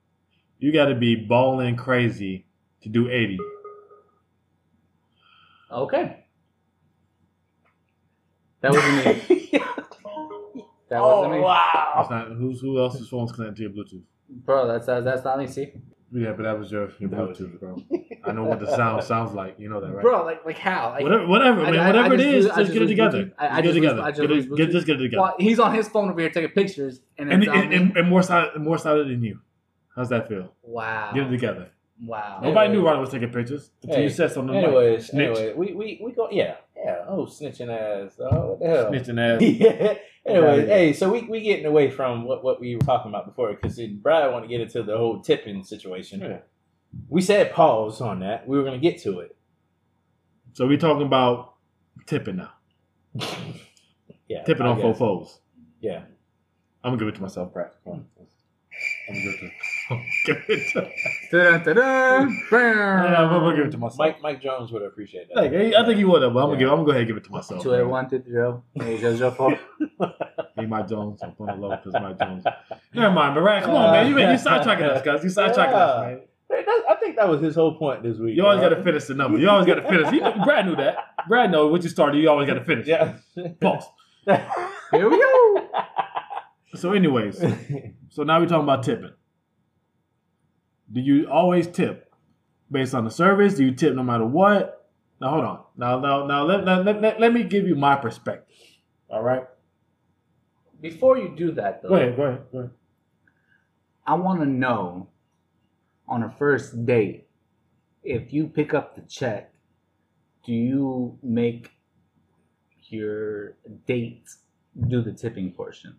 You 0.59 0.72
got 0.72 0.87
to 0.87 0.94
be 0.94 1.14
balling 1.16 1.76
crazy 1.76 2.46
to 2.83 2.88
do 2.88 3.11
80. 3.11 3.38
Okay. 5.70 6.24
That 8.61 8.72
wasn't 8.72 9.31
me. 9.31 9.61
That 10.88 11.00
oh 11.00 11.16
wasn't 11.16 11.33
me. 11.33 11.38
Oh, 11.40 11.42
wow! 11.42 11.92
That's 11.96 12.11
not, 12.11 12.29
who's, 12.37 12.61
who 12.61 12.79
else's 12.79 13.09
phone's 13.09 13.33
connected 13.33 13.57
to 13.57 13.62
your 13.62 13.70
Bluetooth? 13.72 14.02
Bro, 14.31 14.68
that's 14.68 14.87
that's, 14.87 15.05
that's 15.05 15.24
not 15.24 15.37
me. 15.40 15.48
See, 15.48 15.72
Yeah, 16.12 16.31
but 16.33 16.44
that 16.44 16.57
was 16.57 16.70
your, 16.70 16.88
your 17.00 17.11
That 17.11 17.26
was- 17.29 17.38
Bluetooth, 17.40 17.59
bro. 17.59 17.76
I 18.24 18.31
know 18.31 18.44
what 18.44 18.61
the 18.61 18.68
sound 18.74 19.02
sounds 19.02 19.33
like. 19.33 19.57
You 19.59 19.68
know 19.68 19.81
that, 19.81 19.92
right? 19.92 20.00
bro, 20.02 20.24
like 20.24 20.46
like 20.46 20.59
how? 20.59 20.90
Like, 20.90 21.02
whatever, 21.02 21.26
whatever, 21.26 21.61
I- 21.66 21.70
man. 21.72 21.81
I- 21.81 21.87
whatever 21.88 22.14
I 22.14 22.14
it 22.14 22.18
just 22.18 22.29
is, 22.29 22.44
lose- 22.44 22.46
I 22.46 22.48
just 22.48 22.57
just 22.59 22.72
get 22.72 22.76
it 22.76 22.81
lose 22.83 22.90
together. 22.90 23.18
Bluetooth. 23.24 23.33
I- 23.37 23.48
I 23.48 23.48
Just 23.48 23.57
get 23.57 23.59
it 23.59 23.62
just 23.62 23.74
lose- 23.74 23.83
together. 23.83 24.02
I 24.02 24.11
just 24.11 24.20
Get 24.20 24.31
it- 24.31 24.35
get- 24.37 24.50
Bluetooth. 24.68 24.72
Just 24.72 24.87
get 24.87 24.96
it 24.96 25.02
together. 25.02 25.22
well, 25.22 25.35
he's 25.40 25.59
on 25.59 25.74
his 25.74 25.88
phone 25.88 26.09
over 26.11 26.20
here 26.20 26.31
taking 26.31 26.50
pictures, 26.50 27.00
and 27.18 27.33
and, 27.33 27.42
it's 27.42 27.50
on 27.50 27.59
and, 27.59 27.70
me. 27.70 27.76
and, 27.76 27.96
and 27.96 28.09
more 28.09 28.22
solid, 28.22 28.57
more 28.61 28.79
silent 28.79 29.09
than 29.09 29.24
you. 29.24 29.40
How's 29.96 30.09
that 30.11 30.29
feel? 30.29 30.52
wow, 30.62 31.11
Get 31.14 31.26
it 31.26 31.31
together. 31.31 31.70
Wow. 32.02 32.40
Nobody 32.42 32.66
Anyway. 32.66 32.76
knew 32.80 32.87
Ronald 32.87 33.00
was 33.02 33.11
taking 33.11 33.30
pictures 33.30 33.70
until 33.82 33.96
Hey, 33.96 34.02
you 34.04 34.11
said 34.11 34.30
something. 34.32 34.54
Anyways, 34.56 35.09
Snitch. 35.09 35.28
anyway, 35.38 35.52
we, 35.54 35.72
we 35.74 36.00
we 36.02 36.12
go 36.12 36.28
yeah 36.30 36.56
yeah 36.76 37.04
oh 37.09 37.26
snitching 37.26 37.68
ass 37.70 38.12
oh 38.20 38.46
what 38.50 38.61
the 38.61 38.66
hell 38.66 38.90
snitching 38.90 39.18
ass. 39.20 39.40
yeah. 39.42 39.94
Anyway, 40.26 40.61
Yeah. 40.68 40.74
hey, 40.74 40.92
so 40.92 41.11
we 41.11 41.22
we 41.22 41.40
getting 41.40 41.66
away 41.66 41.90
from 41.90 42.24
what, 42.24 42.42
what 42.44 42.61
we 42.61 42.74
were 42.76 42.82
talking 42.82 43.11
about 43.11 43.26
before 43.26 43.52
because 43.54 43.78
Brad 44.02 44.32
want 44.32 44.44
to 44.44 44.48
get 44.48 44.61
into 44.61 44.82
the 44.82 44.96
whole 44.96 45.20
tipping 45.20 45.62
situation. 45.64 46.20
Yeah. 46.20 46.38
We 47.09 47.20
said 47.22 47.52
pause 47.52 48.00
on 48.00 48.20
that. 48.20 48.46
We 48.48 48.56
were 48.59 48.64
gonna 48.64 48.78
get 48.78 49.00
to 49.02 49.20
it. 49.20 49.37
So 50.54 50.66
we 50.66 50.76
talking 50.78 51.06
about 51.06 51.54
tipping 52.06 52.37
now. 52.37 52.50
Yeah, 54.28 54.42
Tipping 54.42 54.66
I 54.66 54.70
on 54.70 54.80
guess. 54.80 54.98
faux 54.98 55.38
Yeah. 55.80 56.00
I'm 56.82 56.90
gonna 56.92 56.98
give 56.98 57.06
it 57.09 57.14
to 57.14 57.22
myself, 57.22 57.52
Brad. 57.52 57.70
I'm 57.87 57.92
gonna 57.92 59.20
give 59.22 59.35
it 59.35 59.38
to. 59.40 59.50
Give 60.27 60.37
it 60.49 60.72
to. 60.72 60.90
Dun-dun-dun-dun. 61.31 62.42
Yeah, 62.53 63.22
I'm 63.22 63.29
gonna 63.29 63.57
give 63.57 63.66
it 63.66 63.70
to 63.72 63.79
myself. 63.79 63.99
Mike 63.99 64.20
Mike 64.22 64.42
Jones 64.42 64.72
would 64.72 64.83
appreciate 64.83 65.29
that. 65.29 65.37
Like, 65.37 65.53
I 65.53 65.85
think 65.85 65.99
he 65.99 66.05
would 66.05 66.20
but 66.20 66.27
I'm 66.29 66.33
gonna 66.35 66.53
Yeah. 66.53 66.59
give. 66.59 66.68
I'm 66.70 66.77
gonna 66.77 66.85
go 66.87 66.90
ahead 66.90 67.01
and 67.03 67.09
give 67.09 67.16
it 67.16 67.25
to 67.25 67.31
myself. 67.33 67.62
Two 67.62 67.75
eight 67.75 67.83
one 67.85 68.09
two 68.11 68.22
zero. 68.25 68.64
Hey, 68.75 68.99
just 68.99 69.20
your 69.20 69.31
fault. 69.33 69.55
Hey, 70.59 70.64
Mike 70.64 70.88
Jones. 70.88 71.20
I'm 71.22 71.35
on 71.38 71.46
the 71.49 71.53
low 71.66 71.77
because 71.77 71.92
Mike 71.92 72.18
Jones. 72.18 72.42
Never 72.94 73.14
mind, 73.14 73.35
but 73.35 73.42
right, 73.42 73.62
come 73.62 73.75
on, 73.75 73.92
man. 73.92 74.09
You, 74.09 74.18
you 74.18 74.25
sidetracking 74.38 74.88
us, 74.88 75.03
guys. 75.05 75.22
You 75.22 75.29
sidetracking 75.29 75.75
us, 75.75 76.01
man. 76.51 76.64
I 76.88 76.94
think 76.99 77.16
that 77.16 77.29
was 77.29 77.42
his 77.42 77.55
whole 77.57 77.77
point 77.77 78.03
this 78.03 78.16
week. 78.18 78.35
You 78.37 78.44
always 78.46 78.61
bro. 78.61 78.70
got 78.70 78.77
to 78.77 78.83
finish 78.83 79.05
the 79.05 79.14
number. 79.14 79.38
You 79.38 79.51
always 79.51 79.66
got 79.66 79.75
to 79.75 79.83
finish. 79.83 80.09
He, 80.11 80.20
Brad 80.44 80.64
knew 80.64 80.77
that. 80.77 80.96
Brad 81.29 81.51
know 81.51 81.66
what 81.66 81.83
you 81.83 81.90
started. 81.90 82.18
You 82.22 82.31
always 82.31 82.46
got 82.49 82.55
to 82.55 82.64
finish. 82.64 82.87
Yeah. 82.87 83.16
Pause. 83.61 83.85
Here 84.27 85.11
we 85.11 85.18
go. 85.18 85.68
So, 86.77 86.92
anyways, 86.92 87.38
so 88.09 88.22
now 88.22 88.40
we're 88.40 88.46
talking 88.46 88.64
about 88.64 88.83
tipping. 88.83 89.11
Do 90.92 91.01
you 91.01 91.29
always 91.31 91.66
tip 91.66 92.12
based 92.70 92.94
on 92.94 93.05
the 93.05 93.11
service? 93.11 93.55
Do 93.55 93.64
you 93.64 93.72
tip 93.72 93.94
no 93.94 94.03
matter 94.03 94.27
what? 94.27 94.88
Now 95.20 95.31
hold 95.31 95.44
on. 95.44 95.61
Now, 95.77 95.99
now, 95.99 96.27
now 96.27 96.44
let, 96.44 96.64
let, 96.64 96.85
let, 96.85 97.01
let, 97.01 97.20
let 97.20 97.33
me 97.33 97.42
give 97.42 97.66
you 97.66 97.75
my 97.75 97.96
perspective. 97.96 98.57
All 99.09 99.22
right. 99.22 99.44
Before 100.81 101.16
you 101.16 101.35
do 101.35 101.53
that, 101.53 101.83
though, 101.83 101.88
Go 101.88 101.94
ahead. 101.94 102.16
Go 102.16 102.22
ahead. 102.22 102.42
Go 102.53 102.59
ahead. 102.59 102.70
I 104.07 104.14
want 104.14 104.40
to 104.40 104.46
know 104.46 105.09
on 106.09 106.22
a 106.22 106.31
first 106.38 106.87
date 106.87 107.27
if 108.05 108.33
you 108.33 108.46
pick 108.46 108.72
up 108.72 108.94
the 108.94 109.03
check, 109.03 109.53
do 110.44 110.53
you 110.53 111.18
make 111.22 111.72
your 112.88 113.57
date 113.87 114.29
do 114.88 115.03
the 115.03 115.12
tipping 115.12 115.51
portion? 115.51 115.96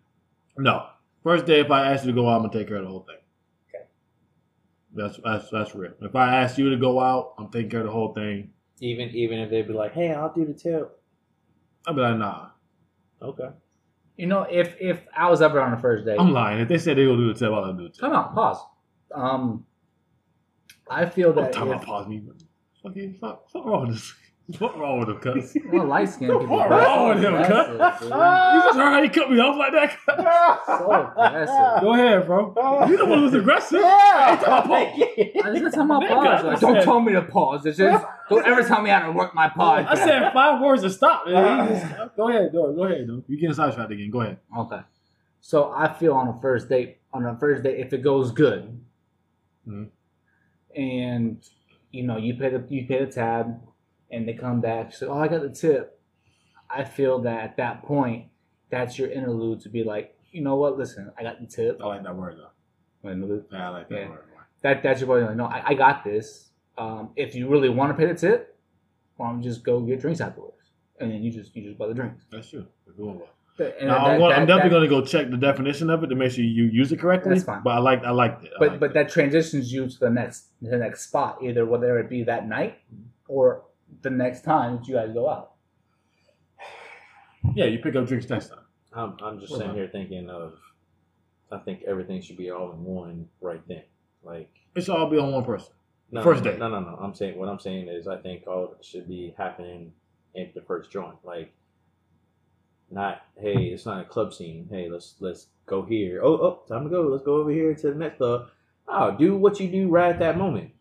No. 0.58 0.88
First 1.24 1.46
day, 1.46 1.60
if 1.60 1.70
I 1.70 1.92
ask 1.92 2.06
you 2.06 2.12
to 2.12 2.16
go 2.16 2.30
out, 2.30 2.38
I'm 2.38 2.42
gonna 2.44 2.54
take 2.54 2.68
care 2.68 2.78
of 2.78 2.84
the 2.84 2.90
whole 2.90 3.06
thing. 3.06 3.18
Okay. 4.98 5.08
That's 5.08 5.20
that's 5.24 5.50
that's 5.52 5.76
real. 5.76 5.94
If 6.02 6.16
I 6.16 6.36
ask 6.36 6.58
you 6.58 6.70
to 6.70 6.78
go 6.78 7.00
out, 7.00 7.34
I'm 7.38 7.50
taking 7.50 7.70
care 7.70 7.82
of 7.82 7.86
the 7.86 7.92
whole 7.92 8.14
thing. 8.14 8.52
even 8.80 9.10
even 9.10 9.40
if 9.40 9.50
they'd 9.50 9.68
be 9.68 9.74
like, 9.74 9.94
"Hey, 9.94 10.12
I'll 10.12 10.34
do 10.34 10.46
the 10.46 10.54
tip." 10.54 10.98
I'll 11.88 11.94
be 11.94 12.02
like, 12.02 12.18
nah. 12.18 12.50
Okay. 13.22 13.50
You 14.18 14.28
know, 14.28 14.42
if 14.42 14.76
if 14.80 15.02
I 15.16 15.30
was 15.30 15.42
ever 15.42 15.62
on 15.62 15.74
a 15.74 15.78
first 15.78 16.06
date, 16.06 16.18
I'm 16.20 16.34
lying. 16.34 16.60
If 16.60 16.68
they 16.68 16.78
said 16.78 16.98
they 16.98 17.06
gonna 17.06 17.18
do 17.18 17.34
the 17.34 17.40
tip, 17.40 17.52
I'll 17.52 17.74
do 17.74 17.84
the 17.84 17.90
tip. 17.90 18.02
time 18.02 18.14
out, 18.14 18.36
pause. 18.36 18.60
Um, 19.14 19.66
I 20.90 21.06
feel 21.06 21.34
Don't 21.34 21.46
that 21.46 21.54
time 21.54 21.72
out, 21.72 21.82
if, 21.82 21.88
pause 21.88 22.08
me. 22.08 22.24
Fucking 22.84 23.18
fuck, 23.22 23.50
fuck 23.50 23.66
wrong 23.66 23.88
with 23.88 23.96
this. 23.96 24.14
What 24.60 24.78
wrong 24.80 25.00
with 25.00 25.10
him, 25.10 25.18
cuz? 25.20 25.58
well, 25.74 25.86
light 25.88 26.08
skinned 26.08 26.32
people, 26.40 26.56
What 26.56 26.70
wrong 26.70 27.10
with 27.10 27.24
him, 27.24 27.34
aggressive, 27.36 27.78
cut? 27.80 28.00
dude. 28.00 28.10
You 28.10 28.62
just 28.64 28.78
heard 28.78 28.92
how 28.94 29.04
he 29.04 29.10
cut 29.10 29.30
me 29.30 29.40
off 29.40 29.58
like 29.58 29.74
that. 29.74 30.66
so 30.66 31.12
aggressive. 31.18 31.82
Go 31.82 31.94
ahead, 31.94 32.26
bro. 32.26 32.86
You 32.88 32.96
the 32.98 33.06
one 33.06 33.20
who's 33.20 33.34
aggressive. 33.34 33.82
Yeah. 33.82 34.40
I 34.70 35.52
just 35.54 35.64
said 35.64 35.74
time 35.74 35.92
out, 35.92 36.02
pause. 36.08 36.44
Like, 36.46 36.60
don't 36.62 36.82
tell 36.82 37.02
me 37.02 37.12
to 37.12 37.24
pause. 37.24 37.66
It's 37.66 37.78
just 37.78 38.06
don't 38.30 38.46
ever 38.48 38.64
tell 38.64 38.82
me 38.82 38.90
how 38.90 39.06
to 39.08 39.12
work 39.12 39.36
my 39.36 39.50
podcast. 39.50 39.88
I 39.90 39.96
said 39.96 40.32
five 40.34 40.62
words 40.62 40.82
to 40.84 40.90
stop. 40.92 41.26
Go 41.28 41.34
ahead, 41.36 42.12
go 42.16 42.30
ahead, 42.30 42.52
go 42.54 42.84
ahead. 42.86 43.06
Dude. 43.08 43.26
You 43.28 43.38
getting 43.38 43.54
sidetracked 43.54 43.92
again? 43.92 44.10
Go 44.10 44.22
ahead. 44.22 44.38
Okay. 44.58 44.80
So 45.42 45.74
I 45.76 45.92
feel 45.94 46.14
on 46.14 46.30
a 46.30 46.40
first 46.42 46.70
date, 46.70 47.00
on 47.14 47.26
a 47.26 47.38
first 47.38 47.64
date, 47.64 47.80
if 47.80 47.92
it 47.92 48.02
goes 48.02 48.32
good, 48.32 48.80
Mhm. 49.68 49.90
and 50.76 51.44
you 51.92 52.04
know 52.04 52.18
you 52.18 52.36
pay 52.36 52.50
the 52.50 52.64
you 52.70 52.86
pay 52.88 53.04
the 53.04 53.12
tab, 53.12 53.60
and 54.12 54.28
they 54.28 54.34
come 54.34 54.62
back, 54.62 54.94
say, 54.94 55.06
"Oh, 55.06 55.18
I 55.20 55.28
got 55.28 55.42
the 55.42 55.50
tip." 55.50 56.00
I 56.70 56.84
feel 56.84 57.20
that 57.20 57.44
at 57.44 57.58
that 57.58 57.84
point, 57.84 58.26
that's 58.70 59.00
your 59.00 59.10
interlude 59.10 59.62
to 59.62 59.70
be 59.70 59.84
like, 59.86 60.16
you 60.32 60.42
know 60.42 60.58
what? 60.58 60.78
Listen, 60.78 61.12
I 61.18 61.24
got 61.24 61.40
the 61.40 61.48
tip. 61.48 61.80
I 61.82 61.86
like 61.88 62.04
that 62.04 62.16
word 62.16 62.38
though. 62.38 63.10
Interlude. 63.10 63.46
Yeah, 63.52 63.68
I 63.68 63.70
like 63.72 63.90
that 63.90 63.96
Yeah. 64.00 64.10
word. 64.10 64.20
That 64.64 64.84
that's 64.84 65.00
your 65.00 65.08
boy. 65.08 65.24
Like, 65.26 65.36
no, 65.38 65.46
I, 65.46 65.64
I 65.68 65.74
got 65.76 66.04
this. 66.04 66.50
Um, 66.78 67.12
if 67.16 67.36
you 67.36 67.48
really 67.48 67.70
want 67.70 67.92
to 67.92 67.98
pay 67.98 68.12
the 68.12 68.18
tip, 68.18 68.58
why 69.16 69.30
don't 69.30 69.42
you 69.42 69.50
just 69.50 69.64
go 69.64 69.80
get 69.82 70.02
drinks 70.02 70.20
afterwards, 70.20 70.72
and 71.00 71.10
then 71.12 71.24
you 71.24 71.32
just 71.32 71.56
you 71.56 71.64
just 71.64 71.78
buy 71.78 71.88
the 71.88 71.94
drinks. 71.94 72.26
That's 72.32 72.50
true. 72.50 72.66
That's 72.86 72.98
a 72.98 73.02
good 73.02 73.06
one. 73.08 73.22
And 73.60 73.88
Now, 73.88 74.04
that- 74.04 74.12
I'm, 74.12 74.20
gonna- 74.20 74.30
that- 74.36 74.40
I'm 74.42 74.46
definitely 74.46 74.70
going 74.70 74.84
to 74.84 74.90
go 74.90 75.02
check 75.04 75.32
the 75.32 75.38
definition 75.38 75.90
of 75.90 76.04
it 76.04 76.08
to 76.08 76.16
make 76.16 76.32
sure 76.32 76.44
you 76.44 76.66
use 76.66 76.92
it 76.92 77.00
correctly. 77.00 77.34
That's 77.34 77.44
fine. 77.46 77.64
But 77.64 77.72
I 77.72 77.80
like 77.80 78.04
I 78.04 78.12
liked 78.12 78.44
it. 78.44 78.52
I 78.56 78.60
But 78.60 78.68
liked 78.70 78.80
but 78.82 78.90
it. 78.92 78.94
that 78.94 79.10
transitions 79.10 79.72
you 79.74 79.88
to 79.88 80.00
the 80.00 80.10
next 80.12 80.50
the 80.62 80.78
next 80.78 81.08
spot, 81.08 81.40
either 81.42 81.66
whether 81.66 81.98
it 81.98 82.08
be 82.10 82.24
that 82.26 82.48
night 82.48 82.78
or 83.28 83.64
the 84.02 84.10
next 84.10 84.44
time 84.44 84.78
that 84.78 84.88
you 84.88 84.96
guys 84.96 85.12
go 85.14 85.30
out. 85.30 85.54
yeah, 87.56 87.66
you 87.66 87.80
pick 87.80 87.96
up 87.96 88.08
drinks 88.08 88.30
next 88.30 88.50
time. 88.50 88.60
I'm, 88.94 89.16
I'm 89.24 89.40
just 89.40 89.50
Hold 89.50 89.60
sitting 89.60 89.72
on. 89.72 89.76
here 89.78 89.90
thinking 89.92 90.30
of, 90.30 90.54
I 91.52 91.58
think 91.60 91.84
everything 91.88 92.22
should 92.22 92.38
be 92.38 92.50
all 92.52 92.72
in 92.72 92.84
one 92.84 93.28
right 93.42 93.62
then. 93.68 93.84
Like, 94.24 94.50
It 94.76 94.84
should 94.84 94.96
all 94.96 95.10
be 95.10 95.18
on 95.18 95.32
one 95.32 95.46
person. 95.46 95.74
no, 96.12 96.24
First 96.24 96.44
no, 96.44 96.52
day. 96.52 96.58
No, 96.58 96.70
no, 96.70 96.80
no. 96.80 96.98
I'm 97.02 97.14
saying 97.14 97.38
what 97.38 97.50
I'm 97.50 97.60
saying 97.60 97.88
is 97.88 98.08
I 98.08 98.18
think 98.18 98.46
all 98.48 98.66
of 98.66 98.72
it 98.80 98.86
should 98.86 99.08
be 99.08 99.34
happening 99.38 99.94
at 100.36 100.54
the 100.54 100.62
first 100.62 100.92
joint. 100.92 101.16
Like, 101.24 101.54
not 102.90 103.22
hey, 103.38 103.66
it's 103.66 103.86
not 103.86 104.02
a 104.02 104.06
club 104.06 104.34
scene. 104.34 104.68
Hey, 104.70 104.90
let's 104.90 105.16
let's 105.20 105.48
go 105.66 105.84
here. 105.84 106.22
Oh, 106.24 106.34
oh, 106.38 106.62
time 106.70 106.86
to 106.86 106.90
go. 106.90 107.02
Let's 107.04 107.24
go 107.24 107.36
over 107.36 107.52
here 107.52 107.74
to 107.76 107.90
the 107.90 107.96
next 107.96 108.18
club. 108.18 108.50
Oh, 108.88 109.12
do 109.12 109.36
what 109.36 109.60
you 109.60 109.68
do 109.70 109.90
right 109.90 110.10
at 110.12 110.20
that 110.20 110.38
moment. 110.38 110.72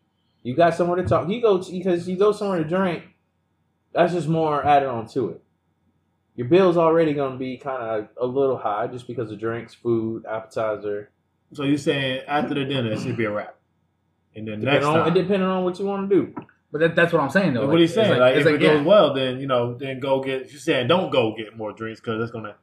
You 0.43 0.55
got 0.55 0.75
somewhere 0.75 1.01
to 1.01 1.07
talk. 1.07 1.29
You 1.29 1.41
go 1.41 1.57
because 1.59 2.07
you 2.07 2.17
go 2.17 2.31
somewhere 2.31 2.59
to 2.59 2.67
drink. 2.67 3.03
That's 3.93 4.13
just 4.13 4.27
more 4.27 4.65
added 4.65 4.87
on 4.89 5.07
to 5.09 5.29
it. 5.29 5.43
Your 6.35 6.47
bill's 6.47 6.77
already 6.77 7.13
going 7.13 7.33
to 7.33 7.37
be 7.37 7.57
kind 7.57 7.81
of 7.81 8.09
a 8.21 8.25
little 8.25 8.57
high 8.57 8.87
just 8.87 9.07
because 9.07 9.31
of 9.31 9.39
drinks, 9.39 9.73
food, 9.73 10.23
appetizer. 10.29 11.09
So 11.53 11.63
you're 11.63 11.77
saying 11.77 12.21
after 12.27 12.53
the 12.53 12.65
dinner 12.65 12.91
it 12.91 12.99
should 12.99 13.17
be 13.17 13.25
a 13.25 13.31
wrap, 13.31 13.57
and 14.35 14.47
then 14.47 14.61
next 14.61 14.85
Depending 14.85 14.89
on, 14.89 15.05
time. 15.05 15.13
depending 15.13 15.47
on 15.47 15.63
what 15.63 15.79
you 15.79 15.85
want 15.85 16.09
to 16.09 16.15
do. 16.15 16.35
But 16.71 16.79
that, 16.79 16.95
that's 16.95 17.13
what 17.13 17.21
I'm 17.21 17.29
saying 17.29 17.53
though. 17.53 17.67
what 17.67 17.79
he's 17.79 17.91
it's 17.91 17.95
saying, 17.95 18.19
like, 18.19 18.35
it's 18.35 18.45
if 18.45 18.55
it 18.55 18.61
yeah. 18.61 18.73
goes 18.75 18.85
well, 18.85 19.13
then 19.13 19.39
you 19.39 19.47
know, 19.47 19.73
then 19.77 19.99
go 19.99 20.21
get. 20.21 20.51
You're 20.51 20.59
saying 20.59 20.87
don't 20.87 21.09
go 21.11 21.33
get 21.35 21.57
more 21.57 21.71
drinks 21.71 21.99
because 21.99 22.19
that's 22.19 22.31
gonna. 22.31 22.55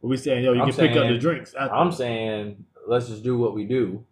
What 0.00 0.10
we 0.10 0.16
saying, 0.16 0.44
yo, 0.44 0.52
you 0.52 0.62
I'm 0.62 0.70
can 0.70 0.76
pick 0.76 0.96
up 0.96 1.08
the 1.08 1.16
drinks. 1.16 1.54
After. 1.54 1.74
I'm 1.74 1.92
saying 1.92 2.64
let's 2.86 3.08
just 3.08 3.22
do 3.22 3.38
what 3.38 3.54
we 3.54 3.64
do 3.64 4.04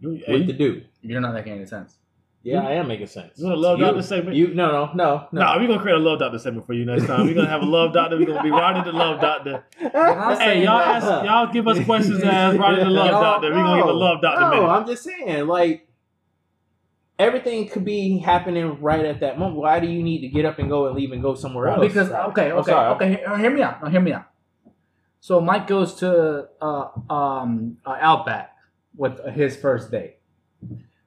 you, 0.00 0.22
hey, 0.26 0.32
with 0.32 0.40
you, 0.42 0.46
the 0.48 0.52
do. 0.54 0.82
You're 1.02 1.20
not 1.20 1.34
making 1.34 1.52
any 1.52 1.66
sense. 1.66 1.98
Yeah, 2.42 2.66
I 2.66 2.72
am 2.72 2.88
making 2.88 3.08
sense. 3.08 3.38
you 3.38 3.44
want 3.44 3.58
a 3.58 3.60
love 3.60 3.78
you, 3.78 3.84
doctor 3.84 4.00
segment? 4.00 4.34
You 4.34 4.54
no 4.54 4.70
no 4.72 4.92
no 4.94 5.28
no. 5.30 5.40
Nah, 5.40 5.58
we're 5.58 5.66
gonna 5.66 5.80
create 5.80 5.96
a 5.96 5.98
love 5.98 6.20
doctor 6.20 6.38
segment 6.38 6.66
for 6.66 6.72
you 6.72 6.86
next 6.86 7.06
time. 7.06 7.26
We're 7.26 7.34
gonna 7.34 7.48
have 7.48 7.60
a 7.60 7.66
love 7.66 7.92
doctor. 7.92 8.16
We're 8.16 8.26
gonna 8.26 8.42
be 8.42 8.50
riding 8.50 8.84
the 8.84 8.92
love 8.92 9.20
doctor. 9.20 9.64
Hey, 9.78 10.64
y'all 10.64 10.78
ask, 10.78 11.06
y'all 11.06 11.52
give 11.52 11.68
us 11.68 11.84
questions 11.84 12.20
to 12.20 12.26
ask 12.26 12.58
riding 12.58 12.84
the 12.84 12.90
love 12.90 13.06
No, 13.10 13.20
doctor. 13.20 13.48
We're 13.50 13.62
gonna 13.62 13.82
give 13.82 13.90
a 13.90 13.92
love 13.92 14.22
doctor 14.22 14.40
No, 14.40 14.50
minute. 14.50 14.66
I'm 14.68 14.86
just 14.86 15.04
saying, 15.04 15.46
like 15.46 15.86
everything 17.18 17.68
could 17.68 17.84
be 17.84 18.18
happening 18.18 18.80
right 18.80 19.04
at 19.04 19.20
that 19.20 19.38
moment. 19.38 19.60
Why 19.60 19.78
do 19.78 19.86
you 19.86 20.02
need 20.02 20.22
to 20.22 20.28
get 20.28 20.46
up 20.46 20.58
and 20.58 20.70
go 20.70 20.86
and 20.86 20.96
leave 20.96 21.12
and 21.12 21.20
go 21.20 21.34
somewhere 21.34 21.68
else? 21.68 21.86
Because 21.86 22.10
okay, 22.10 22.50
I'm 22.50 22.58
okay, 22.58 22.70
sorry. 22.70 22.94
okay. 22.94 23.08
Hear, 23.08 23.38
hear 23.38 23.50
me 23.50 23.62
out. 23.62 23.82
No, 23.82 23.90
hear 23.90 24.00
me 24.00 24.14
out. 24.14 24.30
So 25.20 25.42
Mike 25.42 25.66
goes 25.66 25.94
to 25.96 26.48
uh, 26.62 26.88
um, 27.10 27.76
uh, 27.84 27.98
Outback 28.00 28.56
with 28.96 29.22
his 29.34 29.56
first 29.56 29.90
date. 29.90 30.19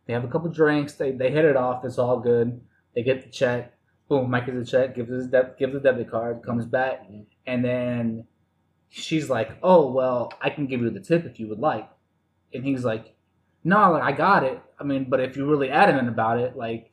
They 0.06 0.14
have 0.14 0.24
a 0.24 0.28
couple 0.28 0.50
drinks. 0.50 0.94
They 0.94 1.12
they 1.12 1.32
hit 1.32 1.46
it 1.46 1.56
off. 1.56 1.86
It's 1.86 1.98
all 1.98 2.20
good. 2.20 2.60
They 2.96 3.04
get 3.04 3.24
the 3.24 3.30
check. 3.30 3.74
Boom. 4.10 4.30
Mike 4.30 4.46
gets 4.46 4.58
the 4.60 4.66
check. 4.66 4.96
Gives 4.96 5.10
his 5.12 5.28
de- 5.28 5.54
gives 5.58 5.74
the 5.74 5.80
debit 5.80 6.10
card. 6.12 6.44
Comes 6.44 6.66
back, 6.66 7.04
mm-hmm. 7.04 7.22
and 7.48 7.64
then 7.64 8.26
she's 8.90 9.30
like, 9.30 9.58
"Oh 9.64 9.92
well, 9.92 10.34
I 10.42 10.50
can 10.50 10.68
give 10.68 10.82
you 10.82 10.90
the 10.90 11.00
tip 11.00 11.26
if 11.26 11.40
you 11.40 11.48
would 11.48 11.60
like." 11.60 11.90
And 12.54 12.64
he's 12.64 12.84
like, 12.84 13.16
"No, 13.64 13.94
like 13.94 14.04
I 14.04 14.12
got 14.12 14.44
it. 14.44 14.62
I 14.80 14.84
mean, 14.84 15.06
but 15.10 15.20
if 15.22 15.38
you're 15.38 15.48
really 15.48 15.70
adamant 15.70 16.10
about 16.10 16.38
it, 16.40 16.58
like, 16.58 16.92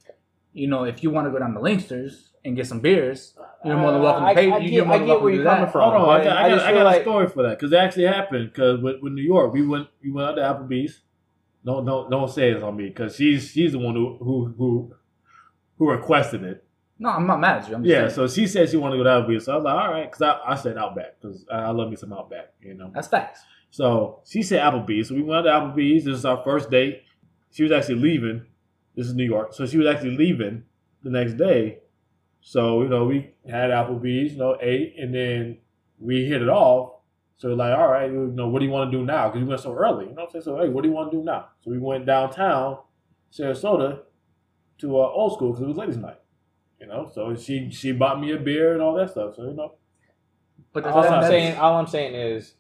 you 0.53 0.69
know, 0.69 0.85
if 0.85 1.03
you 1.03 1.11
want 1.11 1.27
to 1.27 1.31
go 1.33 1.39
down 1.41 1.55
to 1.55 1.61
Linksters 1.61 2.29
and 2.45 2.55
get 2.57 2.67
some 2.69 2.79
beers, 2.81 3.35
you're 3.65 3.77
more 3.77 3.91
than 3.91 4.01
uh, 4.01 4.05
welcome 4.05 4.23
to 4.25 4.31
I- 4.31 4.35
pay. 4.35 4.51
I 4.53 4.59
you're 4.59 4.71
get- 4.71 4.87
more 4.87 4.95
I 4.95 4.99
than 4.99 5.09
welcome 5.09 5.25
where 5.25 5.33
to 5.33 5.39
do 5.39 5.45
that. 5.45 5.73
from. 5.73 5.91
Hold 5.91 5.95
on, 5.95 6.09
I 6.09 6.19
but 6.19 6.25
got, 6.25 6.37
I 6.37 6.45
I 6.47 6.49
got, 6.51 6.61
I 6.61 6.73
got 6.73 6.85
like- 6.85 7.01
a 7.01 7.03
story 7.03 7.29
for 7.29 7.43
that 7.43 7.59
because 7.59 7.73
it 7.73 7.77
actually 7.77 8.05
happened. 8.07 8.53
Because 8.53 8.81
with, 8.81 9.03
with 9.03 9.13
New 9.13 9.23
York, 9.23 9.53
we 9.53 9.67
went 9.67 9.89
we 10.03 10.13
went 10.13 10.29
out 10.29 10.35
to 10.37 10.43
Applebee's. 10.43 11.01
Don't 11.65 11.85
don't 11.85 12.11
don't 12.11 12.31
say 12.31 12.51
it's 12.51 12.63
on 12.63 12.77
me 12.77 12.89
because 12.89 13.17
she's 13.17 13.51
she's 13.51 13.73
the 13.73 13.79
one 13.79 13.95
who 13.95 14.17
who 14.19 14.55
who 14.57 14.95
who 15.79 15.91
requested 15.91 16.43
it. 16.43 16.65
No, 16.99 17.11
I'm 17.11 17.27
not 17.27 17.41
mad 17.41 17.63
at 17.63 17.69
you. 17.69 17.75
I'm 17.77 17.83
just 17.85 17.91
Yeah, 17.91 18.09
saying. 18.09 18.29
so 18.29 18.29
she 18.29 18.47
said 18.47 18.69
she 18.69 18.77
wanted 18.77 18.99
to 18.99 19.03
go 19.03 19.05
to 19.05 19.27
Applebee's, 19.27 19.47
so 19.47 19.53
I 19.53 19.57
was 19.57 19.65
like, 19.65 19.75
all 19.75 19.91
right, 19.91 20.11
because 20.11 20.21
I, 20.23 20.39
I 20.53 20.55
said 20.55 20.77
Outback 20.77 21.19
because 21.21 21.47
I, 21.51 21.57
I 21.61 21.71
love 21.71 21.89
me 21.89 21.97
some 21.97 22.13
Outback, 22.13 22.53
you 22.61 22.75
know. 22.75 22.91
that's 22.95 23.09
facts. 23.09 23.41
So 23.71 24.21
she 24.27 24.43
said 24.43 24.61
Applebee's. 24.61 25.09
So 25.09 25.15
we 25.15 25.23
went 25.23 25.45
to 25.47 25.51
Applebee's. 25.51 26.05
This 26.05 26.17
is 26.19 26.25
our 26.27 26.43
first 26.45 26.71
date. 26.71 27.03
She 27.53 27.63
was 27.63 27.73
actually 27.73 27.97
leaving. 28.01 28.45
This 28.97 29.07
is 29.07 29.15
New 29.15 29.25
York. 29.25 29.55
So 29.55 29.65
she 29.67 29.79
was 29.79 29.87
actually 29.87 30.17
leaving 30.17 30.65
the 31.03 31.11
next 31.11 31.35
day. 31.35 31.79
So, 32.43 32.83
you 32.83 32.89
know, 32.89 33.05
we 33.07 33.31
had 33.49 33.71
Applebee's, 33.71 34.33
you 34.33 34.39
know, 34.39 34.57
ate, 34.61 34.97
and 34.99 35.15
then 35.15 35.59
we 35.99 36.25
hit 36.27 36.43
it 36.43 36.49
off. 36.49 37.00
So 37.41 37.49
we're 37.49 37.55
like, 37.55 37.73
all 37.79 37.89
right, 37.89 38.11
you 38.13 38.31
know, 38.35 38.49
what 38.49 38.59
do 38.59 38.67
you 38.67 38.71
want 38.71 38.93
to 38.93 38.99
do 38.99 39.03
now? 39.03 39.29
Because 39.29 39.41
we 39.41 39.49
went 39.49 39.63
so 39.63 39.73
early. 39.75 40.05
You 40.05 40.11
know 40.11 40.25
what 40.25 40.25
I'm 40.27 40.43
saying? 40.43 40.43
So, 40.43 40.59
hey, 40.59 40.69
what 40.69 40.83
do 40.83 40.91
you 40.91 40.95
want 40.95 41.11
to 41.11 41.17
do 41.17 41.25
now? 41.25 41.47
So 41.65 41.71
we 41.71 41.79
went 41.79 42.05
downtown, 42.05 42.81
Sarasota, 43.33 44.01
to 44.81 44.99
uh, 44.99 45.09
old 45.09 45.33
school 45.33 45.53
because 45.53 45.63
it 45.63 45.69
was 45.69 45.79
ladies' 45.79 45.97
night. 45.97 46.19
You 46.79 46.87
know, 46.87 47.11
so 47.15 47.35
she 47.35 47.71
she 47.71 47.93
bought 47.93 48.21
me 48.21 48.33
a 48.33 48.39
beer 48.39 48.75
and 48.75 48.83
all 48.83 48.95
that 48.95 49.09
stuff. 49.09 49.37
So, 49.37 49.45
you 49.45 49.55
know, 49.55 49.73
But 50.75 50.85
all 50.85 51.01
that's, 51.01 51.11
I'm 51.11 51.21
that's, 51.23 51.31
saying, 51.31 51.57
all 51.57 51.79
I'm 51.79 51.87
saying 51.87 52.15
is, 52.15 52.57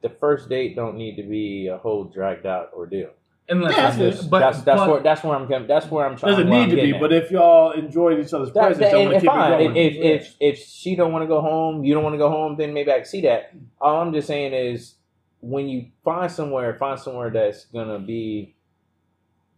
the 0.00 0.08
first 0.08 0.48
date 0.48 0.74
don't 0.74 0.96
need 0.96 1.16
to 1.16 1.22
be 1.22 1.66
a 1.66 1.76
whole 1.76 2.04
dragged 2.04 2.46
out 2.46 2.70
ordeal. 2.72 3.10
Unless, 3.48 3.76
Yeah, 3.76 3.82
That's, 3.90 3.96
that's 3.98 4.22
but, 4.26 4.38
that's 4.40 4.60
that's 4.62 4.80
but, 4.80 4.90
where 4.90 5.00
that's 5.02 5.22
where 5.24 5.36
I'm 5.36 5.48
coming. 5.48 5.68
That's 5.68 5.90
where 5.90 6.06
I'm 6.06 6.16
trying. 6.16 6.36
To 6.36 6.42
do 6.44 6.48
it. 6.48 6.52
Doesn't 6.52 6.68
need 6.70 6.76
to 6.76 6.82
be, 6.82 6.94
at. 6.94 7.00
but 7.00 7.12
if 7.12 7.30
y'all 7.30 7.72
enjoyed 7.72 8.18
each 8.24 8.32
other's 8.32 8.52
That, 8.52 8.60
presence, 8.76 8.78
that, 8.78 8.92
y'all 8.92 9.02
want 9.04 9.14
to 9.14 9.20
keep 9.20 9.30
fine. 9.30 9.52
it 9.52 9.64
going. 9.64 9.76
If, 9.76 9.94
if 9.96 10.34
if 10.40 10.58
she 10.58 10.96
don't 10.96 11.12
want 11.12 11.22
to 11.22 11.26
go 11.28 11.40
home, 11.40 11.84
you 11.84 11.94
don't 11.94 12.02
want 12.04 12.14
to 12.14 12.18
go 12.18 12.28
home, 12.30 12.56
then 12.56 12.72
maybe 12.74 12.90
I 12.92 12.96
can 12.96 13.04
see 13.04 13.20
that. 13.22 13.52
All 13.80 14.00
I'm 14.00 14.12
just 14.12 14.26
saying 14.26 14.52
is, 14.52 14.94
when 15.40 15.68
you 15.68 15.90
find 16.04 16.30
somewhere, 16.30 16.74
find 16.76 16.98
somewhere 16.98 17.30
that's 17.30 17.66
gonna 17.66 17.98
be 17.98 18.54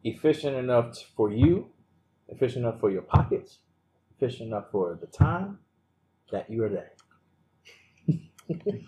efficient 0.05 0.57
enough 0.57 0.97
for 1.17 1.33
you, 1.33 1.69
efficient 2.29 2.65
enough 2.65 2.81
for 2.81 2.91
your 2.91 3.03
pockets, 3.03 3.59
efficient 4.17 4.49
enough 4.49 4.65
for 4.71 4.99
the 5.01 5.07
time 5.07 5.59
that 6.31 6.49
you 6.51 6.63
are 6.65 6.69
there. 6.69 6.93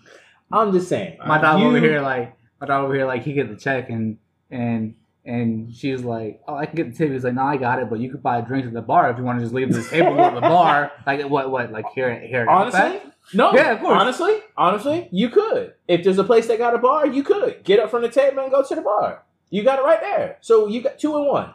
I'm 0.51 0.71
just 0.73 0.89
saying. 0.89 1.17
my 1.25 1.39
dog 1.41 1.59
You- 1.59 1.67
over 1.67 1.79
here, 1.79 2.01
like 2.01 2.35
my 2.59 2.67
dog 2.67 2.85
over 2.85 2.93
here, 2.93 3.05
like 3.05 3.23
he 3.23 3.33
get 3.33 3.49
the 3.49 3.55
check 3.55 3.89
and 3.89 4.17
and 4.51 4.95
and 5.23 5.73
she 5.73 5.91
was 5.91 6.03
like, 6.03 6.41
"Oh, 6.47 6.55
I 6.55 6.65
can 6.65 6.75
get 6.75 6.91
the 6.91 6.97
tip." 6.97 7.11
He's 7.11 7.23
like, 7.23 7.33
"No, 7.33 7.43
I 7.43 7.57
got 7.57 7.79
it, 7.79 7.89
but 7.89 7.99
you 7.99 8.09
could 8.09 8.23
buy 8.23 8.41
drinks 8.41 8.67
at 8.67 8.73
the 8.73 8.81
bar 8.81 9.09
if 9.11 9.17
you 9.17 9.23
want 9.23 9.39
to 9.39 9.45
just 9.45 9.53
leave 9.53 9.71
this 9.71 9.89
table 9.89 10.19
at 10.19 10.33
the 10.33 10.41
bar." 10.41 10.91
Like 11.05 11.27
what? 11.29 11.51
What? 11.51 11.71
Like 11.71 11.85
here? 11.93 12.19
Here? 12.19 12.45
Honestly, 12.49 12.79
Outback? 12.79 13.13
no. 13.33 13.53
Yeah, 13.53 13.71
of 13.71 13.79
course. 13.79 13.99
Honestly, 14.01 14.39
honestly, 14.57 15.09
you 15.11 15.29
could. 15.29 15.73
If 15.87 16.03
there's 16.03 16.17
a 16.17 16.23
place 16.23 16.47
that 16.47 16.57
got 16.57 16.73
a 16.75 16.79
bar, 16.79 17.07
you 17.07 17.23
could 17.23 17.63
get 17.63 17.79
up 17.79 17.91
from 17.91 18.01
the 18.01 18.09
table 18.09 18.41
and 18.43 18.51
go 18.51 18.63
to 18.63 18.75
the 18.75 18.81
bar. 18.81 19.23
You 19.49 19.63
got 19.63 19.79
it 19.79 19.83
right 19.83 19.99
there. 20.01 20.37
So 20.41 20.67
you 20.67 20.81
got 20.81 20.97
two 20.99 21.15
and 21.17 21.27
one. 21.27 21.53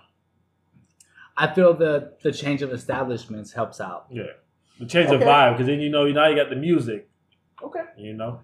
I 1.36 1.52
feel 1.52 1.74
the 1.74 2.14
the 2.22 2.32
change 2.32 2.62
of 2.62 2.72
establishments 2.72 3.52
helps 3.52 3.80
out. 3.80 4.06
Yeah, 4.10 4.24
the 4.78 4.86
change 4.86 5.10
of 5.10 5.20
vibe 5.20 5.52
because 5.52 5.66
then 5.66 5.80
you 5.80 5.90
know 5.90 6.06
now 6.06 6.28
you 6.28 6.36
got 6.36 6.50
the 6.50 6.56
music. 6.56 7.08
Okay, 7.62 7.84
You 7.96 8.12
know, 8.12 8.40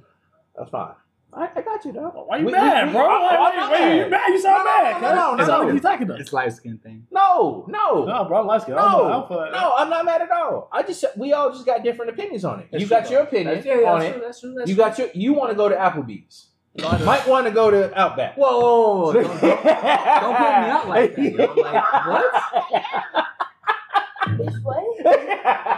that's 0.57 0.71
fine. 0.71 0.95
I, 1.35 1.49
I 1.57 1.63
got 1.63 1.83
you, 1.87 1.93
though. 1.93 2.25
why 2.27 2.37
you 2.39 2.45
We- 2.47 2.53
mad, 2.53 2.89
we- 2.89 2.93
bro? 2.93 3.03
I- 3.03 3.07
Why, 3.07 3.31
I'm 3.31 3.41
why, 3.41 3.57
not 3.57 3.71
why 3.71 3.79
you 3.95 4.01
mad. 4.03 4.11
mad? 4.11 4.29
You 4.29 4.41
sound 4.41 4.59
No, 4.65 4.65
mad. 4.65 5.01
no, 5.03 5.09
no, 5.09 5.15
no, 5.15 5.37
cuz. 5.39 5.49
no, 5.49 5.55
What 5.59 5.63
no. 5.65 5.71
are 5.71 5.75
you 5.75 5.81
talking 5.81 6.03
about? 6.03 6.21
It's 6.21 6.33
light 6.33 6.53
skin 6.53 6.79
thing. 6.79 7.07
No, 7.11 7.65
no, 7.69 8.05
No, 8.05 8.25
bro, 8.27 8.41
I'm 8.41 8.47
light 8.47 8.63
skin. 8.63 8.75
no, 8.75 8.83
I'm, 8.83 9.33
I'm, 9.33 9.53
no. 9.53 9.75
I'm 9.79 9.89
not 9.91 10.05
mad 10.05 10.21
at 10.21 10.31
all. 10.31 10.69
I 10.71 10.83
just 10.83 11.05
we 11.17 11.33
all 11.33 11.51
just 11.51 11.65
got 11.65 11.83
different 11.83 12.11
opinions 12.11 12.45
on 12.45 12.61
it. 12.61 12.69
That's 12.71 12.83
you 12.83 12.87
true, 12.89 12.97
got 12.99 13.11
your 13.11 13.21
opinion 13.23 13.47
That's- 13.55 13.65
yeah, 13.65 13.81
yeah, 13.81 13.93
on 13.93 14.01
that's 14.01 14.09
it. 14.09 14.13
true, 14.13 14.21
that's 14.27 14.41
true, 14.41 14.55
that's 14.59 14.69
You 14.69 14.75
true. 14.75 14.85
got 14.85 14.99
your. 14.99 15.09
You 15.15 15.33
want 15.33 15.51
to 15.51 15.57
go 15.57 15.69
to 15.71 15.75
Applebee's. 15.75 16.49
Mike 17.05 17.27
want 17.27 17.47
to 17.47 17.53
go 17.53 17.71
to 17.71 17.99
Outback. 17.99 18.37
Whoa, 18.37 18.61
whoa, 18.61 19.03
whoa, 19.05 19.13
don't, 19.13 19.25
don't, 19.25 19.41
don't 19.41 19.53
put 19.63 19.63
me 19.63 20.71
out 20.71 20.89
like 20.89 21.17
that. 21.17 21.33
yo. 21.33 21.55
Like, 21.63 22.07
what? 22.07 23.25
Bitch, 24.29 24.63
what? 24.63 24.83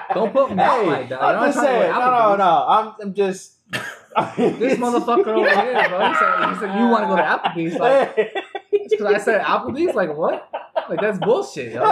Don't 0.14 0.32
put 0.32 0.54
me 0.54 0.62
out 0.62 0.86
like 0.86 1.08
that. 1.08 1.20
I'm 1.22 1.28
I'm 1.28 1.34
not 1.36 1.46
just 1.46 1.60
saying. 1.60 1.90
No, 1.90 1.98
no, 1.98 2.36
no. 2.36 2.64
I'm, 2.68 2.94
I'm 3.02 3.14
just. 3.14 3.54
This 3.72 4.78
motherfucker 4.78 5.26
over 5.26 5.48
here, 5.48 5.88
bro. 5.88 6.08
He 6.08 6.14
said, 6.14 6.48
he 6.48 6.60
said 6.60 6.78
you 6.78 6.88
want 6.88 7.04
to 7.04 7.08
go 7.08 7.16
to 7.16 7.22
Applebee's. 7.22 7.74
Like, 7.76 8.16
because 8.90 9.06
I 9.06 9.18
said 9.18 9.40
Applebee's. 9.42 9.94
Like, 9.94 10.16
what? 10.16 10.48
Like, 10.88 11.00
that's 11.00 11.18
bullshit, 11.18 11.72
yo. 11.72 11.82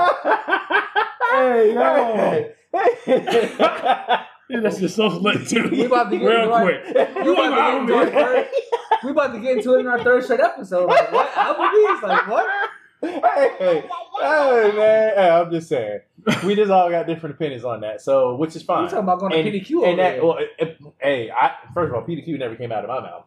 Hey, 1.33 1.73
yo. 1.75 2.55
Hey. 2.75 3.47
Yeah, 4.49 4.61
that's 4.61 4.79
just 4.79 4.97
so 4.97 5.07
lit 5.07 5.49
too. 5.49 5.69
We 5.71 5.85
about 5.87 6.11
to 6.11 6.19
get 6.19 6.27
real 6.27 6.43
into 6.43 6.53
our- 6.53 6.63
quick. 6.63 6.85
You 7.25 7.33
about 7.33 7.49
to 7.49 7.57
get 7.57 7.81
into 7.81 7.95
our 7.95 8.07
third, 8.11 8.47
we 9.05 9.11
about 9.11 9.33
to 9.33 9.41
get 9.41 9.57
into 9.57 9.75
it 9.77 9.81
in 9.81 9.87
our 9.87 10.05
third 10.05 10.25
straight 10.25 10.41
episode. 10.41 10.89
Like, 10.89 11.11
what? 11.11 11.31
Applebee's? 11.33 12.03
Like, 12.03 12.29
what? 12.29 12.47
Hey, 13.03 13.21
hey, 13.59 13.85
hey, 14.21 14.73
man. 14.77 15.13
Hey, 15.17 15.31
I'm 15.31 15.51
just 15.51 15.69
saying. 15.69 16.01
We 16.45 16.55
just 16.55 16.71
all 16.71 16.89
got 16.89 17.07
different 17.07 17.35
opinions 17.35 17.65
on 17.65 17.81
that, 17.81 18.01
so 18.01 18.37
which 18.37 18.55
is 18.57 18.63
fine. 18.63 18.85
You 18.85 18.89
fine. 18.91 19.05
talking 19.05 19.05
about 19.05 19.21
going 19.21 19.33
to 19.33 19.39
And- 19.39 19.49
PDQ 19.67 19.77
over 19.79 19.87
and 19.87 19.99
that, 19.99 20.11
there? 20.13 20.25
well, 20.25 20.39
it, 20.39 20.51
it- 20.59 20.79
hey, 21.01 21.31
I, 21.31 21.53
first 21.75 21.91
of 21.91 21.95
all, 21.97 22.03
PDQ 22.07 22.39
never 22.39 22.55
came 22.57 22.71
out 22.73 22.85
of 22.85 22.89
my 22.89 23.01
mouth 23.01 23.25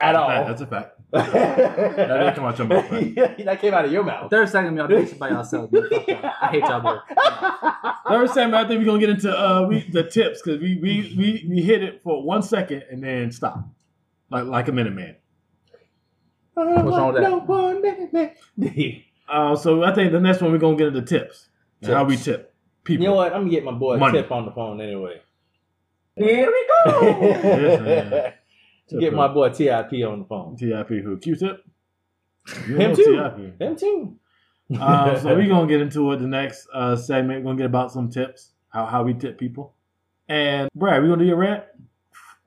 at 0.00 0.14
all. 0.14 0.28
That's 0.28 0.60
a 0.60 0.66
fact. 0.66 0.92
that 1.12 1.96
didn't 1.96 2.34
come 2.34 2.44
out 2.44 2.58
your 2.58 2.66
mouth, 2.66 2.90
man. 2.90 3.14
that 3.44 3.60
came 3.60 3.72
out 3.72 3.84
of 3.86 3.92
your 3.92 4.02
mouth. 4.02 4.28
Third 4.30 4.48
segment, 4.48 4.76
y'all 4.76 4.88
do 4.88 4.96
this 4.96 5.14
by 5.14 5.30
yourselves. 5.30 5.72
man. 5.72 5.88
Fuck 5.88 6.08
y'all. 6.08 6.30
I 6.42 6.46
hate 6.48 6.64
y'all 6.64 6.80
both. 6.80 7.00
Third 8.08 8.30
segment, 8.30 8.54
I 8.54 8.68
think 8.68 8.80
we're 8.80 8.86
gonna 8.86 8.98
get 9.00 9.10
into 9.10 9.30
uh 9.34 9.66
we, 9.66 9.88
the 9.90 10.02
tips 10.02 10.42
because 10.42 10.60
we, 10.60 10.76
we 10.82 11.14
we 11.16 11.46
we 11.48 11.62
hit 11.62 11.82
it 11.82 12.02
for 12.02 12.22
one 12.22 12.42
second 12.42 12.84
and 12.90 13.02
then 13.02 13.30
stop, 13.32 13.60
like 14.30 14.44
like 14.44 14.68
a 14.68 14.72
minute 14.72 14.92
man. 14.94 15.16
What's 16.56 16.96
wrong 16.96 17.12
with 17.12 17.22
that? 17.22 17.28
No 17.30 17.38
one 17.40 17.82
minute, 17.82 18.12
man. 18.12 18.32
Uh, 19.28 19.56
so 19.56 19.82
I 19.82 19.92
think 19.92 20.12
the 20.12 20.20
next 20.20 20.40
one 20.40 20.52
we're 20.52 20.58
gonna 20.58 20.76
get 20.76 20.86
into 20.86 21.02
tips, 21.02 21.48
and 21.82 21.92
how 21.92 22.04
we 22.04 22.16
tip 22.16 22.54
people. 22.84 23.02
You 23.02 23.08
know 23.10 23.16
what? 23.16 23.32
I'm 23.32 23.40
gonna 23.40 23.50
get 23.50 23.64
my 23.64 23.72
boy 23.72 23.96
Money. 23.96 24.22
Tip 24.22 24.30
on 24.30 24.44
the 24.44 24.52
phone 24.52 24.80
anyway. 24.80 25.20
Here 26.14 26.46
we 26.46 26.66
Yes, 26.92 27.80
man. 27.80 28.32
to 28.88 29.00
get 29.00 29.12
my 29.12 29.26
boy 29.26 29.48
Tip 29.48 29.92
on 29.92 30.20
the 30.20 30.24
phone. 30.28 30.56
TIP 30.56 30.88
who 31.02 31.18
Q-tip. 31.18 31.64
Him 32.66 32.94
too. 32.94 33.16
TIP. 33.16 33.60
Him 33.60 33.74
too. 33.74 34.16
Uh, 34.80 35.18
so 35.18 35.34
we're 35.34 35.48
gonna 35.48 35.66
get 35.66 35.80
into 35.80 36.12
it. 36.12 36.18
The 36.20 36.28
next 36.28 36.68
uh, 36.72 36.94
segment, 36.94 37.40
we're 37.44 37.50
gonna 37.50 37.58
get 37.58 37.66
about 37.66 37.90
some 37.90 38.08
tips, 38.08 38.52
how 38.68 38.86
how 38.86 39.02
we 39.02 39.12
tip 39.12 39.38
people. 39.40 39.74
And 40.28 40.70
Brad, 40.72 41.02
we 41.02 41.08
gonna 41.08 41.18
do 41.20 41.26
your 41.26 41.36
rant 41.36 41.64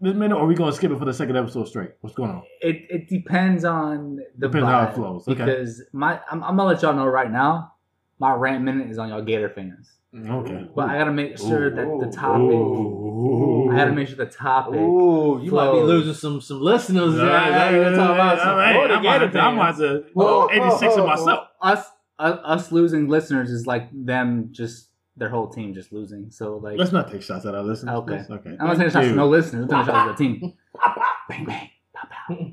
this 0.02 0.16
minute, 0.16 0.36
or 0.36 0.46
we 0.46 0.56
gonna 0.56 0.72
skip 0.72 0.92
it 0.92 1.00
for 1.00 1.06
the 1.06 1.14
second 1.14 1.36
episode 1.38 1.68
straight? 1.68 1.92
What's 2.02 2.16
going 2.16 2.32
on? 2.32 2.44
It 2.62 2.86
it 2.90 3.10
depends 3.10 3.66
on 3.66 4.18
the 4.38 4.48
Depends 4.48 4.68
how 4.68 4.84
it 4.84 4.96
flows, 4.96 5.28
okay. 5.28 5.44
Because 5.46 5.84
my 5.94 6.20
I'm, 6.32 6.44
I'm 6.44 6.56
gonna 6.58 6.70
let 6.70 6.82
y'all 6.82 6.94
know 6.96 7.06
right 7.08 7.32
now. 7.32 7.74
My 8.20 8.34
rant 8.34 8.64
minute 8.64 8.90
is 8.90 8.98
on 8.98 9.08
y'all 9.10 9.22
Gator 9.22 9.50
fans, 9.50 9.92
mm, 10.14 10.30
Okay. 10.30 10.70
but 10.76 10.90
I 10.90 10.98
gotta 10.98 11.14
make 11.14 11.38
sure 11.38 11.70
that 11.70 11.86
the 12.06 12.12
topic. 12.14 12.52
Ooh. 12.52 13.70
I 13.72 13.78
gotta 13.78 13.94
make 13.94 14.08
sure 14.10 14.18
the 14.18 14.26
topic. 14.26 14.80
Ooh, 14.80 15.40
you 15.42 15.52
might 15.52 15.72
be 15.72 15.80
losing 15.80 16.14
some 16.14 16.42
some 16.42 16.60
listeners. 16.62 17.16
Yeah, 17.16 17.24
right 17.24 17.50
now. 17.50 17.58
yeah, 17.58 17.70
You're 17.72 17.84
gonna 17.86 17.96
talk 17.98 18.12
about 18.16 18.38
yeah, 18.38 18.44
some 18.44 18.58
yeah, 18.58 18.64
I'm 18.66 18.90
about 18.90 19.04
Gator 19.04 19.32
to- 19.32 19.40
I'm 19.40 19.54
about 19.56 19.66
fans. 19.78 19.80
to 19.80 20.06
Whoa, 20.14 20.50
86 20.52 20.82
whoa, 20.96 21.02
of 21.02 21.08
myself. 21.08 21.48
Us 21.62 21.86
us 22.20 22.40
us 22.44 22.72
losing 22.74 23.08
listeners 23.08 23.50
is 23.52 23.66
like 23.66 23.88
them 23.94 24.50
just 24.52 24.90
their 25.20 25.30
whole 25.30 25.48
team 25.48 25.74
just 25.74 25.92
losing. 25.92 26.32
So 26.32 26.58
like 26.58 26.78
Let's 26.78 26.92
not 26.92 27.12
take 27.12 27.22
shots 27.22 27.46
at 27.46 27.54
our 27.54 27.62
listeners. 27.62 27.96
Okay. 27.98 28.18
please. 28.18 28.30
Okay. 28.30 28.56
I'm 28.60 28.68
not 28.68 28.78
saying 28.78 28.90
shots 28.90 29.06
Thank 29.06 29.16
no 29.16 29.28
listeners. 29.28 29.64
I'm 29.66 29.70
saying 29.70 29.86
shots 29.86 30.10
at 30.10 30.18
the 30.18 30.24
team. 30.24 30.54
bang 31.30 31.46
bang. 31.46 31.70
Pow, 31.94 32.08
pow. 32.10 32.52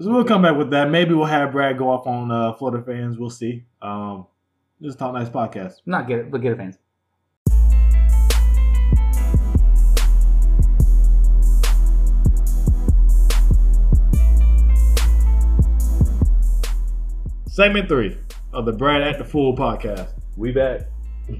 So 0.00 0.10
we'll 0.10 0.24
come 0.24 0.42
back 0.42 0.56
with 0.56 0.70
that. 0.70 0.90
Maybe 0.90 1.14
we'll 1.14 1.26
have 1.26 1.52
Brad 1.52 1.78
go 1.78 1.88
off 1.88 2.06
on 2.08 2.30
uh, 2.32 2.54
Florida 2.54 2.84
fans. 2.84 3.18
We'll 3.18 3.30
see. 3.30 3.64
Um, 3.80 4.26
this 4.80 4.90
is 4.90 4.96
Talk 4.96 5.14
Nice 5.14 5.28
podcast. 5.28 5.74
Not 5.86 6.08
Gator, 6.08 6.24
but 6.24 6.40
Gator 6.40 6.56
fans. 6.56 6.78
Segment 17.46 17.86
three 17.86 18.18
of 18.52 18.64
the 18.64 18.72
Brad 18.72 19.02
at 19.02 19.18
the 19.18 19.24
Fool 19.24 19.54
podcast. 19.54 20.08
We 20.36 20.50
back. 20.50 20.91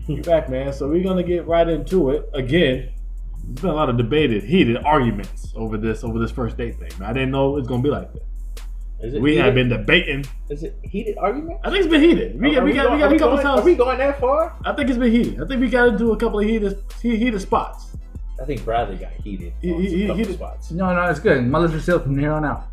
You 0.07 0.23
back, 0.23 0.49
man. 0.49 0.73
So 0.73 0.89
we're 0.89 1.03
gonna 1.05 1.23
get 1.23 1.47
right 1.47 1.69
into 1.69 2.11
it 2.11 2.29
again. 2.35 2.91
There's 3.45 3.61
been 3.61 3.71
a 3.71 3.75
lot 3.75 3.89
of 3.91 3.97
debated, 3.97 4.45
heated 4.45 4.77
arguments 4.79 5.53
over 5.57 5.77
this 5.77 6.05
over 6.05 6.19
this 6.19 6.31
first 6.31 6.57
date 6.57 6.79
thing. 6.79 6.91
Man. 6.99 7.11
I 7.11 7.13
didn't 7.13 7.31
know 7.31 7.51
it 7.57 7.61
was 7.61 7.67
gonna 7.69 7.83
be 7.83 7.91
like 7.91 8.13
that. 8.13 8.23
Is 9.01 9.15
it 9.15 9.21
We 9.21 9.33
heated? 9.33 9.45
have 9.45 9.55
been 9.55 9.69
debating. 9.69 10.25
Is 10.49 10.63
it 10.63 10.79
heated 10.83 11.19
argument? 11.19 11.59
I 11.65 11.71
think 11.71 11.81
it's 11.85 11.91
been 11.91 12.01
heated. 12.03 12.41
We 12.41 12.55
got 12.55 12.63
Are 12.63 12.65
we 12.65 12.73
got 12.73 12.83
going- 12.85 12.95
we 12.95 13.01
got 13.01 13.13
are 13.13 13.15
a 13.15 13.19
couple 13.19 13.37
going, 13.37 13.47
times. 13.47 13.61
Are 13.61 13.65
we 13.65 13.75
going 13.75 13.99
that 13.99 14.21
far? 14.21 14.55
I 14.65 14.73
think 14.75 14.89
it's 14.91 14.99
been 14.99 15.11
heated. 15.11 15.43
I 15.43 15.47
think 15.47 15.61
we 15.61 15.69
got 15.69 15.89
into 15.89 16.13
a 16.13 16.17
couple 16.17 16.39
of 16.39 16.47
heated 16.47 16.79
heated 17.03 17.41
spots. 17.41 17.97
I 18.41 18.45
think 18.45 18.65
Bradley 18.65 18.97
got 18.97 19.11
heated 19.25 19.53
He- 19.61 19.73
he- 19.75 20.07
some 20.09 20.17
he- 20.17 20.23
couple 20.25 20.35
spots. 20.35 20.71
No, 20.71 20.95
no, 20.95 21.03
it's 21.11 21.21
good. 21.21 21.45
My 21.47 21.59
listeners 21.59 21.85
sealed 21.85 22.05
from 22.05 22.19
here 22.19 22.33
on 22.33 22.45
out. 22.45 22.65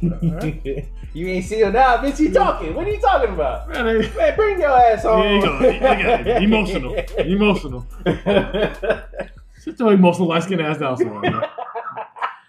You 0.00 1.26
ain't 1.28 1.44
sealed 1.44 1.72
now, 1.74 1.96
bitch. 1.98 2.18
You 2.20 2.32
talking? 2.32 2.74
What 2.74 2.86
are 2.86 2.90
you 2.90 3.00
talking 3.00 3.30
about? 3.34 3.68
Man, 3.68 3.86
I- 3.86 3.92
Man, 4.16 4.36
bring 4.36 4.60
your 4.60 4.70
ass 4.70 5.04
on. 5.04 5.20
There 5.20 5.34
you 5.34 5.42
go. 5.42 5.52
Look 5.52 5.82
at 5.82 6.26
it. 6.26 6.42
Emotional. 6.42 6.94
Emotional. 7.18 7.86
Sit 9.58 9.78
your 9.80 9.92
emotional 9.92 10.28
light 10.28 10.42
skin 10.44 10.60
ass 10.60 10.78
down 10.78 10.96
somewhere. 10.96 11.22
Man. 11.30 11.42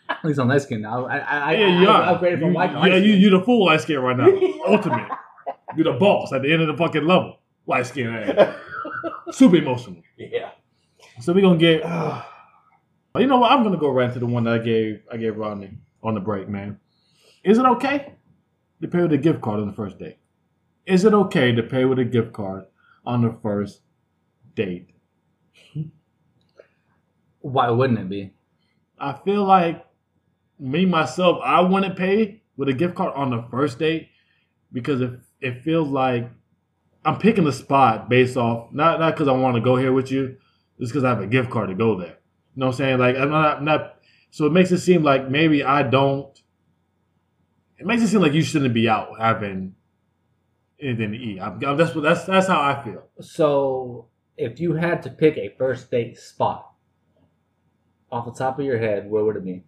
At 0.09 0.23
least 0.25 0.39
I'm 0.39 0.47
light 0.47 0.61
skinned 0.61 0.81
now. 0.83 1.05
I, 1.05 1.17
I, 1.17 1.37
I, 1.39 1.53
Yeah, 1.53 1.81
you 1.81 1.87
I, 1.87 1.91
are. 2.11 2.19
upgraded 2.19 2.39
from 2.39 2.49
You- 2.49 2.55
white 2.55 2.71
yeah, 2.71 2.79
light 2.79 2.93
you 3.03 3.11
skin. 3.13 3.21
you 3.21 3.29
the 3.31 3.41
full 3.41 3.65
light 3.65 3.81
skin 3.81 3.99
right 3.99 4.17
now. 4.17 4.27
Ultimate. 4.67 5.07
You're 5.75 5.91
the 5.93 5.99
boss 5.99 6.31
at 6.33 6.41
the 6.41 6.51
end 6.51 6.61
of 6.61 6.67
the 6.67 6.77
fucking 6.77 7.05
level. 7.05 7.39
Light 7.65 7.85
skin 7.85 8.07
ass. 8.13 8.55
Super 9.31 9.57
emotional. 9.57 10.01
yeah. 10.17 10.51
So 11.21 11.33
we're 11.33 11.41
gonna 11.41 11.57
get. 11.57 11.83
You 13.17 13.25
know 13.25 13.39
what? 13.39 13.51
I'm 13.51 13.63
gonna 13.63 13.77
go 13.77 13.89
right 13.89 14.05
into 14.09 14.19
the 14.19 14.27
one 14.27 14.43
that 14.43 14.53
I 14.53 14.57
gave 14.59 15.01
I 15.11 15.17
gave 15.17 15.37
Rodney 15.37 15.71
on 16.03 16.13
the 16.13 16.19
break, 16.19 16.47
man. 16.47 16.79
Is 17.43 17.57
it 17.57 17.65
okay 17.65 18.13
to 18.81 18.87
pay 18.87 19.01
with 19.01 19.13
a 19.13 19.17
gift 19.17 19.41
card 19.41 19.59
on 19.59 19.67
the 19.67 19.73
first 19.73 19.99
date? 19.99 20.17
Is 20.85 21.05
it 21.05 21.13
okay 21.13 21.51
to 21.51 21.63
pay 21.63 21.85
with 21.85 21.99
a 21.99 22.05
gift 22.05 22.33
card 22.33 22.65
on 23.05 23.21
the 23.21 23.37
first 23.41 23.81
date? 24.55 24.89
Why 27.41 27.69
wouldn't 27.69 27.99
it 27.99 28.09
be? 28.09 28.33
I 28.99 29.13
feel 29.13 29.43
like 29.45 29.85
me 30.59 30.85
myself, 30.85 31.39
I 31.43 31.61
wouldn't 31.61 31.97
pay 31.97 32.41
with 32.55 32.69
a 32.69 32.73
gift 32.73 32.95
card 32.95 33.13
on 33.15 33.29
the 33.29 33.45
first 33.49 33.79
date 33.79 34.09
because 34.73 35.01
it 35.01 35.11
it 35.39 35.63
feels 35.63 35.87
like 35.89 36.29
I'm 37.05 37.19
picking 37.19 37.47
a 37.47 37.51
spot 37.51 38.09
based 38.09 38.37
off 38.37 38.71
not 38.73 38.99
not 38.99 39.13
because 39.13 39.27
I 39.27 39.33
want 39.33 39.55
to 39.55 39.61
go 39.61 39.75
here 39.75 39.93
with 39.93 40.11
you, 40.11 40.37
just 40.79 40.91
because 40.91 41.03
I 41.03 41.09
have 41.09 41.21
a 41.21 41.27
gift 41.27 41.49
card 41.49 41.69
to 41.69 41.75
go 41.75 41.97
there. 41.97 42.17
You 42.55 42.61
know 42.61 42.67
what 42.67 42.71
I'm 42.73 42.77
saying? 42.77 42.97
Like 42.97 43.15
I'm 43.15 43.29
not, 43.29 43.57
I'm 43.57 43.65
not 43.65 43.99
so 44.31 44.45
it 44.45 44.51
makes 44.51 44.71
it 44.71 44.79
seem 44.79 45.03
like 45.03 45.29
maybe 45.29 45.63
I 45.63 45.83
don't. 45.83 46.37
It 47.79 47.85
makes 47.85 48.01
it 48.01 48.07
seem 48.07 48.21
like 48.21 48.33
you 48.33 48.41
shouldn't 48.41 48.73
be 48.73 48.89
out 48.89 49.19
having 49.19 49.75
anything 50.79 51.11
to 51.11 51.17
eat. 51.17 51.39
I'm, 51.39 51.63
I'm- 51.65 51.77
that's 51.77 51.93
what 51.95 52.01
that's 52.01 52.23
that's 52.25 52.47
how 52.47 52.59
I 52.59 52.83
feel. 52.83 53.03
So, 53.21 54.07
if 54.37 54.59
you 54.59 54.73
had 54.73 55.01
to 55.03 55.09
pick 55.09 55.37
a 55.37 55.53
first 55.57 55.89
date 55.91 56.17
spot 56.17 56.71
off 58.11 58.25
the 58.25 58.31
top 58.31 58.57
of 58.59 58.65
your 58.65 58.77
head, 58.79 59.09
where 59.09 59.23
would 59.23 59.35
it 59.35 59.45
be? 59.45 59.63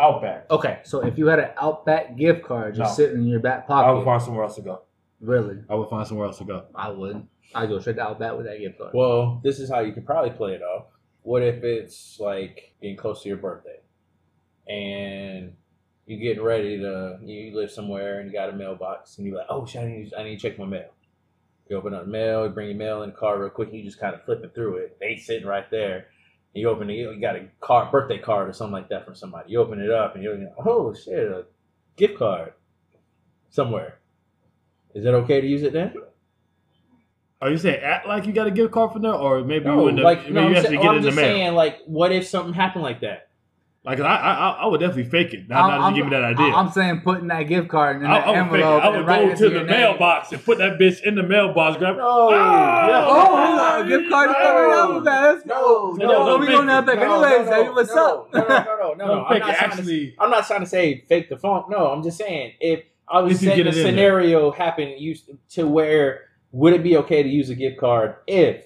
Outback. 0.00 0.50
Okay, 0.50 0.80
so 0.82 1.00
if 1.06 1.16
you 1.16 1.28
had 1.28 1.38
an 1.38 1.50
Outback 1.56 2.16
gift 2.16 2.42
card 2.42 2.74
just 2.74 2.98
No. 2.98 3.04
sitting 3.04 3.20
in 3.22 3.26
your 3.28 3.38
back 3.40 3.66
pocket, 3.66 3.88
I 3.88 3.92
would 3.92 4.04
find 4.04 4.20
somewhere 4.20 4.44
else 4.44 4.56
to 4.56 4.62
go. 4.62 4.82
really, 5.20 5.58
I 5.70 5.74
would 5.76 5.88
find 5.88 6.06
somewhere 6.06 6.26
else 6.26 6.38
to 6.38 6.44
go. 6.44 6.64
I 6.74 6.90
would. 6.90 7.26
I'd 7.54 7.68
go 7.68 7.78
straight 7.78 7.96
to 7.96 8.02
Outback 8.02 8.36
with 8.36 8.46
that 8.46 8.58
gift 8.58 8.78
card. 8.78 8.90
Well, 8.92 9.40
this 9.44 9.60
is 9.60 9.70
how 9.70 9.80
you 9.80 9.92
could 9.92 10.04
probably 10.04 10.30
play 10.30 10.54
it 10.54 10.62
off. 10.62 10.86
What 11.22 11.42
if 11.42 11.62
it's 11.62 12.18
like 12.20 12.74
getting 12.82 12.96
close 12.96 13.22
to 13.22 13.28
your 13.28 13.38
birthday, 13.38 13.80
and 14.66 15.52
you 16.06 16.18
getting 16.18 16.42
ready 16.42 16.78
to 16.78 17.18
you 17.22 17.56
live 17.56 17.70
somewhere 17.70 18.20
and 18.20 18.28
you 18.30 18.32
got 18.32 18.50
a 18.50 18.52
mailbox 18.52 19.16
and 19.18 19.26
you're 19.26 19.36
like, 19.38 19.46
oh 19.48 19.64
shit, 19.66 19.82
I 19.82 19.86
need, 19.86 20.14
I 20.18 20.22
need 20.24 20.38
to 20.38 20.48
check 20.48 20.58
my 20.58 20.66
mail. 20.66 20.90
You 21.68 21.76
open 21.78 21.94
up 21.94 22.04
the 22.04 22.10
mail, 22.10 22.44
you 22.44 22.50
bring 22.50 22.68
your 22.68 22.76
mail 22.76 23.02
in 23.02 23.10
the 23.10 23.16
car 23.16 23.38
real 23.40 23.48
quick, 23.48 23.68
and 23.70 23.78
you 23.78 23.84
just 23.84 23.98
kind 23.98 24.14
of 24.14 24.22
flipping 24.24 24.50
through 24.50 24.76
it. 24.78 24.98
They 25.00 25.16
sitting 25.16 25.46
right 25.46 25.70
there. 25.70 25.96
And 26.54 26.60
You 26.60 26.68
open 26.68 26.90
it, 26.90 26.94
you 26.94 27.18
got 27.20 27.36
a 27.36 27.46
card, 27.60 27.90
birthday 27.90 28.18
card 28.18 28.48
or 28.48 28.52
something 28.52 28.74
like 28.74 28.90
that 28.90 29.06
from 29.06 29.14
somebody. 29.14 29.50
You 29.50 29.60
open 29.60 29.80
it 29.80 29.90
up 29.90 30.14
and 30.14 30.22
you're 30.22 30.36
like, 30.36 30.52
oh 30.66 30.92
shit, 30.92 31.18
a 31.26 31.46
gift 31.96 32.18
card 32.18 32.52
somewhere. 33.50 33.98
Is 34.94 35.04
it 35.06 35.14
okay 35.14 35.40
to 35.40 35.46
use 35.46 35.62
it 35.62 35.72
then? 35.72 35.94
Are 37.40 37.50
you 37.50 37.56
saying 37.58 37.80
act 37.82 38.06
like 38.06 38.26
you 38.26 38.32
got 38.32 38.46
a 38.46 38.50
gift 38.50 38.72
card 38.72 38.92
from 38.92 39.02
there, 39.02 39.12
or 39.12 39.42
maybe 39.42 39.64
you 39.66 39.70
No, 39.74 39.82
wouldn't? 39.84 40.02
like 40.02 40.20
maybe 40.24 40.32
no, 40.34 40.40
you 40.42 40.46
I'm, 40.48 40.56
actually 40.56 40.76
sa- 40.76 40.82
get 40.82 40.88
I'm 40.90 40.94
it 40.94 40.98
in 40.98 41.02
the 41.02 41.08
just 41.10 41.18
saying, 41.18 41.54
like, 41.54 41.78
what 41.86 42.12
if 42.12 42.26
something 42.26 42.54
happened 42.54 42.84
like 42.84 43.00
that? 43.00 43.28
Like 43.84 44.00
I, 44.00 44.04
I, 44.16 44.50
I 44.62 44.66
would 44.66 44.80
definitely 44.80 45.04
fake 45.10 45.34
it. 45.34 45.46
Not, 45.46 45.68
not 45.78 45.90
to 45.90 45.94
give 45.94 46.06
me 46.06 46.10
that 46.12 46.24
idea. 46.24 46.46
I'm 46.54 46.70
saying 46.70 47.02
putting 47.02 47.26
that 47.28 47.42
gift 47.42 47.68
card 47.68 47.96
in 47.96 48.06
I, 48.06 48.18
that 48.18 48.26
I 48.28 48.30
would 48.30 48.50
fake 48.50 48.60
it. 48.60 48.64
envelope 48.64 48.82
I 48.82 48.88
would 48.88 49.06
write 49.06 49.28
go 49.28 49.34
to 49.36 49.50
the 49.50 49.58
name. 49.58 49.66
mailbox 49.66 50.32
and 50.32 50.42
put 50.42 50.56
that 50.56 50.78
bitch 50.78 51.02
in 51.02 51.16
the 51.16 51.22
mailbox. 51.22 51.76
Grab. 51.76 51.96
No, 51.98 52.02
Oh, 52.02 52.30
yeah. 52.30 53.04
Oh, 53.06 53.82
a 53.84 53.86
gift 53.86 54.08
card 54.10 54.30
is 54.30 54.36
coming 54.36 54.70
No. 54.70 54.96
up, 54.98 55.04
man. 55.04 55.42
No, 55.44 55.90
No, 55.92 56.06
No, 56.06 56.26
don't 56.26 56.40
we 56.40 56.46
fake 56.46 56.54
going 56.56 56.68
it. 56.68 56.72
out 56.72 56.86
back 56.86 56.98
No, 56.98 57.22
anyways. 57.22 57.50
no. 57.50 57.72
What's 57.72 57.94
no, 57.94 58.06
up? 58.06 58.32
No, 58.32 58.40
no, 58.40 58.46
no, 58.48 58.64
no, 58.64 58.94
no. 58.94 59.06
No. 59.06 59.24
I'm 59.26 59.38
not 59.38 59.50
it. 59.50 59.56
trying 59.56 59.70
to- 59.70 59.76
Actually, 59.76 60.14
I'm 60.18 60.30
not 60.30 60.46
trying 60.46 60.60
to 60.60 60.66
say 60.66 61.04
fake 61.06 61.28
the 61.28 61.36
phone. 61.36 61.64
No, 61.68 61.88
I'm 61.88 62.02
just 62.02 62.16
saying 62.16 62.54
if 62.60 62.84
I 63.06 63.20
was 63.20 63.38
saying 63.38 63.56
get 63.56 63.64
the 63.64 63.72
scenario 63.72 64.50
happened 64.50 64.94
used 64.98 65.28
to 65.50 65.66
where 65.68 66.22
would 66.52 66.72
it 66.72 66.82
be 66.82 66.96
okay 66.96 67.22
to 67.22 67.28
use 67.28 67.50
a 67.50 67.54
gift 67.54 67.78
card 67.78 68.14
if 68.26 68.64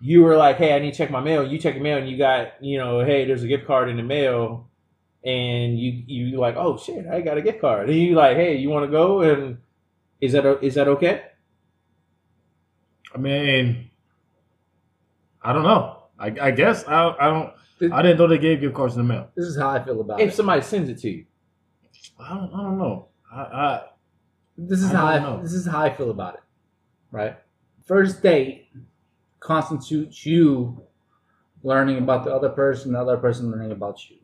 you 0.00 0.22
were 0.22 0.36
like, 0.36 0.56
hey, 0.56 0.74
I 0.74 0.78
need 0.78 0.92
to 0.92 0.96
check 0.98 1.10
my 1.10 1.20
mail. 1.20 1.46
You 1.46 1.58
check 1.58 1.74
your 1.74 1.82
mail 1.82 1.98
and 1.98 2.08
you 2.08 2.16
got, 2.18 2.62
you 2.62 2.78
know, 2.78 3.04
hey, 3.04 3.24
there's 3.24 3.42
a 3.42 3.48
gift 3.48 3.66
card 3.66 3.88
in 3.88 3.96
the 3.96 4.02
mail, 4.02 4.68
and 5.24 5.78
you 5.78 6.02
you 6.06 6.38
like, 6.38 6.56
oh 6.56 6.76
shit, 6.76 7.06
I 7.06 7.20
got 7.20 7.38
a 7.38 7.42
gift 7.42 7.60
card, 7.60 7.88
and 7.88 7.98
you 7.98 8.14
like, 8.14 8.36
hey, 8.36 8.56
you 8.56 8.68
want 8.70 8.84
to 8.86 8.90
go 8.90 9.22
and 9.22 9.58
is 10.20 10.32
that 10.32 10.44
is 10.62 10.74
that 10.74 10.88
okay? 10.88 11.22
I 13.14 13.18
mean, 13.18 13.90
I 15.42 15.52
don't 15.52 15.62
know. 15.62 16.04
I, 16.18 16.34
I 16.40 16.50
guess 16.50 16.84
I, 16.86 17.14
I 17.18 17.26
don't. 17.30 17.52
I 17.92 18.02
didn't 18.02 18.18
know 18.18 18.26
they 18.28 18.38
gave 18.38 18.60
gift 18.60 18.74
cards 18.74 18.96
in 18.96 19.06
the 19.06 19.12
mail. 19.12 19.28
This 19.36 19.46
is 19.46 19.58
how 19.58 19.68
I 19.68 19.84
feel 19.84 20.00
about 20.00 20.20
If 20.20 20.26
it. 20.26 20.28
If 20.30 20.34
somebody 20.34 20.62
sends 20.62 20.88
it 20.88 20.98
to 20.98 21.10
you, 21.10 21.24
I 22.18 22.28
don't. 22.30 22.52
I 22.54 22.62
don't 22.62 22.78
know. 22.78 23.08
I, 23.32 23.40
I 23.40 23.82
This 24.56 24.80
is 24.80 24.90
I 24.92 24.96
how 24.96 25.06
I, 25.06 25.18
don't 25.18 25.22
know. 25.36 25.42
this 25.42 25.52
is 25.52 25.66
how 25.66 25.80
I 25.80 25.94
feel 25.94 26.10
about 26.10 26.34
it. 26.34 26.40
Right? 27.10 27.36
First 27.86 28.22
date 28.22 28.68
constitutes 29.44 30.24
you 30.26 30.82
learning 31.62 31.98
about 31.98 32.24
the 32.24 32.32
other 32.34 32.48
person, 32.48 32.92
the 32.92 32.98
other 33.00 33.16
person 33.18 33.50
learning 33.50 33.72
about 33.72 33.98
you. 34.10 34.16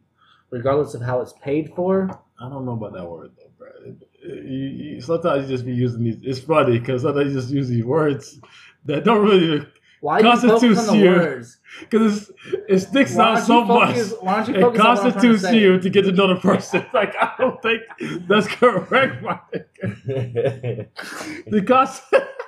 regardless 0.51 0.95
of 0.95 1.01
how 1.03 1.21
it's 1.21 1.35
paid 1.45 1.73
for. 1.77 1.93
I 2.41 2.49
don't 2.49 2.65
know 2.65 2.73
about 2.73 2.93
that 2.95 3.07
word 3.09 3.31
though, 3.39 3.51
bro. 3.59 3.69
It- 3.87 4.03
it- 4.25 4.45
you, 4.45 4.67
you, 4.85 5.01
sometimes 5.01 5.49
you 5.49 5.57
just 5.57 5.65
be 5.65 5.73
using 5.73 6.03
these. 6.05 6.19
It's 6.23 6.41
funny 6.41 6.79
because 6.79 7.03
sometimes 7.03 7.33
you 7.33 7.41
just 7.41 7.53
use 7.53 7.69
these 7.69 7.85
words 7.85 8.41
that 8.87 9.05
don't 9.05 9.23
really 9.27 9.67
Why 10.01 10.21
do 10.23 10.29
you 10.29 10.35
focus 10.35 10.45
on 10.45 10.51
Constitutes 10.51 10.87
the 10.89 10.97
you. 10.99 11.11
words? 11.11 11.59
because 11.81 12.33
it 12.69 12.79
sticks 12.81 13.17
out 13.17 13.39
so 13.45 13.61
you 13.61 13.65
much. 13.67 13.97
Why 14.21 14.37
don't 14.37 14.49
you 14.49 14.55
It 14.57 14.61
focus 14.63 14.81
on 14.81 14.87
what 14.87 14.99
I'm 14.99 15.05
to 15.05 15.13
constitutes 15.13 15.43
say? 15.43 15.59
you 15.61 15.79
to 15.81 15.89
get 15.91 16.03
to 16.09 16.13
know 16.13 16.29
the 16.35 16.41
person. 16.41 16.85
Like 16.93 17.15
I 17.17 17.33
don't 17.39 17.61
think 17.63 17.83
that's 18.29 18.49
correct, 18.49 19.23
my 19.23 19.39
nigga. 19.55 20.89
The 21.55 21.63
concept. 21.63 22.27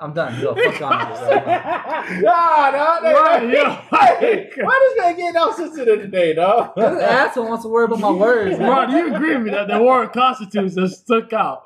I'm 0.00 0.12
done. 0.12 0.40
Yo, 0.40 0.54
fuck 0.54 0.82
on 0.82 1.10
this. 1.10 1.20
nah, 2.22 2.70
nah, 2.70 3.00
nah. 3.00 3.10
Right, 3.10 3.50
yeah. 3.52 3.82
Hey, 4.20 4.50
why 4.56 4.94
this 4.96 5.02
guy 5.02 5.12
getting 5.14 5.36
all 5.36 5.52
sensitive 5.52 6.02
today, 6.02 6.34
dog? 6.34 6.76
This 6.76 7.02
asshole 7.02 7.48
wants 7.48 7.64
to 7.64 7.68
worry 7.68 7.86
about 7.86 7.98
my 8.00 8.10
words. 8.12 8.56
Bro, 8.58 8.86
do 8.86 8.92
you 8.96 9.14
agree 9.14 9.34
with 9.34 9.46
me 9.46 9.50
that 9.50 9.66
the 9.66 9.82
word 9.82 10.12
constitutes 10.12 10.78
has 10.78 10.98
stuck 10.98 11.32
out? 11.32 11.64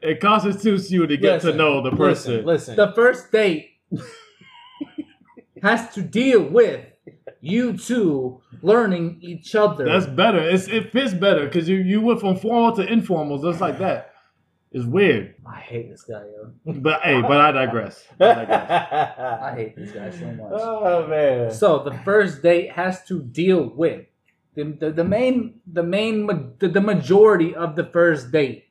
It 0.00 0.20
constitutes 0.20 0.90
you 0.90 1.06
to 1.06 1.16
get 1.18 1.42
to 1.42 1.52
know 1.52 1.82
the 1.82 1.90
person. 1.90 2.46
Listen, 2.46 2.46
listen. 2.46 2.76
The 2.76 2.92
first 2.94 3.30
date 3.30 3.72
has 5.62 5.92
to 5.94 6.02
deal 6.02 6.44
with 6.44 6.84
you 7.40 7.76
two 7.76 8.40
learning 8.62 9.18
each 9.20 9.54
other. 9.54 9.84
That's 9.84 10.06
better. 10.06 10.38
It's, 10.38 10.66
it 10.68 10.92
fits 10.92 11.12
better 11.12 11.44
because 11.46 11.68
you, 11.68 11.76
you 11.76 12.00
went 12.00 12.20
from 12.20 12.36
formal 12.36 12.74
to 12.76 12.90
informal 12.90 13.42
just 13.42 13.60
like 13.60 13.78
that. 13.78 14.12
It's 14.76 14.84
weird. 14.84 15.34
I 15.46 15.58
hate 15.58 15.88
this 15.90 16.02
guy, 16.02 16.20
yo. 16.20 16.52
But 16.74 17.00
hey, 17.00 17.22
but 17.22 17.40
I 17.40 17.50
digress. 17.52 18.04
I 18.20 18.24
digress. 18.34 19.18
I 19.18 19.54
hate 19.56 19.74
this 19.76 19.90
guy 19.92 20.10
so 20.10 20.26
much. 20.26 20.52
Oh 20.52 21.06
man. 21.06 21.50
So 21.50 21.78
the 21.82 21.94
first 22.04 22.42
date 22.42 22.72
has 22.72 23.02
to 23.04 23.22
deal 23.22 23.70
with 23.74 24.04
the, 24.54 24.64
the, 24.64 24.90
the 24.92 25.04
main 25.04 25.60
the 25.66 25.82
main 25.82 26.26
the, 26.58 26.68
the 26.68 26.82
majority 26.82 27.54
of 27.54 27.74
the 27.74 27.84
first 27.84 28.30
date 28.30 28.64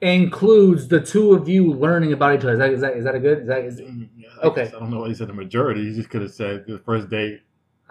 includes 0.00 0.88
the 0.88 1.00
two 1.00 1.32
of 1.34 1.48
you 1.48 1.72
learning 1.72 2.12
about 2.12 2.34
each 2.34 2.40
other. 2.42 2.52
Is 2.54 2.58
that 2.58 2.70
is 2.72 2.80
that, 2.80 2.96
is 2.96 3.04
that 3.04 3.14
a 3.14 3.20
good? 3.20 3.38
Is 3.42 3.46
that 3.48 3.64
is, 3.64 3.80
mm, 3.80 4.08
I 4.42 4.46
Okay. 4.48 4.64
guess 4.64 4.74
I 4.74 4.80
don't 4.80 4.90
know 4.90 5.00
why 5.00 5.08
he 5.08 5.14
said 5.14 5.28
the 5.28 5.32
majority. 5.32 5.82
You 5.82 5.94
just 5.94 6.10
could 6.10 6.22
have 6.22 6.32
said 6.32 6.64
the 6.66 6.78
first 6.80 7.08
date. 7.08 7.40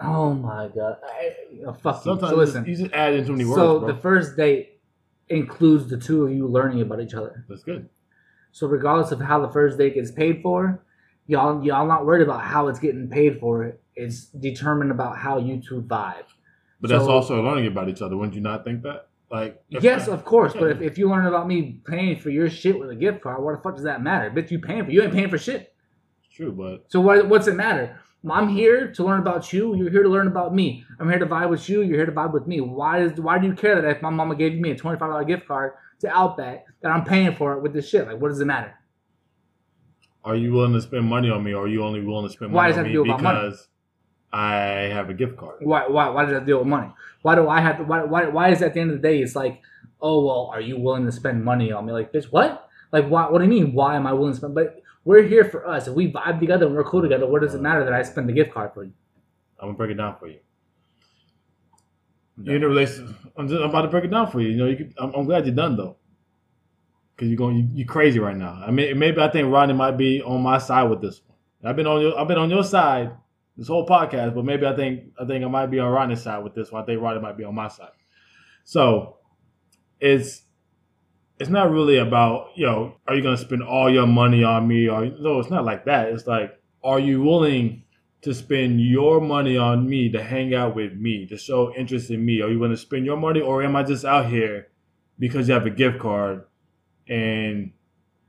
oh 0.00 0.34
my 0.34 0.68
god! 0.74 0.98
I, 1.02 1.34
oh, 1.66 1.72
fuck 1.72 2.04
you. 2.04 2.10
Sometimes 2.12 2.30
So 2.32 2.36
you 2.40 2.42
just- 2.44 2.54
listen. 2.54 2.66
you 2.66 2.76
just 2.76 2.92
add 2.92 3.14
in 3.14 3.24
too 3.24 3.32
many 3.32 3.44
words, 3.46 3.56
So 3.56 3.78
bro. 3.78 3.88
the 3.92 3.98
first 4.00 4.36
date 4.36 4.73
includes 5.28 5.88
the 5.88 5.96
two 5.96 6.26
of 6.26 6.32
you 6.32 6.46
learning 6.46 6.82
about 6.82 7.00
each 7.00 7.14
other. 7.14 7.44
That's 7.48 7.62
good. 7.62 7.88
So 8.52 8.66
regardless 8.66 9.10
of 9.10 9.20
how 9.20 9.44
the 9.44 9.52
first 9.52 9.78
date 9.78 9.94
gets 9.94 10.10
paid 10.10 10.40
for, 10.42 10.84
y'all 11.26 11.64
y'all 11.64 11.86
not 11.86 12.06
worried 12.06 12.22
about 12.22 12.42
how 12.42 12.68
it's 12.68 12.78
getting 12.78 13.08
paid 13.08 13.40
for. 13.40 13.76
It's 13.96 14.26
determined 14.26 14.90
about 14.90 15.18
how 15.18 15.38
you 15.38 15.60
two 15.60 15.82
vibe. 15.82 16.24
But 16.80 16.90
that's 16.90 17.04
also 17.04 17.42
learning 17.42 17.66
about 17.66 17.88
each 17.88 18.02
other. 18.02 18.16
Wouldn't 18.16 18.34
you 18.34 18.42
not 18.42 18.64
think 18.64 18.82
that? 18.82 19.08
Like, 19.30 19.62
Yes, 19.68 20.06
of 20.06 20.24
course. 20.24 20.52
But 20.52 20.70
if, 20.70 20.80
if 20.92 20.98
you 20.98 21.08
learn 21.08 21.26
about 21.26 21.48
me 21.48 21.80
paying 21.86 22.18
for 22.18 22.30
your 22.30 22.50
shit 22.50 22.78
with 22.78 22.90
a 22.90 22.94
gift 22.94 23.22
card, 23.22 23.42
what 23.42 23.56
the 23.56 23.62
fuck 23.62 23.74
does 23.74 23.84
that 23.84 24.02
matter? 24.02 24.30
Bitch, 24.30 24.50
you 24.50 24.58
paying 24.58 24.84
for 24.84 24.90
you 24.90 25.02
ain't 25.02 25.12
paying 25.12 25.30
for 25.30 25.38
shit. 25.38 25.74
It's 26.24 26.34
true, 26.34 26.52
but 26.52 26.84
So 26.88 27.00
what 27.00 27.28
what's 27.28 27.46
it 27.46 27.54
matter? 27.54 28.00
I'm 28.30 28.46
mm-hmm. 28.46 28.56
here 28.56 28.92
to 28.92 29.04
learn 29.04 29.20
about 29.20 29.52
you. 29.52 29.74
You're 29.76 29.90
here 29.90 30.02
to 30.02 30.08
learn 30.08 30.26
about 30.26 30.54
me. 30.54 30.84
I'm 30.98 31.08
here 31.08 31.18
to 31.18 31.26
vibe 31.26 31.50
with 31.50 31.68
you. 31.68 31.82
You're 31.82 31.96
here 31.96 32.06
to 32.06 32.12
vibe 32.12 32.32
with 32.32 32.46
me. 32.46 32.60
Why 32.60 33.02
is 33.02 33.20
why 33.20 33.38
do 33.38 33.46
you 33.46 33.54
care 33.54 33.80
that 33.80 33.96
if 33.96 34.02
my 34.02 34.10
mama 34.10 34.34
gave 34.34 34.54
me 34.54 34.70
a 34.70 34.76
twenty 34.76 34.98
five 34.98 35.10
dollar 35.10 35.24
gift 35.24 35.46
card 35.46 35.72
to 36.00 36.08
Outback 36.08 36.66
that 36.80 36.90
I'm 36.90 37.04
paying 37.04 37.34
for 37.34 37.54
it 37.54 37.62
with 37.62 37.72
this 37.72 37.88
shit? 37.88 38.06
Like, 38.06 38.20
what 38.20 38.28
does 38.28 38.40
it 38.40 38.46
matter? 38.46 38.74
are 40.24 40.36
you 40.36 40.52
willing 40.52 40.72
to 40.72 40.80
spend 40.80 41.04
money 41.04 41.30
on 41.30 41.44
me, 41.44 41.52
or 41.52 41.64
are 41.64 41.68
you 41.68 41.82
only 41.82 42.00
willing 42.00 42.26
to 42.26 42.32
spend 42.32 42.50
money 42.50 42.56
Why 42.56 42.68
does 42.68 42.78
on 42.78 42.84
that 42.84 42.88
me 42.88 42.94
deal 42.94 43.02
about 43.04 43.22
money? 43.22 43.40
because 43.40 43.68
I 44.32 44.54
have 44.92 45.10
a 45.10 45.14
gift 45.14 45.36
card? 45.36 45.58
Why 45.60 45.86
why 45.86 46.08
why 46.08 46.24
does 46.24 46.32
that 46.32 46.46
deal 46.46 46.58
with 46.58 46.66
money? 46.66 46.90
Why 47.22 47.34
do 47.34 47.48
I 47.48 47.60
have 47.60 47.76
to? 47.78 47.84
Why 47.84 48.04
why 48.04 48.26
why 48.28 48.50
is 48.50 48.62
at 48.62 48.74
the 48.74 48.80
end 48.80 48.90
of 48.90 49.02
the 49.02 49.06
day 49.06 49.20
it's 49.20 49.36
like, 49.36 49.60
oh 50.00 50.24
well, 50.24 50.50
are 50.52 50.60
you 50.60 50.78
willing 50.78 51.04
to 51.04 51.12
spend 51.12 51.44
money 51.44 51.72
on 51.72 51.84
me? 51.84 51.92
Like, 51.92 52.12
bitch, 52.12 52.26
what? 52.26 52.68
Like, 52.90 53.06
why? 53.08 53.28
What 53.28 53.38
do 53.38 53.44
you 53.44 53.50
mean? 53.50 53.74
Why 53.74 53.96
am 53.96 54.06
I 54.06 54.12
willing 54.12 54.32
to 54.32 54.38
spend? 54.38 54.54
But 54.54 54.82
we're 55.04 55.22
here 55.22 55.44
for 55.44 55.66
us. 55.68 55.86
If 55.86 55.94
we 55.94 56.10
vibe 56.10 56.40
together 56.40 56.66
and 56.66 56.74
we're 56.74 56.84
cool 56.84 57.02
together, 57.02 57.26
what 57.26 57.42
does 57.42 57.54
it 57.54 57.60
matter 57.60 57.84
that 57.84 57.92
I 57.92 58.02
spend 58.02 58.28
the 58.28 58.32
gift 58.32 58.52
card 58.52 58.72
for 58.72 58.84
you? 58.84 58.92
I'm 59.58 59.68
gonna 59.68 59.78
break 59.78 59.90
it 59.90 59.94
down 59.94 60.16
for 60.18 60.26
you. 60.26 60.38
You're 62.42 62.56
in 62.56 62.62
a 62.64 62.68
relationship. 62.68 63.14
I'm, 63.36 63.48
just, 63.48 63.60
I'm 63.62 63.70
about 63.70 63.82
to 63.82 63.88
break 63.88 64.04
it 64.04 64.10
down 64.10 64.30
for 64.30 64.40
you. 64.40 64.48
You 64.48 64.56
know, 64.56 64.66
you 64.66 64.76
could, 64.76 64.94
I'm, 64.98 65.14
I'm 65.14 65.24
glad 65.24 65.46
you're 65.46 65.54
done 65.54 65.76
though, 65.76 65.96
because 67.14 67.28
you're 67.28 67.36
going, 67.36 67.56
you, 67.56 67.68
you're 67.72 67.86
crazy 67.86 68.18
right 68.18 68.36
now. 68.36 68.62
I 68.66 68.70
mean, 68.70 68.98
maybe 68.98 69.20
I 69.20 69.30
think 69.30 69.52
Rodney 69.52 69.74
might 69.74 69.96
be 69.96 70.20
on 70.22 70.42
my 70.42 70.58
side 70.58 70.90
with 70.90 71.00
this 71.00 71.20
one. 71.26 71.38
I've 71.64 71.76
been 71.76 71.86
on 71.86 72.00
your, 72.00 72.18
I've 72.18 72.28
been 72.28 72.38
on 72.38 72.50
your 72.50 72.64
side 72.64 73.12
this 73.56 73.68
whole 73.68 73.86
podcast, 73.86 74.34
but 74.34 74.44
maybe 74.44 74.66
I 74.66 74.74
think, 74.74 75.12
I 75.20 75.24
think 75.24 75.44
I 75.44 75.48
might 75.48 75.66
be 75.66 75.78
on 75.78 75.92
Rodney's 75.92 76.22
side 76.22 76.42
with 76.42 76.54
this 76.54 76.72
one. 76.72 76.82
I 76.82 76.86
think 76.86 77.00
Rodney 77.00 77.22
might 77.22 77.36
be 77.36 77.44
on 77.44 77.54
my 77.54 77.68
side. 77.68 77.92
So, 78.64 79.18
it's, 80.00 80.42
it's 81.38 81.50
not 81.50 81.70
really 81.70 81.98
about, 81.98 82.48
you 82.54 82.66
know, 82.66 82.96
are 83.06 83.14
you 83.14 83.22
gonna 83.22 83.36
spend 83.36 83.62
all 83.62 83.92
your 83.92 84.06
money 84.06 84.44
on 84.44 84.66
me? 84.68 84.88
Or 84.88 85.06
no, 85.06 85.40
it's 85.40 85.50
not 85.50 85.64
like 85.64 85.84
that. 85.86 86.08
It's 86.08 86.26
like, 86.26 86.58
are 86.82 87.00
you 87.00 87.22
willing 87.22 87.82
to 88.22 88.32
spend 88.32 88.80
your 88.80 89.20
money 89.20 89.56
on 89.56 89.86
me 89.86 90.10
to 90.10 90.22
hang 90.22 90.54
out 90.54 90.74
with 90.74 90.94
me 90.94 91.26
to 91.26 91.36
show 91.36 91.74
interest 91.74 92.10
in 92.10 92.24
me 92.24 92.40
are 92.40 92.48
you 92.48 92.58
going 92.58 92.70
to 92.70 92.76
spend 92.76 93.04
your 93.04 93.18
money 93.18 93.38
or 93.38 93.62
am 93.62 93.76
i 93.76 93.82
just 93.82 94.02
out 94.02 94.24
here 94.30 94.68
because 95.18 95.46
you 95.46 95.52
have 95.52 95.66
a 95.66 95.70
gift 95.70 95.98
card 95.98 96.42
and 97.06 97.70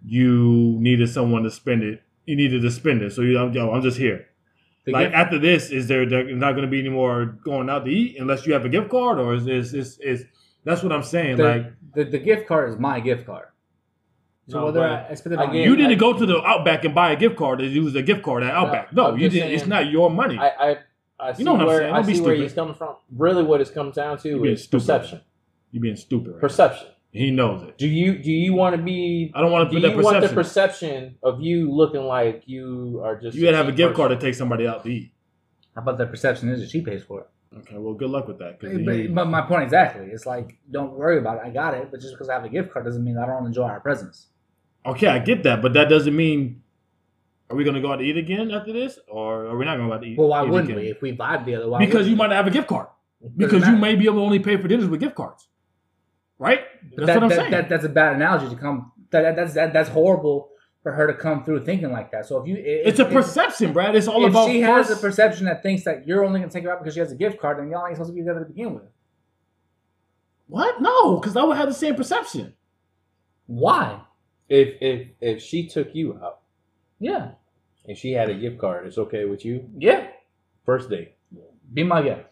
you 0.05 0.75
needed 0.81 1.09
someone 1.09 1.43
to 1.43 1.49
spend 1.49 1.81
it 1.81 2.03
you 2.25 2.35
needed 2.35 2.61
to 2.61 2.69
spend 2.69 3.01
it 3.01 3.13
so 3.13 3.21
you 3.21 3.39
yo 3.53 3.71
i'm 3.71 3.81
just 3.81 3.97
here 3.97 4.27
The 4.83 4.91
like 4.91 5.05
gift- 5.07 5.15
after 5.15 5.39
this 5.39 5.69
is 5.71 5.87
there, 5.87 6.05
there 6.05 6.25
not 6.35 6.51
going 6.51 6.65
to 6.65 6.71
be 6.71 6.81
any 6.81 6.89
more 6.89 7.25
going 7.25 7.69
out 7.69 7.85
to 7.85 7.91
eat 7.91 8.17
unless 8.19 8.45
you 8.45 8.51
have 8.51 8.65
a 8.65 8.69
gift 8.69 8.89
card 8.89 9.17
or 9.17 9.33
is 9.35 9.45
this 9.45 9.73
is, 9.73 9.97
is 9.99 10.25
that's 10.65 10.83
what 10.83 10.91
i'm 10.91 11.03
saying 11.03 11.37
the, 11.37 11.43
like 11.43 11.73
the, 11.93 12.03
the 12.03 12.19
gift 12.19 12.47
card 12.47 12.69
is 12.71 12.77
my 12.77 12.99
gift 12.99 13.25
card. 13.25 13.47
So 14.49 14.59
No, 14.59 14.65
whether 14.65 14.81
but 14.81 14.89
I, 14.91 15.07
I 15.11 15.13
spend 15.15 15.33
it 15.33 15.39
on 15.39 15.49
again, 15.49 15.63
you, 15.63 15.69
you 15.71 15.75
didn't 15.77 15.93
I- 15.93 15.95
go 15.95 16.11
to 16.13 16.25
the 16.25 16.43
outback 16.43 16.83
and 16.85 16.93
buy 16.93 17.11
a 17.11 17.15
gift 17.15 17.35
card 17.37 17.61
and 17.61 17.71
use 17.73 17.95
a 17.95 18.01
gift 18.03 18.21
card 18.21 18.43
at 18.43 18.51
outback 18.51 18.91
no, 18.93 19.07
I'm 19.07 19.17
you 19.17 19.29
didn't 19.29 19.51
it's 19.53 19.65
not 19.65 19.89
your 19.89 20.09
money 20.09 20.37
I, 20.37 20.49
I, 20.49 20.77
I 21.17 21.33
see 21.33 21.43
know 21.43 21.53
what 21.53 21.61
I'm 21.61 21.67
where 21.67 21.77
saying. 21.79 21.93
I 21.93 21.97
Don't 21.97 22.07
be 22.07 22.13
see 22.15 22.21
where 22.21 22.35
stupid. 22.35 22.43
he's 22.43 22.53
coming 22.53 22.73
from. 22.75 22.95
Really, 23.15 23.43
what 23.43 23.61
it 23.61 23.73
comes 23.73 23.95
down 23.95 24.17
to 24.19 24.29
You're 24.29 24.45
is 24.47 24.63
stupid. 24.65 24.81
perception. 24.83 25.21
you're 25.71 25.81
being 25.81 25.95
stupid 25.95 26.27
right 26.27 26.35
now. 26.35 26.41
Perception. 26.41 26.87
he 27.11 27.31
knows 27.31 27.63
it 27.63 27.77
Do 27.77 27.87
you 27.87 28.17
do 28.21 28.31
you 28.31 28.53
want 28.53 28.75
to 28.75 28.81
be? 28.81 29.31
i 29.33 29.39
don't 29.41 29.51
want 29.51 29.69
to 29.69 29.73
be. 29.73 29.81
Do 29.81 29.87
you 29.87 29.95
want 30.03 30.21
the 30.21 30.27
perception 30.27 30.35
perception 30.35 31.15
of 31.23 31.41
you 31.41 31.71
looking 31.71 32.01
like 32.03 32.43
you 32.47 33.01
are 33.03 33.15
just? 33.19 33.35
You 33.37 33.45
gotta 33.45 33.55
have 33.57 33.67
a 33.67 33.71
cheap 33.71 33.77
gift 33.77 33.95
card 33.95 34.11
to 34.11 34.17
take 34.17 34.35
somebody 34.35 34.67
out 34.67 34.83
to 34.83 34.89
eat. 34.89 35.13
how 35.73 35.81
about 35.83 35.97
the 35.97 36.05
perception 36.05 36.49
is 36.49 36.59
that 36.59 36.69
she 36.69 36.81
pays 36.81 37.01
for 37.01 37.21
it? 37.21 37.27
Okay, 37.57 37.77
well, 37.77 37.93
good 37.93 38.09
luck 38.09 38.27
with 38.27 38.39
that. 38.39 38.59
But, 38.59 38.71
you- 38.71 39.09
but 39.13 39.25
my 39.25 39.41
point 39.41 39.63
exactly, 39.63 40.07
it's 40.07 40.25
like 40.25 40.57
don't 40.69 40.93
worry 40.93 41.17
about 41.19 41.37
it. 41.37 41.43
I 41.45 41.49
got 41.49 41.73
it, 41.73 41.89
but 41.91 42.01
just 42.01 42.13
because 42.13 42.27
I 42.29 42.33
have 42.33 42.43
a 42.43 42.49
gift 42.49 42.71
card 42.71 42.85
doesn't 42.85 43.03
mean 43.03 43.17
I 43.17 43.25
don't 43.25 43.45
enjoy 43.45 43.63
our 43.63 43.79
presence. 43.79 44.27
okay, 44.85 45.07
I 45.07 45.19
get 45.19 45.43
that, 45.43 45.61
but 45.61 45.73
that 45.73 45.89
doesn't 45.89 46.15
mean. 46.15 46.61
Are 47.49 47.55
we 47.55 47.63
gonna 47.63 47.79
go 47.81 47.91
out 47.93 47.97
to 47.97 48.03
eat 48.03 48.17
again 48.17 48.49
after 48.51 48.73
this, 48.73 48.97
or 49.07 49.45
are 49.45 49.55
we 49.57 49.65
not 49.65 49.77
gonna 49.77 49.87
go 49.89 49.93
out 49.93 50.01
to 50.01 50.07
eat? 50.07 50.17
Well, 50.17 50.29
why 50.29 50.43
eat 50.43 50.49
wouldn't 50.49 50.69
again? 50.71 50.81
we 50.81 50.89
if 50.89 51.01
we 51.01 51.15
vibe 51.15 51.45
the 51.45 51.55
other 51.55 51.69
Why 51.69 51.85
Because 51.85 52.07
you 52.07 52.15
might 52.15 52.27
not 52.27 52.37
have 52.37 52.47
a 52.47 52.51
gift 52.51 52.67
card. 52.67 52.87
Because 53.37 53.65
you 53.67 53.75
may 53.75 53.95
be 53.95 54.05
able 54.05 54.15
to 54.17 54.21
only 54.21 54.39
pay 54.39 54.57
for 54.57 54.67
dinners 54.67 54.87
with 54.87 54.99
gift 54.99 55.15
cards, 55.15 55.47
right? 56.39 56.61
That's 56.95 57.05
that, 57.07 57.15
what 57.15 57.23
I'm 57.23 57.29
that, 57.29 57.35
saying. 57.35 57.51
that- 57.51 57.69
that's 57.69 57.85
a 57.85 57.89
bad 57.89 58.15
analogy 58.15 58.49
to 58.49 58.59
come. 58.59 58.91
That, 59.11 59.21
that, 59.21 59.35
that's 59.35 59.53
that, 59.53 59.73
that's 59.73 59.89
horrible 59.89 60.49
for 60.85 60.91
her 60.91 61.07
to 61.07 61.15
come 61.15 61.43
through 61.43 61.65
thinking 61.65 61.91
like 61.91 62.11
that. 62.11 62.27
So 62.27 62.39
if 62.39 62.47
you, 62.47 62.57
if, 62.57 62.87
it's 62.89 62.99
a 62.99 63.07
if- 63.07 63.11
perception, 63.11 63.73
Brad. 63.73 63.95
It's 63.95 64.07
all 64.07 64.23
if 64.23 64.29
about 64.29 64.47
she 64.51 64.61
has 64.61 64.91
a 64.91 64.95
perception 64.95 65.47
that 65.47 65.63
thinks 65.63 65.83
that 65.85 66.05
you're 66.07 66.23
only 66.23 66.39
gonna 66.39 66.51
take 66.51 66.63
her 66.63 66.71
out 66.71 66.77
because 66.79 66.93
she 66.93 66.99
has 66.99 67.11
a 67.11 67.15
gift 67.15 67.39
card, 67.41 67.57
then 67.57 67.71
y'all 67.71 67.87
ain't 67.87 67.95
supposed 67.95 68.11
to 68.11 68.13
be 68.13 68.21
together 68.21 68.41
to 68.41 68.45
begin 68.45 68.75
with. 68.75 68.83
what? 70.47 70.79
No, 70.81 71.17
because 71.17 71.35
I 71.35 71.43
would 71.43 71.57
have 71.57 71.67
the 71.69 71.73
same 71.73 71.95
perception. 71.95 72.53
Why? 73.47 73.99
If 74.47 74.75
if 74.79 75.07
if 75.21 75.41
she 75.41 75.67
took 75.67 75.95
you 75.95 76.19
out 76.23 76.41
Yeah, 76.99 77.31
and 77.87 77.97
she 77.97 78.11
had 78.11 78.29
a 78.29 78.35
gift 78.35 78.59
card, 78.59 78.85
it's 78.85 78.99
okay 78.99 79.25
with 79.25 79.43
you. 79.43 79.67
yeah. 79.77 80.07
First 80.65 80.89
date. 80.91 81.13
Be 81.73 81.81
my 81.83 82.03
guest. 82.03 82.31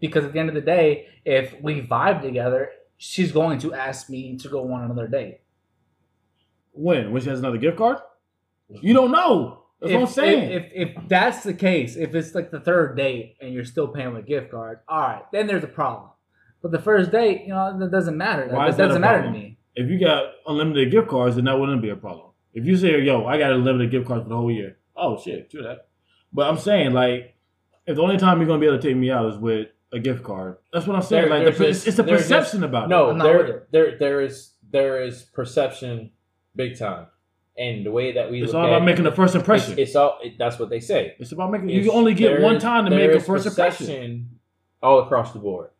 Because 0.00 0.24
at 0.24 0.32
the 0.32 0.38
end 0.40 0.48
of 0.48 0.54
the 0.56 0.60
day, 0.60 1.06
if 1.24 1.54
we 1.62 1.80
vibe 1.80 2.22
together, 2.22 2.70
she's 2.96 3.30
going 3.30 3.58
to 3.60 3.72
ask 3.72 4.10
me 4.10 4.36
to 4.38 4.48
go 4.48 4.72
on 4.72 4.82
another 4.84 5.06
date. 5.08 5.40
When? 6.76 7.12
When 7.12 7.22
she 7.22 7.28
has 7.30 7.38
another 7.38 7.58
gift 7.58 7.78
card? 7.78 7.98
You 8.68 8.94
don't 8.94 9.10
know. 9.10 9.62
That's 9.80 9.92
if, 9.92 10.00
what 10.00 10.08
I'm 10.08 10.12
saying. 10.12 10.52
If, 10.52 10.64
if 10.72 10.96
if 10.96 11.08
that's 11.08 11.42
the 11.42 11.54
case, 11.54 11.96
if 11.96 12.14
it's 12.14 12.34
like 12.34 12.50
the 12.50 12.60
third 12.60 12.96
date 12.96 13.36
and 13.40 13.52
you're 13.52 13.64
still 13.64 13.88
paying 13.88 14.14
with 14.14 14.26
gift 14.26 14.50
card, 14.50 14.80
all 14.88 15.00
right, 15.00 15.22
then 15.32 15.46
there's 15.46 15.64
a 15.64 15.68
problem. 15.68 16.10
But 16.62 16.72
the 16.72 16.80
first 16.80 17.12
date, 17.12 17.42
you 17.42 17.48
know, 17.48 17.78
that 17.78 17.90
doesn't 17.90 18.16
matter. 18.16 18.48
Why 18.50 18.64
that, 18.64 18.70
is 18.70 18.76
that 18.78 18.84
a 18.84 18.88
doesn't 18.88 19.02
matter 19.02 19.22
to 19.22 19.30
me. 19.30 19.58
if 19.74 19.90
you 19.90 20.00
got 20.00 20.32
unlimited 20.46 20.90
gift 20.90 21.08
cards, 21.08 21.36
then 21.36 21.44
that 21.44 21.58
wouldn't 21.58 21.82
be 21.82 21.90
a 21.90 21.96
problem. 21.96 22.30
If 22.54 22.64
you 22.64 22.76
say, 22.76 23.00
"Yo, 23.02 23.26
I 23.26 23.38
got 23.38 23.52
unlimited 23.52 23.90
gift 23.90 24.06
cards 24.06 24.22
for 24.22 24.30
the 24.30 24.36
whole 24.36 24.50
year," 24.50 24.78
oh 24.96 25.20
shit, 25.20 25.50
true 25.50 25.62
that. 25.62 25.88
But 26.32 26.48
I'm 26.48 26.58
saying, 26.58 26.92
like, 26.92 27.36
if 27.86 27.96
the 27.96 28.02
only 28.02 28.16
time 28.16 28.38
you're 28.38 28.46
gonna 28.46 28.60
be 28.60 28.66
able 28.66 28.78
to 28.78 28.82
take 28.82 28.96
me 28.96 29.10
out 29.10 29.26
is 29.26 29.38
with 29.38 29.68
a 29.92 29.98
gift 29.98 30.24
card, 30.24 30.56
that's 30.72 30.86
what 30.86 30.96
I'm 30.96 31.02
saying. 31.02 31.28
There- 31.28 31.44
like, 31.44 31.56
the, 31.56 31.64
just- 31.64 31.86
it's, 31.86 31.96
there's 31.98 32.22
perception 32.22 32.64
about 32.64 32.86
it. 32.86 32.88
No, 32.88 33.12
not 33.12 33.26
with 33.26 33.46
there 33.46 33.66
there 33.70 33.98
there 33.98 34.20
is 34.22 34.52
there 34.70 35.02
is 35.04 35.22
perception, 35.22 36.10
big 36.56 36.78
time, 36.78 37.06
and 37.56 37.84
the 37.84 37.90
way 37.90 38.12
that 38.12 38.30
we 38.30 38.42
It's 38.42 38.54
all 38.54 38.66
about 38.66 38.84
making 38.84 39.04
the 39.04 39.12
first 39.12 39.34
impression. 39.34 39.72
It's, 39.72 39.90
it's 39.90 39.96
all 39.96 40.18
it, 40.22 40.38
that's 40.38 40.58
what 40.58 40.70
they 40.70 40.80
say. 40.80 41.14
It's 41.18 41.32
about 41.32 41.50
making. 41.50 41.70
It's- 41.70 41.84
you 41.84 41.92
only 41.92 42.14
get 42.14 42.40
one 42.40 42.58
time 42.58 42.84
to 42.86 42.90
make 42.90 43.10
a 43.12 43.20
first 43.20 43.46
impression. 43.46 44.38
all 44.82 45.00
across 45.00 45.32
the 45.32 45.38
board. 45.38 45.70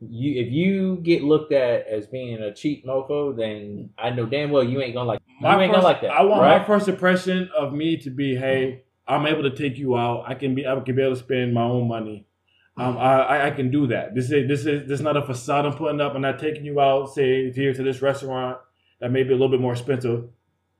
You 0.00 0.42
if 0.42 0.52
you 0.52 0.96
get 0.96 1.22
looked 1.22 1.52
at 1.52 1.86
as 1.86 2.08
being 2.08 2.42
a 2.42 2.52
cheap 2.52 2.84
mofo, 2.84 3.36
then 3.36 3.90
I 3.96 4.10
know 4.10 4.26
damn 4.26 4.50
well 4.50 4.64
you 4.64 4.80
ain't 4.80 4.94
gonna 4.94 5.06
like 5.06 5.20
you 5.40 5.46
ain't 5.46 5.72
first, 5.72 5.72
gonna 5.72 5.84
like 5.84 6.00
that. 6.02 6.10
I 6.10 6.22
want 6.22 6.42
right? 6.42 6.58
my 6.58 6.64
first 6.64 6.88
impression 6.88 7.50
of 7.56 7.72
me 7.72 7.96
to 7.98 8.10
be, 8.10 8.34
hey, 8.34 8.82
I'm 9.06 9.26
able 9.26 9.42
to 9.42 9.50
take 9.50 9.78
you 9.78 9.96
out. 9.96 10.24
I 10.26 10.34
can 10.34 10.54
be, 10.54 10.66
I 10.66 10.78
can 10.80 10.94
be 10.94 11.02
able 11.02 11.14
to 11.14 11.20
spend 11.22 11.54
my 11.54 11.62
own 11.62 11.88
money. 11.88 12.26
Um, 12.76 12.96
I, 12.96 13.20
I, 13.20 13.46
I 13.48 13.50
can 13.50 13.70
do 13.70 13.86
that. 13.88 14.14
This 14.14 14.30
is, 14.30 14.48
this 14.48 14.60
is, 14.60 14.88
this 14.88 14.98
is 14.98 15.00
not 15.00 15.16
a 15.16 15.22
facade 15.22 15.66
I'm 15.66 15.74
putting 15.74 16.00
up. 16.00 16.14
I'm 16.14 16.22
not 16.22 16.38
taking 16.38 16.64
you 16.64 16.80
out, 16.80 17.12
say, 17.12 17.52
here 17.52 17.74
to 17.74 17.82
this 17.82 18.00
restaurant 18.00 18.58
that 19.02 19.10
may 19.10 19.24
be 19.24 19.30
a 19.30 19.32
little 19.32 19.50
bit 19.50 19.60
more 19.60 19.72
expensive, 19.72 20.30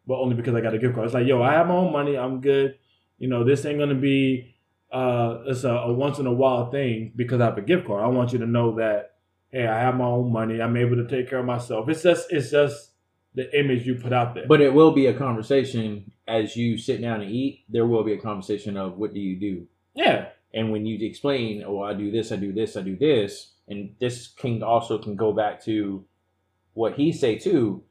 but 0.06 0.18
only 0.18 0.34
because 0.36 0.54
I 0.54 0.60
got 0.60 0.72
a 0.72 0.78
gift 0.78 0.94
card. 0.94 1.06
It's 1.06 1.14
like, 1.14 1.26
yo, 1.26 1.42
I 1.42 1.52
have 1.54 1.66
my 1.66 1.74
own 1.74 1.92
money. 1.92 2.16
I'm 2.16 2.40
good. 2.40 2.76
You 3.18 3.28
know, 3.28 3.44
this 3.44 3.66
ain't 3.66 3.78
gonna 3.78 3.96
be, 3.96 4.54
uh, 4.92 5.40
it's 5.46 5.64
a, 5.64 5.70
a 5.70 5.92
once 5.92 6.18
in 6.18 6.26
a 6.26 6.32
while 6.32 6.70
thing 6.70 7.12
because 7.16 7.40
I 7.40 7.46
have 7.46 7.58
a 7.58 7.62
gift 7.62 7.86
card. 7.86 8.02
I 8.02 8.06
want 8.06 8.32
you 8.32 8.38
to 8.38 8.46
know 8.46 8.76
that, 8.76 9.16
hey, 9.50 9.66
I 9.66 9.80
have 9.80 9.96
my 9.96 10.06
own 10.06 10.32
money. 10.32 10.62
I'm 10.62 10.76
able 10.76 10.96
to 10.96 11.08
take 11.08 11.28
care 11.28 11.40
of 11.40 11.46
myself. 11.46 11.88
It's 11.88 12.02
just, 12.02 12.32
it's 12.32 12.50
just 12.50 12.92
the 13.34 13.58
image 13.58 13.86
you 13.86 13.96
put 13.96 14.12
out 14.12 14.34
there. 14.34 14.46
But 14.46 14.60
it 14.60 14.72
will 14.72 14.92
be 14.92 15.06
a 15.06 15.14
conversation 15.14 16.12
as 16.28 16.56
you 16.56 16.78
sit 16.78 17.02
down 17.02 17.20
and 17.22 17.30
eat. 17.30 17.64
There 17.68 17.86
will 17.86 18.04
be 18.04 18.12
a 18.12 18.20
conversation 18.20 18.76
of 18.76 18.96
what 18.96 19.12
do 19.12 19.20
you 19.20 19.36
do, 19.38 19.66
yeah, 19.94 20.28
and 20.54 20.70
when 20.70 20.86
you 20.86 21.04
explain, 21.06 21.64
oh, 21.66 21.82
I 21.82 21.94
do 21.94 22.10
this, 22.10 22.30
I 22.32 22.36
do 22.36 22.52
this, 22.52 22.76
I 22.76 22.82
do 22.82 22.96
this, 22.96 23.52
and 23.68 23.94
this 24.00 24.28
can 24.28 24.62
also 24.62 24.98
can 24.98 25.16
go 25.16 25.32
back 25.32 25.64
to 25.64 26.04
what 26.74 26.94
he 26.94 27.12
say 27.12 27.38
too. 27.38 27.82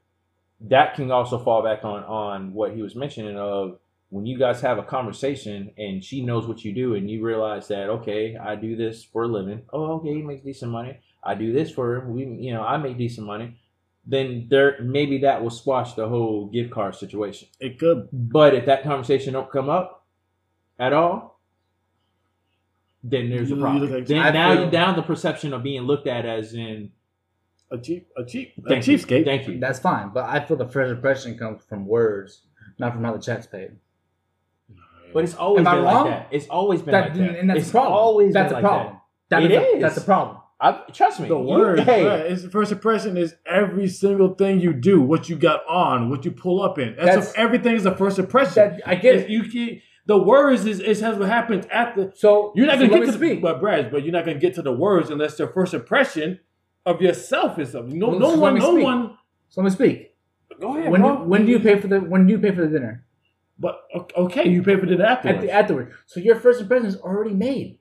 That 0.68 0.95
can 0.95 1.12
also 1.12 1.39
fall 1.39 1.64
back 1.64 1.84
on 1.84 2.03
on 2.03 2.53
what 2.53 2.74
he 2.74 2.82
was 2.82 2.95
mentioning 2.95 3.38
of 3.38 3.80
when 4.09 4.26
you 4.26 4.38
guys 4.38 4.62
have 4.62 4.78
a 4.78 4.84
conversation 4.84 5.72
and 5.78 6.03
she 6.03 6.22
knows 6.24 6.45
what 6.45 6.64
you 6.64 6.74
do 6.74 6.95
and 6.95 7.09
you 7.09 7.24
realize 7.26 7.68
that 7.70 7.89
okay, 7.89 8.38
I 8.38 8.55
do 8.55 8.76
this 8.76 9.03
for 9.03 9.24
a 9.24 9.28
living. 9.28 9.64
Oh, 9.74 9.93
okay, 9.93 10.14
he 10.14 10.22
makes 10.22 10.43
decent 10.43 10.72
money. 10.72 10.99
I 11.24 11.36
do 11.36 11.51
this 11.53 11.72
for 11.72 11.95
him 11.95 12.14
we, 12.14 12.26
you 12.26 12.53
know, 12.53 12.62
I 12.64 12.78
make 12.78 12.97
decent 12.97 13.26
money. 13.26 13.57
Then 14.05 14.47
there 14.49 14.78
maybe 14.82 15.20
that 15.20 15.41
will 15.41 15.49
squash 15.49 15.93
the 15.93 16.07
whole 16.07 16.47
gift 16.47 16.72
card 16.72 16.95
situation. 16.95 17.47
it 17.59 17.80
could 17.80 18.09
But 18.12 18.53
if 18.53 18.66
that 18.66 18.84
conversation 18.84 19.34
don't 19.34 19.49
come 19.51 19.70
up 19.70 20.05
at 20.78 20.93
all, 20.93 21.39
then 23.03 23.30
there's 23.30 23.51
a 23.51 23.55
problem. 23.55 23.91
like- 23.91 24.05
then 24.05 24.20
I 24.20 24.32
now 24.32 24.53
feel- 24.53 24.66
you 24.66 24.72
down 24.72 24.95
the 24.95 25.01
perception 25.03 25.53
of 25.53 25.64
being 25.64 25.84
looked 25.84 26.07
at 26.07 26.26
as 26.26 26.53
in 26.53 26.91
a 27.72 27.78
cheap, 27.78 28.09
a 28.17 28.24
cheap, 28.26 28.53
a 28.65 28.69
thank 28.69 28.88
you, 28.88 28.97
cheapskate. 28.97 29.26
Thank 29.26 29.47
you. 29.47 29.59
That's 29.59 29.80
fine, 29.80 30.09
but 30.13 30.26
I 30.26 30.39
feel 30.45 30.57
the 30.57 30.67
first 30.67 30.91
impression 30.91 31.38
comes 31.38 31.63
from 31.63 31.86
words, 31.86 32.41
not 32.80 32.93
from 32.93 33.03
how 33.03 33.13
the 33.13 33.19
check's 33.22 33.47
paid. 33.47 33.72
But 35.13 35.24
it's 35.26 35.36
always 35.36 35.61
Am 35.61 35.67
I 35.67 35.76
been 35.76 35.84
wrong? 35.84 36.05
like 36.07 36.30
that. 36.30 36.36
It's 36.36 36.47
always 36.47 36.82
been 36.82 36.93
That, 36.93 37.09
like 37.09 37.13
that. 37.17 37.39
and 37.39 37.49
that's 37.49 37.59
it's 37.61 37.69
a 37.69 37.72
problem. 37.72 37.93
always 37.93 38.34
that's 38.34 38.53
been 38.53 38.59
a 38.63 38.67
like 38.67 38.72
problem. 38.72 38.97
That 39.30 39.43
It 39.43 39.51
is 39.51 39.76
a- 39.76 39.80
That's 39.80 39.97
a 39.97 40.01
problem. 40.01 40.38
that. 40.38 40.41
I, 40.88 40.91
trust 40.91 41.19
me. 41.19 41.28
The 41.28 41.38
you- 41.38 41.43
word, 41.43 41.80
hey, 41.82 42.03
bruh, 42.03 42.19
it's 42.32 42.45
first 42.45 42.72
impression 42.72 43.17
is 43.17 43.36
every 43.45 43.88
single 43.88 44.36
thing 44.36 44.59
you 44.61 44.74
do, 44.74 45.01
what 45.01 45.28
you 45.28 45.36
got 45.36 45.65
on, 45.67 46.09
what 46.09 46.24
you 46.24 46.32
pull 46.32 46.61
up 46.61 46.78
in. 46.80 46.95
That's, 46.95 47.05
That's- 47.07 47.34
everything 47.36 47.76
is 47.76 47.84
the 47.84 47.95
first 47.95 48.19
impression. 48.19 48.53
That 48.55 48.82
I 48.86 48.95
get 48.95 49.15
It's- 49.15 49.26
it. 49.26 49.30
You 49.32 49.43
can, 49.43 49.82
the 50.05 50.17
words 50.22 50.65
is, 50.65 50.80
is 50.80 51.01
has 51.01 51.17
what 51.17 51.28
happens 51.30 51.65
after. 51.72 52.11
So 52.15 52.53
You're 52.55 52.67
not 52.67 52.76
so 52.76 52.82
gonna 52.82 52.91
let 52.93 52.97
get 52.99 53.05
me 53.07 53.11
to 53.11 53.17
speak. 53.17 53.36
the 53.38 53.41
but 53.41 53.59
Brad, 53.59 53.91
but 53.91 54.03
you're 54.03 54.13
not 54.13 54.24
gonna 54.26 54.39
get 54.39 54.53
to 54.55 54.61
the 54.61 54.72
words 54.74 55.09
unless 55.09 55.36
their 55.38 55.47
first 55.47 55.74
impression 55.74 56.39
of 56.86 57.01
yourself 57.01 57.59
is 57.59 57.71
something. 57.71 57.97
No, 57.97 58.09
Well, 58.09 58.19
no 58.19 58.34
so 58.36 58.39
one, 58.39 58.55
no 58.55 58.71
speak. 58.73 58.84
one. 58.84 59.17
So 59.49 59.61
let 59.61 59.65
me 59.65 59.69
speak. 59.71 60.15
Go 60.59 60.77
ahead, 60.77 60.91
when 60.91 61.01
do, 61.01 61.07
bro. 61.07 61.23
when 61.23 61.45
do 61.45 61.51
you 61.51 61.59
pay 61.59 61.79
for 61.79 61.88
the 61.88 61.99
when 61.99 62.27
do 62.27 62.34
you 62.34 62.39
pay 62.39 62.53
for 62.53 62.61
the 62.61 62.67
dinner? 62.67 63.05
But 63.59 63.79
okay, 64.17 64.47
you 64.49 64.63
pay 64.63 64.75
for 64.77 64.86
it 64.86 64.99
At 64.99 65.01
afterwards. 65.01 65.41
the 65.43 65.51
afterward. 65.51 65.93
So 66.07 66.19
your 66.19 66.36
first 66.36 66.61
impression 66.61 66.88
is 66.88 66.97
already 66.97 67.34
made. 67.36 67.77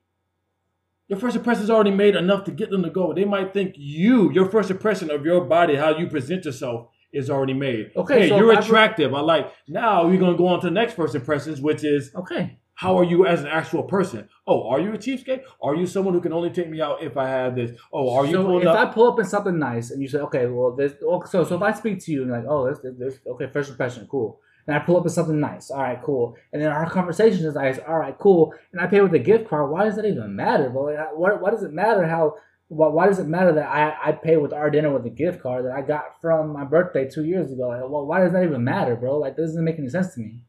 your 1.09 1.19
first 1.19 1.35
impression 1.37 1.65
is 1.65 1.71
already 1.71 1.91
made 1.91 2.15
enough 2.15 2.45
to 2.45 2.53
get 2.53 2.71
them 2.71 2.83
to 2.85 2.91
go. 2.91 3.13
They 3.13 3.25
might 3.25 3.53
think 3.53 3.75
you, 3.77 4.31
your 4.33 4.47
first 4.49 4.71
impression 4.71 5.11
of 5.11 5.25
your 5.25 5.45
body, 5.45 5.75
how 5.75 5.97
you 5.99 6.07
present 6.07 6.45
yourself, 6.45 6.89
is 7.13 7.29
already 7.29 7.55
made. 7.55 7.91
Okay, 7.97 8.21
hey, 8.23 8.29
so 8.29 8.37
you're 8.37 8.53
if 8.53 8.59
I- 8.59 8.61
attractive. 8.61 9.13
I 9.15 9.21
like. 9.21 9.53
Now 9.67 10.07
we're 10.07 10.21
gonna 10.21 10.37
go 10.37 10.47
on 10.47 10.61
to 10.61 10.67
the 10.69 10.71
next 10.71 10.95
first 10.95 11.15
impressions, 11.17 11.61
which 11.61 11.83
is 11.83 12.15
Okay. 12.15 12.60
How 12.81 12.99
are 12.99 13.05
you 13.05 13.27
as 13.27 13.43
an 13.43 13.47
actual 13.47 13.83
person? 13.83 14.27
Oh, 14.47 14.67
are 14.71 14.81
you 14.81 14.95
a 14.95 14.97
cheapskate? 14.97 15.43
Are 15.63 15.75
you 15.75 15.87
someone 15.87 16.15
who 16.15 16.21
can 16.23 16.33
only 16.33 16.49
take 16.49 16.71
me 16.71 16.81
out 16.81 17.03
if 17.03 17.19
I 17.19 17.29
have 17.29 17.55
this? 17.55 17.79
Oh, 17.93 18.17
are 18.17 18.25
you 18.25 18.33
so 18.33 18.59
if 18.59 18.67
up? 18.67 18.89
I 18.89 18.91
pull 18.91 19.13
up 19.13 19.19
in 19.19 19.27
something 19.27 19.59
nice 19.59 19.91
and 19.91 20.01
you 20.01 20.09
say, 20.09 20.21
okay, 20.21 20.47
well, 20.47 20.75
this, 20.75 20.95
oh, 21.05 21.23
so 21.25 21.45
so 21.45 21.57
if 21.57 21.63
I 21.63 21.73
speak 21.75 22.03
to 22.05 22.11
you 22.11 22.23
and 22.23 22.31
like, 22.31 22.47
oh, 22.49 22.67
this, 22.67 22.79
this, 22.79 22.95
this, 22.97 23.21
okay, 23.27 23.49
first 23.53 23.69
impression, 23.69 24.09
cool, 24.11 24.41
and 24.67 24.75
I 24.75 24.79
pull 24.79 24.97
up 24.97 25.05
in 25.05 25.11
something 25.11 25.39
nice, 25.39 25.71
all 25.71 25.83
right, 25.83 26.01
cool, 26.03 26.39
and 26.55 26.63
then 26.63 26.73
our 26.73 26.89
conversation 26.89 27.45
is 27.45 27.55
nice, 27.55 27.79
all 27.87 27.99
right, 27.99 28.17
cool, 28.19 28.55
and 28.73 28.81
I 28.81 28.87
pay 28.87 29.03
with 29.03 29.13
a 29.13 29.19
gift 29.19 29.47
card. 29.47 29.71
Why 29.71 29.85
does 29.85 29.97
that 29.97 30.07
even 30.07 30.35
matter, 30.35 30.71
bro? 30.71 30.85
Like, 30.85 31.15
why, 31.15 31.35
why 31.35 31.51
does 31.51 31.63
it 31.63 31.75
matter 31.75 32.07
how? 32.07 32.37
Why, 32.69 32.89
why 32.89 33.09
does 33.09 33.19
it 33.19 33.27
matter 33.27 33.53
that 33.53 33.69
I, 33.69 33.95
I 34.09 34.13
pay 34.13 34.39
with 34.39 34.55
our 34.55 34.71
dinner 34.71 34.91
with 34.91 35.05
a 35.05 35.11
gift 35.11 35.43
card 35.43 35.67
that 35.67 35.73
I 35.73 35.83
got 35.83 36.19
from 36.23 36.55
my 36.55 36.65
birthday 36.65 37.07
two 37.11 37.27
years 37.27 37.53
ago? 37.53 37.69
Like, 37.69 37.81
well, 37.81 38.07
why 38.07 38.21
does 38.21 38.33
that 38.33 38.43
even 38.43 38.65
matter, 38.65 38.97
bro? 38.97 39.19
Like, 39.19 39.37
this 39.37 39.51
doesn't 39.51 39.65
make 39.65 39.79
any 39.79 39.91
sense 39.91 40.15
to 40.15 40.21
me. 40.21 40.41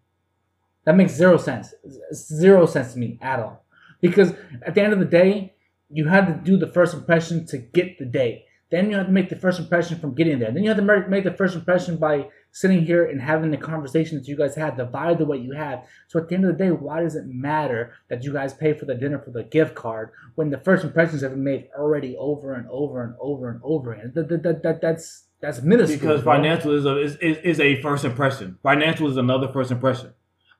That 0.85 0.95
makes 0.95 1.13
zero 1.13 1.37
sense. 1.37 1.73
Zero 2.13 2.65
sense 2.65 2.93
to 2.93 2.99
me 2.99 3.19
at 3.21 3.39
all. 3.39 3.65
Because 4.01 4.33
at 4.65 4.73
the 4.73 4.81
end 4.81 4.93
of 4.93 4.99
the 4.99 5.05
day, 5.05 5.53
you 5.89 6.07
had 6.07 6.25
to 6.27 6.33
do 6.33 6.57
the 6.57 6.71
first 6.71 6.93
impression 6.93 7.45
to 7.47 7.57
get 7.57 7.99
the 7.99 8.05
date. 8.05 8.45
Then 8.71 8.89
you 8.89 8.95
have 8.95 9.07
to 9.07 9.11
make 9.11 9.29
the 9.29 9.35
first 9.35 9.59
impression 9.59 9.99
from 9.99 10.15
getting 10.15 10.39
there. 10.39 10.49
Then 10.51 10.63
you 10.63 10.69
have 10.69 10.77
to 10.77 11.09
make 11.09 11.25
the 11.25 11.33
first 11.33 11.55
impression 11.55 11.97
by 11.97 12.29
sitting 12.51 12.85
here 12.85 13.05
and 13.05 13.21
having 13.21 13.51
the 13.51 13.57
conversation 13.57 14.17
that 14.17 14.27
you 14.29 14.37
guys 14.37 14.55
had, 14.55 14.77
the 14.77 14.85
vibe 14.85 15.17
the 15.17 15.25
way 15.25 15.37
you 15.37 15.51
have. 15.51 15.83
So 16.07 16.19
at 16.19 16.29
the 16.29 16.35
end 16.35 16.45
of 16.45 16.57
the 16.57 16.63
day, 16.63 16.71
why 16.71 17.01
does 17.01 17.15
it 17.15 17.25
matter 17.27 17.93
that 18.09 18.23
you 18.23 18.31
guys 18.31 18.53
pay 18.53 18.73
for 18.73 18.85
the 18.85 18.95
dinner 18.95 19.19
for 19.19 19.31
the 19.31 19.43
gift 19.43 19.75
card 19.75 20.11
when 20.35 20.51
the 20.51 20.57
first 20.57 20.85
impressions 20.85 21.21
have 21.21 21.31
been 21.31 21.43
made 21.43 21.67
already 21.77 22.15
over 22.17 22.53
and 22.53 22.65
over 22.69 23.03
and 23.03 23.15
over 23.19 23.49
and 23.49 23.59
over 23.61 23.91
again? 23.91 24.13
That, 24.15 24.29
that, 24.29 24.43
that, 24.43 24.63
that, 24.63 24.81
that's 24.81 25.25
that's 25.41 25.61
minuscule. 25.61 25.99
because 25.99 26.23
bro. 26.23 26.35
financial 26.35 26.71
is 26.73 26.85
a 26.85 27.01
is, 27.01 27.15
is, 27.17 27.37
is 27.39 27.59
a 27.59 27.81
first 27.81 28.05
impression. 28.05 28.57
Financial 28.63 29.09
is 29.09 29.17
another 29.17 29.49
first 29.49 29.71
impression. 29.71 30.13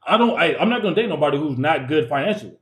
I 0.06 0.18
don't. 0.18 0.38
I, 0.38 0.56
I'm 0.56 0.70
not 0.70 0.82
gonna 0.82 0.95
date 0.95 1.10
nobody 1.10 1.38
who's 1.38 1.58
not 1.58 1.88
good 1.88 2.10
financially. 2.10 2.58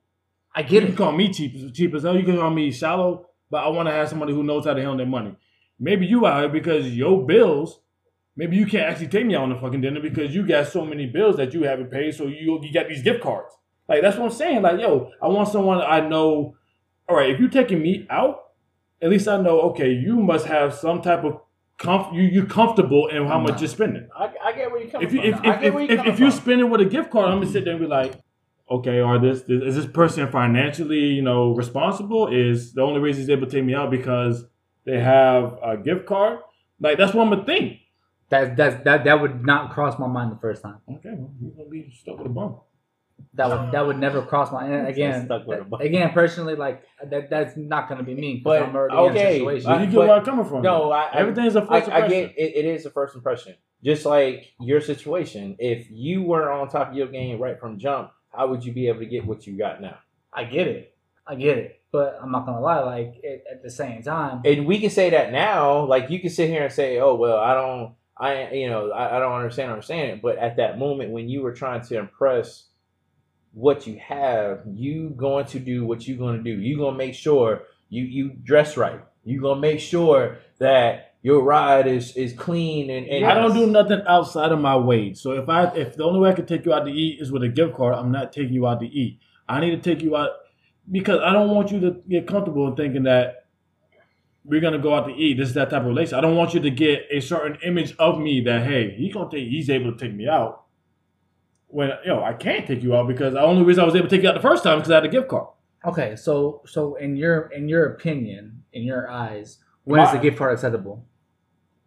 I 0.56 0.62
You 0.62 0.68
get 0.68 0.84
can 0.84 0.94
it. 0.94 0.98
call 0.98 1.12
me 1.12 1.32
cheap, 1.32 1.74
cheap 1.74 1.94
as 1.94 2.04
hell. 2.04 2.18
You 2.18 2.24
can 2.24 2.38
call 2.38 2.50
me 2.50 2.72
shallow, 2.72 3.28
but 3.50 3.64
I 3.64 3.70
want 3.70 3.88
to 3.88 3.94
have 3.94 4.10
somebody 4.10 4.34
who 4.34 4.44
knows 4.44 4.66
how 4.66 4.74
to 4.74 4.80
handle 4.82 4.98
their 4.98 5.06
money. 5.06 5.36
Maybe 5.80 6.06
you 6.06 6.26
out 6.26 6.40
here 6.42 6.50
because 6.50 6.88
your 6.96 7.26
bills. 7.26 7.80
Maybe 8.36 8.56
you 8.56 8.66
can't 8.66 8.90
actually 8.90 9.10
take 9.10 9.26
me 9.26 9.36
out 9.36 9.44
on 9.44 9.52
a 9.52 9.60
fucking 9.60 9.82
dinner 9.82 10.00
because 10.00 10.34
you 10.34 10.48
got 10.48 10.68
so 10.68 10.86
many 10.86 11.06
bills 11.08 11.36
that 11.38 11.54
you 11.54 11.64
haven't 11.64 11.92
paid. 11.92 12.16
So 12.16 12.26
you 12.28 12.60
you 12.62 12.74
got 12.74 12.88
these 12.88 13.04
gift 13.04 13.22
cards. 13.22 13.54
Like 13.88 14.02
that's 14.02 14.18
what 14.18 14.26
I'm 14.26 14.32
saying. 14.32 14.62
Like 14.62 14.80
yo, 14.80 15.12
I 15.22 15.28
want 15.28 15.50
someone 15.50 15.82
I 15.82 16.00
know. 16.08 16.56
All 17.08 17.16
right, 17.18 17.32
if 17.32 17.40
you're 17.40 17.50
taking 17.50 17.82
me 17.82 18.06
out, 18.10 18.40
at 19.02 19.10
least 19.10 19.28
I 19.28 19.42
know. 19.42 19.62
Okay, 19.72 19.92
you 19.92 20.16
must 20.18 20.46
have 20.46 20.74
some 20.74 21.02
type 21.02 21.24
of 21.24 21.42
comf. 21.80 22.13
You 22.13 22.21
you 22.23 22.45
comfortable 22.45 23.07
in 23.07 23.25
how 23.25 23.39
much 23.39 23.61
you're 23.61 23.67
spending. 23.69 24.07
I, 24.15 24.32
I 24.43 24.51
get 24.53 24.71
where 24.71 24.82
you're 24.82 24.91
coming 24.91 25.07
If 25.07 25.13
you 25.13 25.21
from. 25.21 25.30
if 25.34 25.43
now. 25.43 25.51
I 25.51 25.53
if 25.55 25.59
get 25.61 25.67
if, 25.67 25.73
where 25.73 25.84
if, 25.84 25.89
you're 25.89 25.99
if, 25.99 26.05
coming 26.05 26.19
you 26.19 26.32
from. 26.32 26.39
spend 26.41 26.61
it 26.61 26.63
with 26.65 26.82
a 26.82 26.86
gift 26.86 27.11
card, 27.11 27.30
I'm 27.30 27.39
gonna 27.39 27.51
sit 27.51 27.63
there 27.65 27.73
and 27.73 27.82
be 27.82 27.88
like, 27.88 28.13
okay, 28.69 28.99
are 28.99 29.17
this, 29.19 29.41
this 29.43 29.63
is 29.63 29.75
this 29.75 29.86
person 29.86 30.30
financially 30.32 31.05
you 31.05 31.21
know 31.21 31.53
responsible? 31.55 32.27
Is 32.27 32.73
the 32.73 32.82
only 32.82 32.99
reason 32.99 33.21
he's 33.21 33.30
able 33.30 33.47
to 33.47 33.51
take 33.51 33.65
me 33.65 33.73
out 33.73 33.89
because 33.89 34.45
they 34.86 34.99
have 34.99 35.57
a 35.63 35.77
gift 35.77 36.05
card? 36.05 36.39
Like 36.80 36.97
that's 36.97 37.13
what 37.13 37.23
I'm 37.23 37.30
gonna 37.32 37.45
think. 37.45 37.80
That 38.30 38.57
that 38.57 38.84
that 38.84 39.03
that 39.05 39.21
would 39.21 39.43
not 39.43 39.71
cross 39.71 39.97
my 39.97 40.07
mind 40.07 40.32
the 40.32 40.38
first 40.38 40.61
time. 40.61 40.77
Okay, 40.88 41.09
well, 41.13 41.32
you're 41.41 41.51
gonna 41.51 41.69
be 41.69 41.91
stuck 41.99 42.17
with 42.17 42.27
a 42.27 42.30
bum. 42.30 42.57
That 43.36 43.49
would 43.49 43.72
that 43.72 43.86
would 43.86 43.99
never 43.99 44.22
cross 44.22 44.51
my 44.51 44.65
and 44.65 44.88
again 44.88 45.26
Stuck 45.26 45.45
with 45.47 45.59
a 45.72 45.76
again 45.78 46.11
personally 46.11 46.55
like 46.55 46.84
that 47.09 47.30
that's 47.30 47.55
not 47.57 47.88
gonna 47.89 48.03
be 48.03 48.13
me. 48.15 48.36
'cause 48.38 48.43
But, 48.43 48.63
I'm 48.63 48.76
already 48.76 48.95
okay, 48.95 49.09
in 49.09 49.15
a 49.17 49.34
situation. 49.34 49.61
So 49.63 49.74
you 49.80 49.86
get 49.86 49.95
but- 49.95 50.07
where 50.07 50.17
I'm 50.17 50.26
coming 50.26 50.45
from. 50.45 50.61
No, 50.61 50.91
I, 50.91 51.03
I 51.03 51.15
everything's 51.20 51.55
a 51.55 51.61
I, 51.61 51.65
first 51.65 51.89
I 51.89 51.95
impression. 51.99 52.09
get 52.09 52.38
it, 52.38 52.55
it 52.57 52.65
is 52.65 52.86
a 52.86 52.89
first 52.89 53.15
impression. 53.15 53.55
Just 53.84 54.05
like 54.05 54.51
your 54.59 54.82
situation, 54.82 55.55
if 55.59 55.88
you 55.89 56.22
were 56.24 56.51
on 56.51 56.67
top 56.67 56.89
of 56.89 56.95
your 56.95 57.07
game 57.07 57.39
right 57.39 57.57
from 57.59 57.78
jump, 57.80 58.11
how 58.32 58.47
would 58.47 58.63
you 58.65 58.74
be 58.74 58.88
able 58.89 58.99
to 58.99 59.05
get 59.05 59.26
what 59.26 59.47
you 59.47 59.57
got 59.57 59.82
now? 59.82 59.97
I 60.34 60.43
get 60.43 60.67
it. 60.67 60.95
I 61.26 61.36
get 61.36 61.57
it. 61.57 61.82
But 61.91 62.20
I'm 62.22 62.32
not 62.32 62.45
gonna 62.45 62.59
lie. 62.61 62.82
Like 62.82 63.20
it, 63.24 63.43
at 63.51 63.63
the 63.63 63.70
same 63.70 64.03
time, 64.03 64.41
And 64.45 64.65
we 64.67 64.80
can 64.80 64.89
say 64.89 65.09
that 65.11 65.32
now. 65.32 65.86
Like 65.86 66.09
you 66.09 66.20
can 66.20 66.30
sit 66.30 66.49
here 66.49 66.63
and 66.63 66.74
say, 66.74 66.99
"Oh 66.99 67.15
well, 67.15 67.38
I 67.38 67.53
don't, 67.55 67.95
I 68.17 68.51
you 68.51 68.70
know, 68.70 68.91
I, 68.91 69.15
I 69.15 69.20
don't 69.20 69.34
understand, 69.34 69.72
understand 69.72 70.11
it." 70.11 70.22
But 70.22 70.38
at 70.38 70.57
that 70.57 70.78
moment 70.78 71.11
when 71.11 71.30
you 71.30 71.41
were 71.41 71.53
trying 71.53 71.82
to 71.82 71.97
impress 71.97 72.65
what 73.54 73.88
you 73.88 74.00
have, 74.00 74.62
you 74.66 75.10
going 75.10 75.45
to 75.47 75.60
do 75.60 75.86
what 75.86 76.08
you're 76.08 76.18
going 76.18 76.38
to 76.38 76.43
do. 76.43 76.62
You 76.62 76.78
gonna 76.78 76.97
make 76.97 77.16
sure 77.16 77.64
you 77.89 78.04
you 78.04 78.30
dress 78.43 78.78
right. 78.78 79.02
You 79.24 79.41
gonna 79.41 79.60
make 79.60 79.80
sure 79.80 80.38
that 80.60 81.14
your 81.22 81.43
ride 81.43 81.88
is 81.88 82.16
is 82.16 82.34
clean 82.34 82.89
and, 82.89 83.06
and 83.08 83.26
I 83.26 83.34
don't 83.34 83.54
do 83.54 83.68
nothing 83.68 84.02
outside 84.08 84.52
of 84.52 84.60
my 84.60 84.78
wage. 84.78 85.18
So 85.18 85.32
if 85.32 85.50
I 85.50 85.66
if 85.76 85.95
the 85.95 86.04
only 86.04 86.20
way 86.20 86.30
I 86.30 86.34
can 86.34 86.45
take 86.45 86.66
you 86.66 86.74
out 86.74 86.86
to 86.86 86.91
eat 86.91 87.22
is 87.22 87.32
with 87.32 87.43
a 87.43 87.50
gift 87.50 87.76
card, 87.76 87.95
I'm 87.95 88.12
not 88.12 88.32
taking 88.32 88.54
you 88.54 88.68
out 88.68 88.80
to 88.80 88.88
eat. 88.88 89.20
I 89.47 89.60
need 89.60 89.72
to 89.72 89.78
take 89.78 90.04
you 90.04 90.16
out 90.16 90.30
because 90.89 91.20
I 91.20 91.34
don't 91.34 91.50
want 91.50 91.72
you 91.72 91.80
to 91.82 92.02
get 92.08 92.28
comfortable 92.28 92.68
in 92.68 92.76
thinking 92.76 93.04
that 93.04 93.47
we're 94.45 94.62
gonna 94.62 94.80
go 94.80 94.95
out 94.95 95.08
to 95.08 95.14
eat. 95.14 95.38
This 95.38 95.50
is 95.50 95.56
that 95.56 95.70
type 95.70 95.82
of 95.82 95.88
relation. 95.88 96.18
I 96.18 96.22
don't 96.22 96.38
want 96.38 96.54
you 96.54 96.62
to 96.62 96.72
get 96.72 97.08
a 97.12 97.20
certain 97.20 97.58
image 97.64 97.95
of 98.00 98.20
me 98.20 98.41
that 98.41 98.64
hey, 98.64 98.91
he's 98.91 99.14
gonna 99.14 99.30
take 99.30 99.47
he's 99.50 99.70
able 99.70 99.91
to 99.91 99.97
take 99.97 100.16
me 100.16 100.28
out. 100.28 100.64
When 101.72 101.91
know 102.05 102.24
I 102.24 102.34
can't 102.34 102.65
take 102.67 102.82
you 102.82 102.95
out 102.95 103.07
because 103.07 103.34
the 103.34 103.41
only 103.41 103.63
reason 103.63 103.84
I 103.84 103.86
was 103.86 103.95
able 103.95 104.09
to 104.09 104.15
take 104.15 104.24
you 104.24 104.30
out 104.30 104.36
the 104.36 104.41
first 104.41 104.63
time 104.63 104.80
because 104.80 104.91
I 104.91 104.95
had 104.95 105.05
a 105.05 105.09
gift 105.09 105.28
card. 105.28 105.47
Okay, 105.86 106.15
so 106.15 106.61
so 106.65 106.95
in 106.95 107.15
your 107.15 107.51
in 107.55 107.70
your 107.70 107.86
opinion, 107.93 108.63
in 108.74 108.84
your 108.84 109.09
eyes, 109.09 109.59
when 109.84 110.01
is 110.01 110.11
the 110.11 110.17
gift 110.17 110.38
card 110.38 110.53
acceptable? 110.53 111.05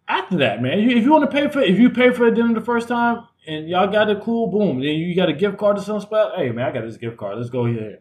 After 0.08 0.36
that, 0.38 0.62
man, 0.62 0.78
if 0.78 1.04
you 1.04 1.10
want 1.10 1.28
to 1.28 1.36
pay 1.36 1.48
for 1.48 1.60
if 1.60 1.78
you 1.78 1.90
pay 1.90 2.12
for 2.12 2.26
a 2.26 2.34
dinner 2.34 2.54
the 2.54 2.60
first 2.64 2.88
time 2.88 3.26
and 3.46 3.68
y'all 3.68 3.88
got 3.90 4.08
it 4.08 4.20
cool, 4.20 4.46
boom. 4.46 4.78
Then 4.78 4.94
you 4.94 5.14
got 5.14 5.28
a 5.28 5.32
gift 5.32 5.58
card 5.58 5.76
to 5.76 5.82
some 5.82 6.00
spot. 6.00 6.36
Hey, 6.36 6.50
man, 6.50 6.66
I 6.66 6.72
got 6.72 6.84
this 6.84 6.96
gift 6.96 7.16
card. 7.16 7.36
Let's 7.36 7.50
go 7.50 7.66
here. 7.66 8.00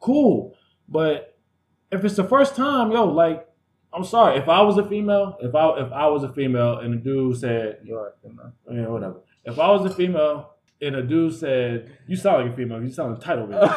Cool, 0.00 0.54
but 0.88 1.38
if 1.92 2.04
it's 2.04 2.16
the 2.16 2.24
first 2.24 2.56
time, 2.56 2.90
yo, 2.92 3.04
like, 3.04 3.46
I'm 3.92 4.04
sorry. 4.04 4.38
If 4.38 4.48
I 4.48 4.60
was 4.62 4.76
a 4.76 4.88
female, 4.88 5.36
if 5.40 5.54
I 5.54 5.80
if 5.80 5.92
I 5.92 6.06
was 6.08 6.22
a 6.22 6.32
female 6.32 6.78
and 6.78 6.94
a 6.94 6.96
dude 6.96 7.36
said, 7.38 7.80
Your 7.84 8.08
opinion. 8.08 8.52
yeah, 8.70 8.86
whatever. 8.88 9.20
If 9.44 9.58
I 9.58 9.70
was 9.70 9.90
a 9.90 9.94
female 9.94 10.54
and 10.80 10.96
a 10.96 11.02
dude 11.02 11.34
said, 11.34 11.98
you 12.06 12.16
sound 12.16 12.44
like 12.44 12.52
a 12.52 12.56
female, 12.56 12.82
you 12.82 12.90
sound 12.90 13.16
entitled. 13.16 13.50
man." 13.50 13.68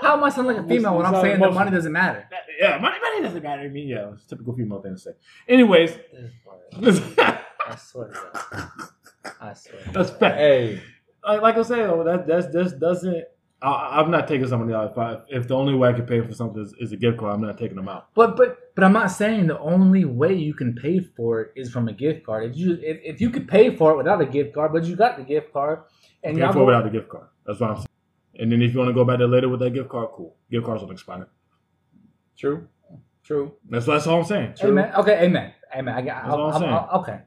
How 0.00 0.14
am 0.14 0.24
I 0.24 0.28
sounding 0.28 0.56
like 0.56 0.64
a 0.64 0.68
female 0.68 0.96
when 0.96 1.06
I'm 1.06 1.14
Sound 1.14 1.24
saying 1.24 1.40
that 1.40 1.54
money 1.54 1.70
doesn't 1.70 1.92
matter? 1.92 2.28
yeah, 2.60 2.78
money, 2.78 2.96
money 3.00 3.22
doesn't 3.22 3.42
matter 3.42 3.62
to 3.62 3.68
me. 3.70 3.82
Yeah, 3.82 4.12
it's 4.12 4.24
a 4.26 4.28
typical 4.28 4.54
female 4.54 4.82
thing 4.82 4.94
to 4.94 4.98
say. 5.00 5.12
Anyways, 5.48 5.96
I 6.82 7.76
swear 7.76 8.08
to 8.08 8.12
God. 8.12 8.68
I 9.40 9.54
swear. 9.54 9.80
that's 9.92 10.10
fact. 10.10 10.36
hey, 10.36 10.82
like, 11.24 11.40
like 11.42 11.56
I 11.56 11.62
said, 11.62 11.88
though, 11.88 12.04
that 12.04 12.26
that's 12.26 12.48
this 12.48 12.72
doesn't. 12.72 13.24
I, 13.64 14.00
I'm 14.00 14.10
not 14.10 14.28
taking 14.28 14.46
somebody 14.46 14.74
out. 14.74 14.90
If, 14.92 14.98
I, 14.98 15.18
if 15.28 15.48
the 15.48 15.54
only 15.54 15.74
way 15.74 15.88
I 15.88 15.92
can 15.94 16.04
pay 16.06 16.20
for 16.20 16.34
something 16.34 16.60
is, 16.62 16.74
is 16.78 16.92
a 16.92 16.96
gift 16.96 17.18
card, 17.18 17.34
I'm 17.34 17.40
not 17.40 17.56
taking 17.58 17.76
them 17.76 17.88
out. 17.88 18.08
But 18.14 18.36
but 18.36 18.74
but 18.74 18.84
I'm 18.84 18.92
not 18.92 19.10
saying 19.10 19.46
the 19.46 19.58
only 19.58 20.04
way 20.04 20.34
you 20.34 20.52
can 20.54 20.74
pay 20.74 21.00
for 21.00 21.40
it 21.40 21.52
is 21.56 21.72
from 21.72 21.88
a 21.88 21.92
gift 21.92 22.26
card. 22.26 22.50
If 22.50 22.56
you 22.56 22.74
if, 22.82 22.98
if 23.02 23.20
you 23.22 23.30
could 23.30 23.48
pay 23.48 23.74
for 23.74 23.92
it 23.92 23.96
without 23.96 24.20
a 24.20 24.26
gift 24.26 24.54
card, 24.54 24.72
but 24.72 24.84
you 24.84 24.96
got 24.96 25.16
the 25.16 25.22
gift 25.24 25.52
card 25.52 25.80
and 26.22 26.36
pay 26.36 26.42
y'all 26.42 26.52
for 26.52 26.62
it 26.62 26.66
without 26.66 26.84
the 26.84 26.90
gift 26.90 27.08
card. 27.08 27.28
That's 27.46 27.58
what 27.60 27.70
I'm 27.70 27.76
saying. 27.76 27.88
And 28.40 28.52
then 28.52 28.60
if 28.62 28.72
you 28.72 28.78
want 28.80 28.88
to 28.90 28.94
go 28.94 29.04
back 29.04 29.18
there 29.18 29.28
later 29.28 29.48
with 29.48 29.60
that 29.60 29.70
gift 29.72 29.88
card, 29.88 30.08
cool. 30.12 30.36
Gift 30.50 30.66
cards 30.66 30.82
will 30.82 30.90
expire. 30.90 31.26
true, 32.36 32.68
true. 33.22 33.52
That's 33.70 33.86
that's 33.86 34.06
all 34.06 34.18
I'm 34.18 34.24
saying. 34.24 34.54
Amen. 34.62 34.92
Okay, 34.96 35.24
amen. 35.24 35.52
Amen. 35.74 35.94
I 35.94 36.02
got. 36.02 36.22
That's 36.24 36.34
all 36.34 36.46
I'm 36.48 36.52
I'm- 36.52 36.60
saying. 36.60 36.72
I'm- 36.74 37.00
okay. 37.00 37.18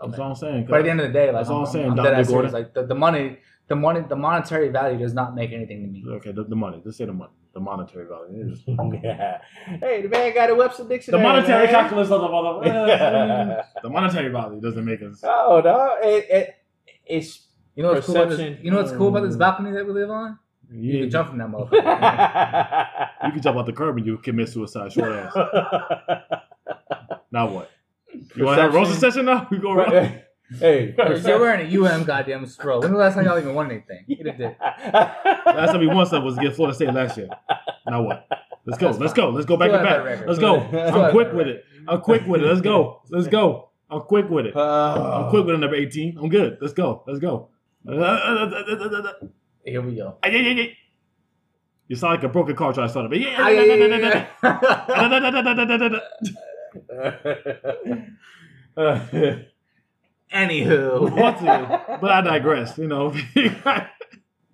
That's 0.00 0.14
Okay. 0.14 0.22
all 0.22 0.28
I'm 0.30 0.34
saying. 0.34 0.66
But 0.68 0.78
at 0.80 0.84
the 0.84 0.90
end 0.90 1.00
of 1.00 1.06
the 1.08 1.12
day, 1.12 1.26
like 1.26 1.34
That's 1.34 1.50
all 1.50 1.60
I'm 1.60 1.66
I'm, 1.66 1.72
saying, 1.72 1.90
I'm 1.90 1.96
Dr. 1.96 2.10
dead 2.10 2.20
ass 2.20 2.28
Gordon. 2.28 2.50
serious. 2.50 2.66
Like 2.66 2.74
the, 2.74 2.86
the 2.86 2.94
money, 2.94 3.38
the 3.68 3.76
money, 3.76 4.00
the 4.08 4.16
monetary 4.16 4.68
value 4.68 4.98
does 4.98 5.12
not 5.14 5.34
make 5.34 5.52
anything 5.52 5.82
to 5.82 5.88
me. 5.88 6.04
Okay, 6.16 6.32
the, 6.32 6.44
the 6.44 6.56
money. 6.56 6.80
Just 6.84 6.98
say 6.98 7.04
the 7.04 7.12
money. 7.12 7.32
The 7.52 7.60
monetary 7.60 8.06
value. 8.06 8.46
It 8.46 8.52
is- 8.52 8.62
yeah. 9.04 9.40
Hey, 9.80 10.02
the 10.02 10.08
man 10.08 10.32
got 10.34 10.50
a 10.50 10.54
Webster 10.54 10.84
dictionary. 10.88 11.22
The 11.22 11.28
monetary 11.28 11.64
man. 11.66 11.74
calculus 11.74 12.10
of 12.10 12.20
the 12.22 12.28
mother. 12.28 13.64
the 13.82 13.88
monetary 13.90 14.28
value 14.32 14.60
doesn't 14.60 14.84
make 14.84 15.02
us. 15.02 15.20
Oh 15.24 15.60
no, 15.64 15.96
it, 16.02 16.26
it 16.30 16.54
it's 17.06 17.48
You 17.74 17.82
know 17.82 17.92
what's 17.92 18.06
cool 18.06 18.16
about 18.16 18.36
this? 18.36 18.58
You 18.62 18.70
know 18.70 18.76
what's 18.78 18.92
cool 18.92 19.08
about 19.08 19.24
this 19.26 19.34
Mm. 19.36 19.40
balcony 19.40 19.72
that 19.72 19.84
we 19.86 19.92
live 19.92 20.10
on? 20.10 20.38
You 20.72 20.92
You, 20.92 21.00
can 21.00 21.10
jump 21.10 21.28
from 21.30 21.38
that 21.38 21.48
motherfucker. 21.48 23.26
you 23.26 23.32
can 23.32 23.42
jump 23.42 23.58
out 23.58 23.66
the 23.66 23.72
curb 23.72 23.96
and 23.96 24.06
you 24.06 24.16
commit 24.18 24.48
suicide. 24.48 24.92
Short 24.92 25.10
ass. 25.10 25.34
Now 27.32 27.48
what? 27.48 27.70
You 28.34 28.44
want 28.44 28.58
to 28.58 28.62
have 28.62 28.74
a 28.74 28.76
roasting 28.76 28.98
session 28.98 29.24
now? 29.26 29.48
We 29.50 29.58
go 29.66 29.72
around. 29.72 29.92
hey, 30.58 30.94
You're 30.98 31.38
wearing 31.40 31.66
a 31.66 31.84
UM 31.84 32.04
goddamn 32.04 32.46
scroll. 32.46 32.80
When 32.80 32.92
the 32.92 32.98
last 32.98 33.14
time 33.14 33.24
y'all 33.24 33.38
even 33.38 33.54
won 33.54 33.70
anything? 33.70 34.04
You 34.06 34.24
did. 34.24 34.38
Last 34.60 35.72
time 35.72 35.80
we 35.80 35.86
won 35.86 36.06
something 36.06 36.24
was 36.24 36.38
against 36.38 36.56
Florida 36.56 36.74
State 36.74 36.92
last 36.92 37.16
year. 37.16 37.28
Now 37.86 38.02
what? 38.02 38.26
Let's 38.66 38.78
go. 38.78 38.90
Let's 38.90 39.12
go. 39.12 39.30
Let's 39.30 39.46
go 39.46 39.56
back 39.56 39.70
Still 39.70 39.78
to 39.78 39.84
back. 39.84 40.26
Let's 40.26 40.38
go. 40.38 40.60
I'm 40.60 41.10
quick 41.12 41.32
with 41.32 41.48
it. 41.48 41.64
I'm 41.88 42.00
quick 42.00 42.26
with 42.26 42.42
it. 42.42 42.46
Let's 42.46 42.60
go. 42.60 43.02
Let's 43.10 43.28
go. 43.28 43.70
I'm 43.88 44.02
quick 44.02 44.28
with 44.28 44.46
it. 44.46 44.56
I'm 44.56 45.30
quick 45.30 45.46
with 45.46 45.54
it, 45.54 45.58
number 45.58 45.76
18. 45.76 46.18
I'm 46.18 46.28
good. 46.28 46.58
Let's 46.60 46.74
go. 46.74 47.02
Let's 47.06 47.18
go. 47.18 47.48
Here 49.64 49.82
we 49.82 49.96
go. 49.96 50.18
You 51.88 51.96
sound 51.96 52.14
like 52.14 52.22
a 52.22 52.28
broken 52.28 52.54
car 52.54 52.72
trying 52.72 52.86
to 52.86 52.90
start 52.90 53.12
it. 53.12 53.26
Ah, 53.36 53.48
yeah, 53.48 54.28
yeah, 56.90 57.16
yeah, 58.76 59.08
yeah. 59.12 59.38
Anywho, 60.32 62.00
but 62.00 62.10
I 62.10 62.20
digress. 62.20 62.78
You 62.78 62.86
know, 62.86 63.10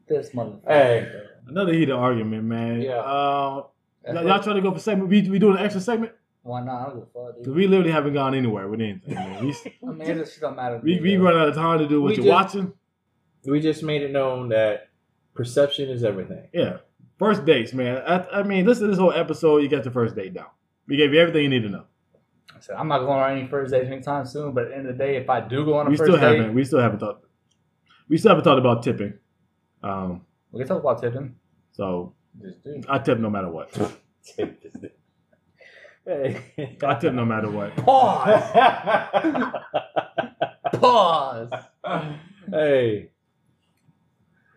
this 0.09 0.31
motherfucker. 0.31 0.61
Hey. 0.67 1.13
another 1.47 1.73
heated 1.73 1.91
argument, 1.95 2.45
man. 2.45 2.81
Yeah. 2.81 2.93
Uh, 2.97 3.65
That's 4.05 4.15
y'all, 4.17 4.27
y'all 4.27 4.43
trying 4.43 4.57
to 4.57 4.63
go 4.63 4.73
for 4.73 4.79
segment? 4.81 5.11
We, 5.11 5.29
we 5.29 5.39
doing 5.39 5.59
an 5.59 5.65
extra 5.65 5.81
segment? 5.83 6.13
Why 6.43 6.65
not? 6.65 6.81
I 6.81 6.85
don't 6.85 6.95
give 6.95 7.03
a 7.03 7.07
fuck, 7.07 7.37
Cause 7.37 7.45
dude. 7.45 7.57
we 7.57 7.67
literally 7.67 7.91
haven't 7.91 8.15
gone 8.15 8.35
anywhere 8.35 8.69
with 8.69 8.81
anything. 8.81 9.15
Man. 9.15 9.45
We, 9.45 9.51
I 9.89 9.93
mean, 9.93 10.09
it 10.11 10.15
just 10.15 10.33
shit 10.35 10.41
don't 10.43 10.57
matter. 10.57 10.79
to 10.79 10.85
we, 10.85 10.95
me, 10.95 11.01
we 11.01 11.17
bro. 11.17 11.31
run 11.33 11.41
out 11.43 11.49
of 11.49 11.55
time 11.55 11.79
to 11.81 11.89
do 11.89 12.01
what 12.01 12.11
We 12.11 12.17
you're 12.17 12.25
just- 12.25 12.55
watching. 12.55 12.73
we 13.45 13.61
just 13.61 13.83
made 13.83 14.03
it 14.03 14.13
known 14.13 14.49
that 14.51 14.89
perception 15.35 15.91
is 15.91 16.05
everything. 16.05 16.49
Yeah. 16.55 16.79
First 17.19 17.45
dates, 17.45 17.73
man. 17.75 17.99
I, 18.07 18.41
I 18.41 18.43
mean, 18.45 18.65
listen 18.65 18.85
to 18.85 18.91
this 18.91 18.99
whole 18.99 19.13
episode. 19.13 19.59
You 19.59 19.69
got 19.69 19.85
the 19.85 19.91
first 19.91 20.15
date 20.17 20.33
down. 20.35 20.47
We 20.87 20.97
gave 20.97 21.13
you 21.13 21.21
everything 21.21 21.43
you 21.43 21.49
need 21.49 21.63
to 21.65 21.69
know. 21.69 21.85
I 22.55 22.61
said, 22.61 22.77
I'm 22.77 22.89
not 22.89 23.01
going 23.01 23.19
on 23.21 23.37
any 23.37 23.47
first 23.49 23.73
dates 23.73 23.87
anytime 23.91 24.27
soon, 24.27 24.53
but 24.53 24.65
at 24.65 24.71
the 24.71 24.77
end 24.77 24.89
of 24.89 24.97
the 24.97 25.05
day, 25.05 25.17
if 25.17 25.29
I 25.29 25.41
do 25.41 25.65
go 25.65 25.75
on 25.79 25.87
a 25.87 25.91
We 25.91 25.97
first 25.97 26.11
still 26.11 26.21
date, 26.21 26.39
haven't. 26.39 26.55
We 26.55 26.65
still 26.65 26.81
haven't 26.81 27.01
thought. 27.01 27.23
We 28.09 28.19
still 28.19 28.31
haven't 28.31 28.45
thought 28.45 28.59
about 28.59 28.83
tipping. 28.83 29.15
Um, 29.83 30.23
we 30.53 30.61
can 30.61 30.69
talk 30.69 30.81
about 30.81 31.01
tipping. 31.01 31.35
so 31.73 32.15
I 32.89 32.99
tip 32.99 33.19
no 33.19 33.31
matter 33.31 33.51
what. 33.51 33.75
hey. 36.05 36.79
I 36.85 36.95
tip 36.95 37.13
no 37.13 37.25
matter 37.25 37.51
what. 37.51 37.77
Pause. 37.77 39.53
Pause. 40.81 41.51
hey, 42.51 43.11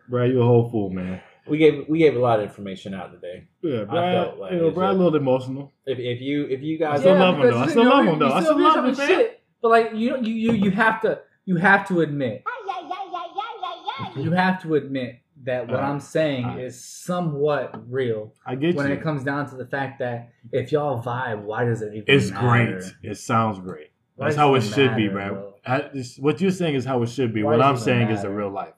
Brad, 0.08 0.30
you 0.30 0.40
a 0.42 0.44
whole 0.44 0.70
fool, 0.70 0.90
man. 0.90 1.20
We 1.50 1.58
gave 1.58 1.84
we 1.88 1.98
gave 1.98 2.16
a 2.16 2.18
lot 2.18 2.38
of 2.40 2.46
information 2.46 2.94
out 2.94 3.12
today. 3.12 3.44
Yeah, 3.62 3.84
Brad. 3.84 4.26
felt 4.26 4.38
like 4.38 4.52
you 4.52 4.58
know, 4.58 4.70
Brad, 4.70 4.90
a 4.90 4.92
a- 4.92 4.98
little 4.98 5.16
emotional. 5.16 5.72
If, 5.86 5.98
if 5.98 6.20
you 6.20 6.44
if 6.46 6.62
you 6.62 6.76
I 6.76 6.78
guys 6.92 7.00
still 7.00 7.16
love 7.16 7.34
him, 7.38 7.50
though. 7.50 7.58
I 7.58 7.66
still 7.68 7.84
love 7.84 8.04
you- 8.04 8.10
him, 8.12 8.18
though. 8.18 8.32
I 8.32 8.40
still 8.42 8.60
love 8.60 8.74
talking 8.74 8.90
him, 8.94 9.06
shit, 9.08 9.42
But 9.60 9.68
like 9.70 9.90
you, 9.94 10.16
you, 10.22 10.34
you, 10.34 10.52
you 10.52 10.70
have 10.70 11.00
to, 11.02 11.20
you 11.44 11.56
have 11.56 11.86
to 11.88 12.00
admit, 12.00 12.44
oh, 12.46 14.12
you 14.16 14.32
have 14.32 14.62
to 14.62 14.74
admit 14.76 15.20
that 15.44 15.66
what 15.66 15.76
Alright. 15.76 15.90
I'm 15.90 16.00
saying 16.00 16.44
Alright. 16.44 16.64
is 16.64 16.84
somewhat 16.84 17.82
real 17.90 18.34
I 18.44 18.54
get 18.54 18.74
when 18.74 18.88
you. 18.88 18.94
it 18.94 19.02
comes 19.02 19.24
down 19.24 19.48
to 19.50 19.56
the 19.56 19.66
fact 19.66 19.98
that 20.00 20.30
if 20.52 20.70
y'all 20.72 21.02
vibe, 21.02 21.42
why 21.42 21.64
does 21.64 21.82
it 21.82 21.94
even 21.94 22.04
it's 22.06 22.30
matter? 22.30 22.72
great. 23.02 23.10
It 23.12 23.16
sounds 23.16 23.58
great. 23.58 23.90
Why 24.16 24.26
That's 24.26 24.36
how 24.36 24.54
it 24.54 24.58
even 24.64 24.72
should 24.72 24.96
be, 24.96 25.08
matter, 25.08 25.34
man. 25.34 25.44
I, 25.66 26.02
what 26.18 26.40
you're 26.40 26.50
saying 26.50 26.74
is 26.74 26.84
how 26.84 27.02
it 27.02 27.08
should 27.08 27.32
be. 27.32 27.42
Why 27.42 27.52
what 27.56 27.62
I'm 27.64 27.74
it 27.74 27.78
even 27.78 27.84
saying 27.84 28.08
is 28.10 28.22
the 28.22 28.30
real 28.30 28.50
life. 28.50 28.74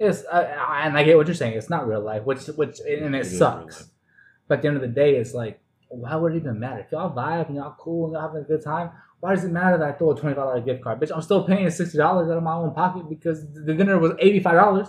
It's 0.00 0.24
I, 0.32 0.42
I, 0.44 0.86
and 0.86 0.96
I 0.96 1.02
get 1.04 1.16
what 1.18 1.26
you're 1.26 1.34
saying. 1.34 1.56
It's 1.58 1.68
not 1.70 1.86
real 1.86 2.00
life, 2.00 2.24
which 2.24 2.46
which 2.56 2.80
and 2.80 3.14
it, 3.14 3.18
It 3.18 3.20
is 3.26 3.30
real 3.32 3.38
sucks. 3.38 3.90
But 4.48 4.56
at 4.58 4.62
the 4.62 4.68
end 4.68 4.76
of 4.78 4.82
the 4.82 4.88
day, 4.88 5.16
it's 5.16 5.34
like, 5.34 5.60
why 5.88 6.16
would 6.16 6.32
it 6.32 6.36
even 6.36 6.58
matter? 6.58 6.80
If 6.80 6.90
y'all 6.92 7.14
vibe 7.14 7.48
and 7.48 7.56
y'all 7.56 7.76
cool 7.78 8.06
and 8.06 8.14
y'all 8.14 8.22
having 8.22 8.40
a 8.42 8.44
good 8.44 8.64
time, 8.64 8.90
why 9.20 9.34
does 9.34 9.44
it 9.44 9.50
matter 9.52 9.76
that 9.78 9.88
I 9.88 9.92
throw 9.92 10.12
a 10.12 10.16
twenty 10.16 10.34
five 10.34 10.44
dollar 10.46 10.60
gift 10.62 10.82
card? 10.82 11.00
Bitch, 11.00 11.12
I'm 11.14 11.20
still 11.20 11.44
paying 11.44 11.68
sixty 11.70 11.98
dollars 11.98 12.30
out 12.30 12.38
of 12.38 12.42
my 12.42 12.54
own 12.54 12.72
pocket 12.74 13.08
because 13.10 13.44
the 13.52 13.74
dinner 13.74 13.98
was 13.98 14.12
eighty 14.20 14.40
five 14.40 14.54
dollars, 14.54 14.88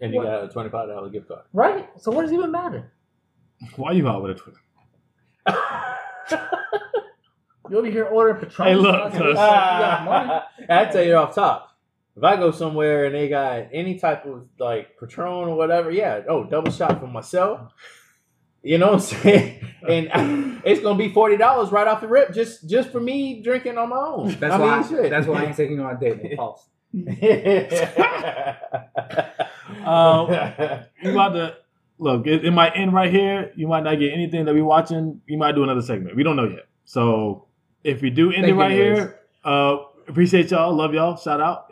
and 0.00 0.12
you 0.12 0.18
What? 0.20 0.26
got 0.26 0.44
a 0.44 0.48
twenty 0.48 0.70
five 0.70 0.88
dollar 0.88 1.10
gift 1.10 1.28
card. 1.28 1.42
right? 1.52 1.88
So 1.98 2.10
what 2.10 2.22
does 2.22 2.32
it 2.32 2.36
even 2.36 2.50
matter? 2.50 2.90
Why 3.76 3.92
you 3.92 4.08
out 4.08 4.22
with 4.22 4.38
it? 4.38 4.42
You 7.68 7.78
over 7.78 7.86
here 7.88 8.04
ordering 8.06 8.40
Patron? 8.42 8.68
Hey, 8.68 8.74
look, 8.74 9.12
you 9.12 9.18
cuz- 9.20 9.34
got 9.36 10.04
money. 10.04 10.40
I 10.68 10.84
tell 10.86 11.04
you 11.04 11.14
off 11.14 11.34
top. 11.36 11.69
If 12.20 12.24
I 12.24 12.36
go 12.36 12.50
somewhere 12.50 13.06
and 13.06 13.14
they 13.14 13.30
got 13.30 13.68
any 13.72 13.98
type 13.98 14.26
of 14.26 14.44
like 14.58 14.98
Patron 15.00 15.48
or 15.48 15.56
whatever, 15.56 15.90
yeah, 15.90 16.20
oh, 16.28 16.44
double 16.44 16.70
shot 16.70 17.00
for 17.00 17.06
myself. 17.06 17.72
You 18.62 18.76
know 18.76 18.88
what 18.88 18.94
I'm 18.94 19.00
saying? 19.00 19.66
And 19.88 20.60
it's 20.66 20.82
gonna 20.82 20.98
be 20.98 21.10
forty 21.10 21.38
dollars 21.38 21.72
right 21.72 21.86
off 21.88 22.02
the 22.02 22.08
rip 22.08 22.34
just 22.34 22.68
just 22.68 22.90
for 22.90 23.00
me 23.00 23.40
drinking 23.40 23.78
on 23.78 23.88
my 23.88 23.96
own. 23.96 24.36
That's 24.38 24.52
I 24.52 24.58
why. 24.58 24.80
mean, 24.80 24.88
shit. 24.90 25.08
that's 25.08 25.26
why 25.26 25.40
I 25.40 25.46
ain't 25.46 25.56
taking 25.56 25.76
you 25.76 25.82
on 25.82 25.96
a 25.96 25.98
date. 25.98 26.22
man. 26.22 26.36
Pause. 26.36 26.68
Um, 29.86 30.28
you 31.02 31.12
about 31.12 31.30
to 31.30 31.56
look. 31.98 32.26
It, 32.26 32.44
it 32.44 32.50
might 32.50 32.72
end 32.76 32.92
right 32.92 33.10
here. 33.10 33.52
You 33.56 33.66
might 33.68 33.84
not 33.84 33.98
get 33.98 34.12
anything 34.12 34.44
that 34.44 34.54
we 34.54 34.60
watching. 34.60 35.22
You 35.26 35.38
might 35.38 35.52
do 35.52 35.62
another 35.62 35.80
segment. 35.80 36.14
We 36.14 36.22
don't 36.22 36.36
know 36.36 36.44
yet. 36.44 36.66
So 36.84 37.46
if 37.82 38.02
we 38.02 38.10
do 38.10 38.30
end 38.30 38.44
Thank 38.44 38.48
it 38.48 38.54
right 38.56 38.72
anyways. 38.72 38.98
here, 38.98 39.20
uh, 39.44 39.78
appreciate 40.06 40.50
y'all. 40.50 40.74
Love 40.74 40.92
y'all. 40.92 41.16
Shout 41.16 41.40
out. 41.40 41.68